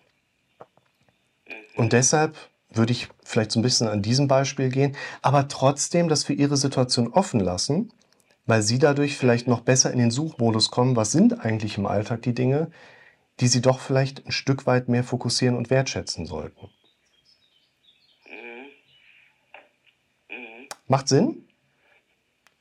Und 1.76 1.94
deshalb 1.94 2.36
würde 2.74 2.92
ich 2.92 3.10
vielleicht 3.24 3.52
so 3.52 3.60
ein 3.60 3.64
bisschen 3.64 3.88
an 3.88 4.02
diesem 4.02 4.28
Beispiel 4.28 4.70
gehen, 4.70 4.96
aber 5.22 5.48
trotzdem 5.48 6.10
das 6.10 6.24
für 6.24 6.34
Ihre 6.34 6.58
Situation 6.58 7.14
offen 7.14 7.40
lassen, 7.40 7.92
weil 8.46 8.62
Sie 8.62 8.80
dadurch 8.80 9.18
vielleicht 9.18 9.48
noch 9.48 9.62
besser 9.62 9.92
in 9.92 10.00
den 10.00 10.12
Suchmodus 10.12 10.72
kommen, 10.72 10.96
was 10.96 11.12
sind 11.12 11.46
eigentlich 11.46 11.78
im 11.78 11.86
Alltag 11.86 12.22
die 12.24 12.34
Dinge, 12.34 12.72
die 13.40 13.48
sie 13.48 13.62
doch 13.62 13.80
vielleicht 13.80 14.26
ein 14.26 14.32
Stück 14.32 14.66
weit 14.66 14.90
mehr 14.90 15.04
fokussieren 15.04 15.58
und 15.58 15.70
wertschätzen 15.70 16.26
sollten. 16.26 16.70
Mhm. 18.26 18.66
Mhm. 20.30 20.68
Macht 20.88 21.08
Sinn? 21.08 21.48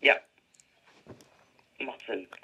Ja. 0.01 0.15
Macht 1.81 2.01
Sinn. 2.07 2.27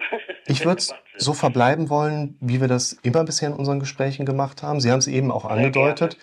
Ich 0.47 0.64
würde 0.64 0.81
Sinn. 0.81 0.97
so 1.19 1.35
verbleiben 1.35 1.91
wollen, 1.91 2.39
wie 2.41 2.62
wir 2.62 2.69
das 2.69 2.95
immer 3.03 3.23
bisher 3.25 3.51
in 3.51 3.55
unseren 3.55 3.81
Gesprächen 3.81 4.25
gemacht 4.25 4.62
haben. 4.62 4.81
Sie 4.81 4.91
haben 4.91 4.99
es 4.99 5.07
eben 5.07 5.31
auch 5.31 5.45
angedeutet. 5.45 6.16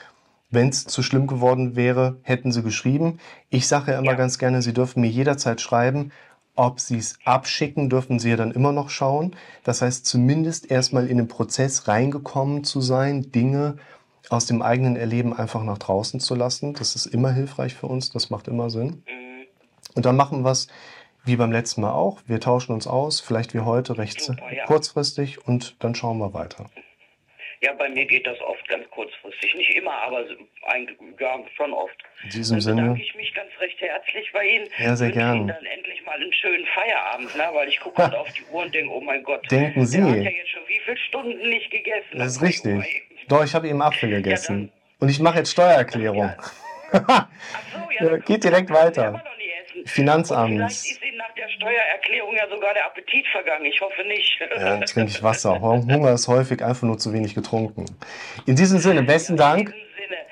Wenn 0.56 0.70
es 0.70 0.86
zu 0.86 1.04
schlimm 1.04 1.28
geworden 1.28 1.76
wäre, 1.76 2.18
hätten 2.24 2.52
Sie 2.52 2.64
geschrieben. 2.64 3.20
Ich 3.50 3.68
sage 3.68 3.92
ja 3.92 4.00
immer 4.00 4.12
Ja. 4.12 4.18
ganz 4.18 4.40
gerne, 4.40 4.62
Sie 4.62 4.74
dürfen 4.74 5.02
mir 5.02 5.10
jederzeit 5.10 5.62
schreiben. 5.62 6.12
Ob 6.56 6.80
Sie 6.80 6.98
es 6.98 7.20
abschicken, 7.26 7.90
dürfen 7.90 8.18
Sie 8.18 8.30
ja 8.30 8.38
dann 8.38 8.52
immer 8.52 8.72
noch 8.72 8.90
schauen. 8.90 9.36
Das 9.66 9.82
heißt, 9.82 10.06
zumindest 10.06 10.72
erstmal 10.72 11.08
in 11.08 11.18
den 11.18 11.28
Prozess 11.28 11.88
reingekommen 11.90 12.64
zu 12.64 12.80
sein, 12.80 13.32
Dinge 13.32 13.76
aus 14.30 14.46
dem 14.46 14.62
eigenen 14.62 14.96
Erleben 14.96 15.34
einfach 15.34 15.64
nach 15.64 15.78
draußen 15.78 16.20
zu 16.22 16.34
lassen. 16.34 16.74
Das 16.74 16.96
ist 16.96 17.06
immer 17.06 17.32
hilfreich 17.32 17.76
für 17.76 17.88
uns, 17.88 18.12
das 18.12 18.30
macht 18.30 18.48
immer 18.48 18.70
Sinn. 18.70 19.04
Mhm. 19.06 19.46
Und 19.96 20.06
dann 20.06 20.16
machen 20.16 20.44
wir 20.46 20.52
es 20.52 20.68
wie 21.26 21.36
beim 21.36 21.52
letzten 21.52 21.82
Mal 21.82 21.92
auch. 21.92 22.22
Wir 22.28 22.40
tauschen 22.40 22.74
uns 22.74 22.88
aus, 22.88 23.20
vielleicht 23.20 23.54
wie 23.54 23.60
heute, 23.60 23.98
recht 23.98 24.22
Super, 24.22 24.54
ja. 24.54 24.66
kurzfristig 24.66 25.46
und 25.48 25.76
dann 25.80 25.94
schauen 25.96 26.18
wir 26.20 26.34
weiter. 26.34 26.68
Ja, 27.66 27.74
bei 27.74 27.90
mir 27.90 28.06
geht 28.06 28.28
das 28.28 28.40
oft 28.42 28.68
ganz 28.68 28.88
kurzfristig. 28.92 29.56
Nicht 29.56 29.76
immer, 29.76 29.94
aber 30.04 30.24
eigentlich 30.68 30.98
ja, 31.20 31.40
schon 31.58 31.74
oft. 31.74 31.96
In 32.24 32.30
diesem 32.30 32.58
Dann 32.58 32.62
Sinne, 32.62 32.82
bedanke 32.84 33.02
ich 33.02 33.16
mich 33.16 33.34
ganz 33.34 33.50
recht 33.60 33.82
herzlich 33.82 34.32
bei 34.34 34.46
Ihnen. 34.46 34.68
Ja, 34.78 34.96
sehr 34.96 35.08
Wünsche 35.08 35.20
gern. 35.20 35.36
Ihnen 35.38 35.48
dann 35.48 35.66
endlich 35.66 36.06
mal 36.06 36.14
einen 36.16 36.32
schönen 36.34 36.66
Feierabend, 36.68 37.36
ne? 37.36 37.50
weil 37.54 37.68
ich 37.68 37.80
gucke 37.80 37.96
gerade 38.04 38.20
auf 38.20 38.32
die 38.34 38.44
Uhr 38.52 38.62
und 38.62 38.76
denke, 38.76 38.94
oh 38.94 39.02
mein 39.02 39.24
Gott. 39.24 39.50
Denken 39.50 39.84
Sie. 39.84 39.98
Der 39.98 40.10
hat 40.12 40.16
ja 40.18 40.30
jetzt 40.30 40.50
schon 40.52 40.62
wie 40.68 40.80
viele 40.86 40.98
Stunden 40.98 41.50
nicht 41.50 41.72
gegessen. 41.72 42.20
das 42.20 42.34
ist 42.36 42.42
richtig. 42.44 43.04
Doch, 43.30 43.44
ich 43.44 43.56
habe 43.56 43.68
eben 43.68 43.82
Apfel 43.82 44.10
gegessen. 44.12 44.70
dann- 44.70 44.82
Und 45.00 45.10
ich 45.10 45.20
mache 45.20 45.40
jetzt 45.40 45.52
Steuererklärung. 45.52 46.32
Ach 46.92 47.28
so, 47.74 48.06
Ja, 48.06 48.18
geht 48.26 48.44
direkt 48.44 48.70
ich 48.70 48.76
weiter. 48.76 49.24
Finanzamt. 49.86 50.52
Und 50.52 50.58
vielleicht 50.58 50.86
ist 50.86 51.04
Ihnen 51.04 51.18
nach 51.18 51.34
der 51.36 51.50
Steuererklärung 51.50 52.36
ja 52.36 52.48
sogar 52.50 52.74
der 52.74 52.86
Appetit 52.86 53.26
vergangen. 53.32 53.66
Ich 53.66 53.80
hoffe 53.82 54.04
nicht. 54.08 54.40
Ja, 54.40 54.80
trinke 54.80 55.12
ich 55.12 55.22
Wasser. 55.24 55.60
Hunger 55.62 56.14
ist 56.14 56.28
häufig 56.28 56.64
einfach 56.64 56.84
nur 56.84 56.98
zu 56.98 57.14
wenig 57.14 57.36
getrunken. 57.36 57.86
In 58.46 58.56
diesem 58.56 58.80
Sinne, 58.80 59.04
besten 59.04 59.38
Dank. 59.38 59.70
In 59.70 59.76
diesem 59.76 59.80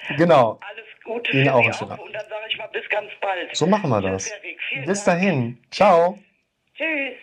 Sinne. 0.08 0.18
Genau. 0.18 0.60
Alles 0.62 0.84
Gute 1.04 1.32
Ihnen 1.32 1.50
auch 1.50 1.60
auch. 1.60 2.00
Und 2.00 2.14
dann 2.14 2.22
sage 2.30 2.46
ich 2.50 2.58
mal 2.58 2.68
bis 2.68 2.88
ganz 2.90 3.10
bald. 3.22 3.56
So 3.56 3.68
machen 3.68 3.90
wir 3.90 4.02
das. 4.02 4.32
Bis 4.86 5.04
dahin. 5.04 5.58
Ciao. 5.70 6.18
Tschüss. 6.76 7.18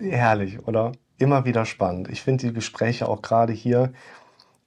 Herrlich, 0.00 0.58
oder? 0.66 0.92
Immer 1.18 1.44
wieder 1.44 1.64
spannend. 1.64 2.08
Ich 2.08 2.22
finde 2.22 2.46
die 2.46 2.52
Gespräche 2.54 3.08
auch 3.08 3.22
gerade 3.22 3.52
hier 3.52 3.92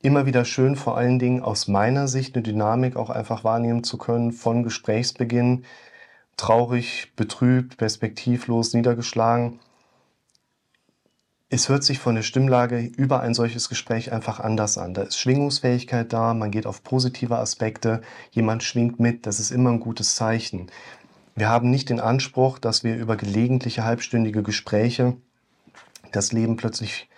immer 0.02 0.26
wieder 0.26 0.46
schön, 0.46 0.76
vor 0.76 0.98
allen 0.98 1.20
Dingen 1.20 1.42
aus 1.42 1.68
meiner 1.68 2.08
Sicht 2.08 2.36
eine 2.36 2.44
Dynamik 2.44 2.96
auch 2.96 3.10
einfach 3.10 3.44
wahrnehmen 3.44 3.84
zu 3.84 3.98
können 3.98 4.32
von 4.32 4.64
Gesprächsbeginn, 4.64 5.66
traurig, 6.38 7.14
betrübt, 7.16 7.78
perspektivlos, 7.78 8.74
niedergeschlagen. 8.74 9.60
Es 11.50 11.68
hört 11.68 11.84
sich 11.84 12.00
von 12.00 12.16
der 12.16 12.22
Stimmlage 12.22 12.80
über 12.80 13.20
ein 13.20 13.34
solches 13.34 13.68
Gespräch 13.68 14.12
einfach 14.12 14.40
anders 14.40 14.78
an. 14.78 14.94
Da 14.94 15.02
ist 15.04 15.20
Schwingungsfähigkeit 15.20 16.12
da, 16.14 16.34
man 16.34 16.50
geht 16.50 16.66
auf 16.66 16.84
positive 16.84 17.38
Aspekte, 17.38 18.02
jemand 18.32 18.64
schwingt 18.64 19.00
mit, 19.00 19.26
das 19.26 19.40
ist 19.40 19.52
immer 19.52 19.72
ein 19.72 19.82
gutes 19.82 20.16
Zeichen. 20.16 20.72
Wir 21.36 21.50
haben 21.50 21.70
nicht 21.70 21.90
den 21.90 22.00
Anspruch, 22.00 22.58
dass 22.58 22.84
wir 22.84 22.96
über 22.96 23.18
gelegentliche 23.18 23.84
halbstündige 23.84 24.44
Gespräche 24.44 25.18
das 26.12 26.32
Leben 26.32 26.58
plötzlich 26.58 27.10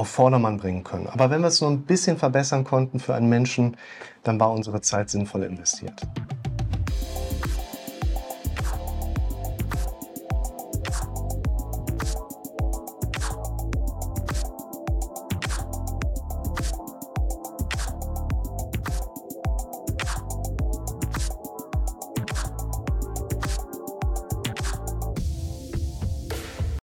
auf 0.00 0.08
Vordermann 0.08 0.56
bringen 0.56 0.82
können. 0.82 1.06
Aber 1.08 1.30
wenn 1.30 1.42
wir 1.42 1.48
es 1.48 1.60
nur 1.60 1.70
ein 1.70 1.82
bisschen 1.82 2.16
verbessern 2.16 2.64
konnten 2.64 3.00
für 3.00 3.14
einen 3.14 3.28
Menschen, 3.28 3.76
dann 4.22 4.40
war 4.40 4.50
unsere 4.50 4.80
Zeit 4.80 5.10
sinnvoll 5.10 5.42
investiert. 5.42 6.00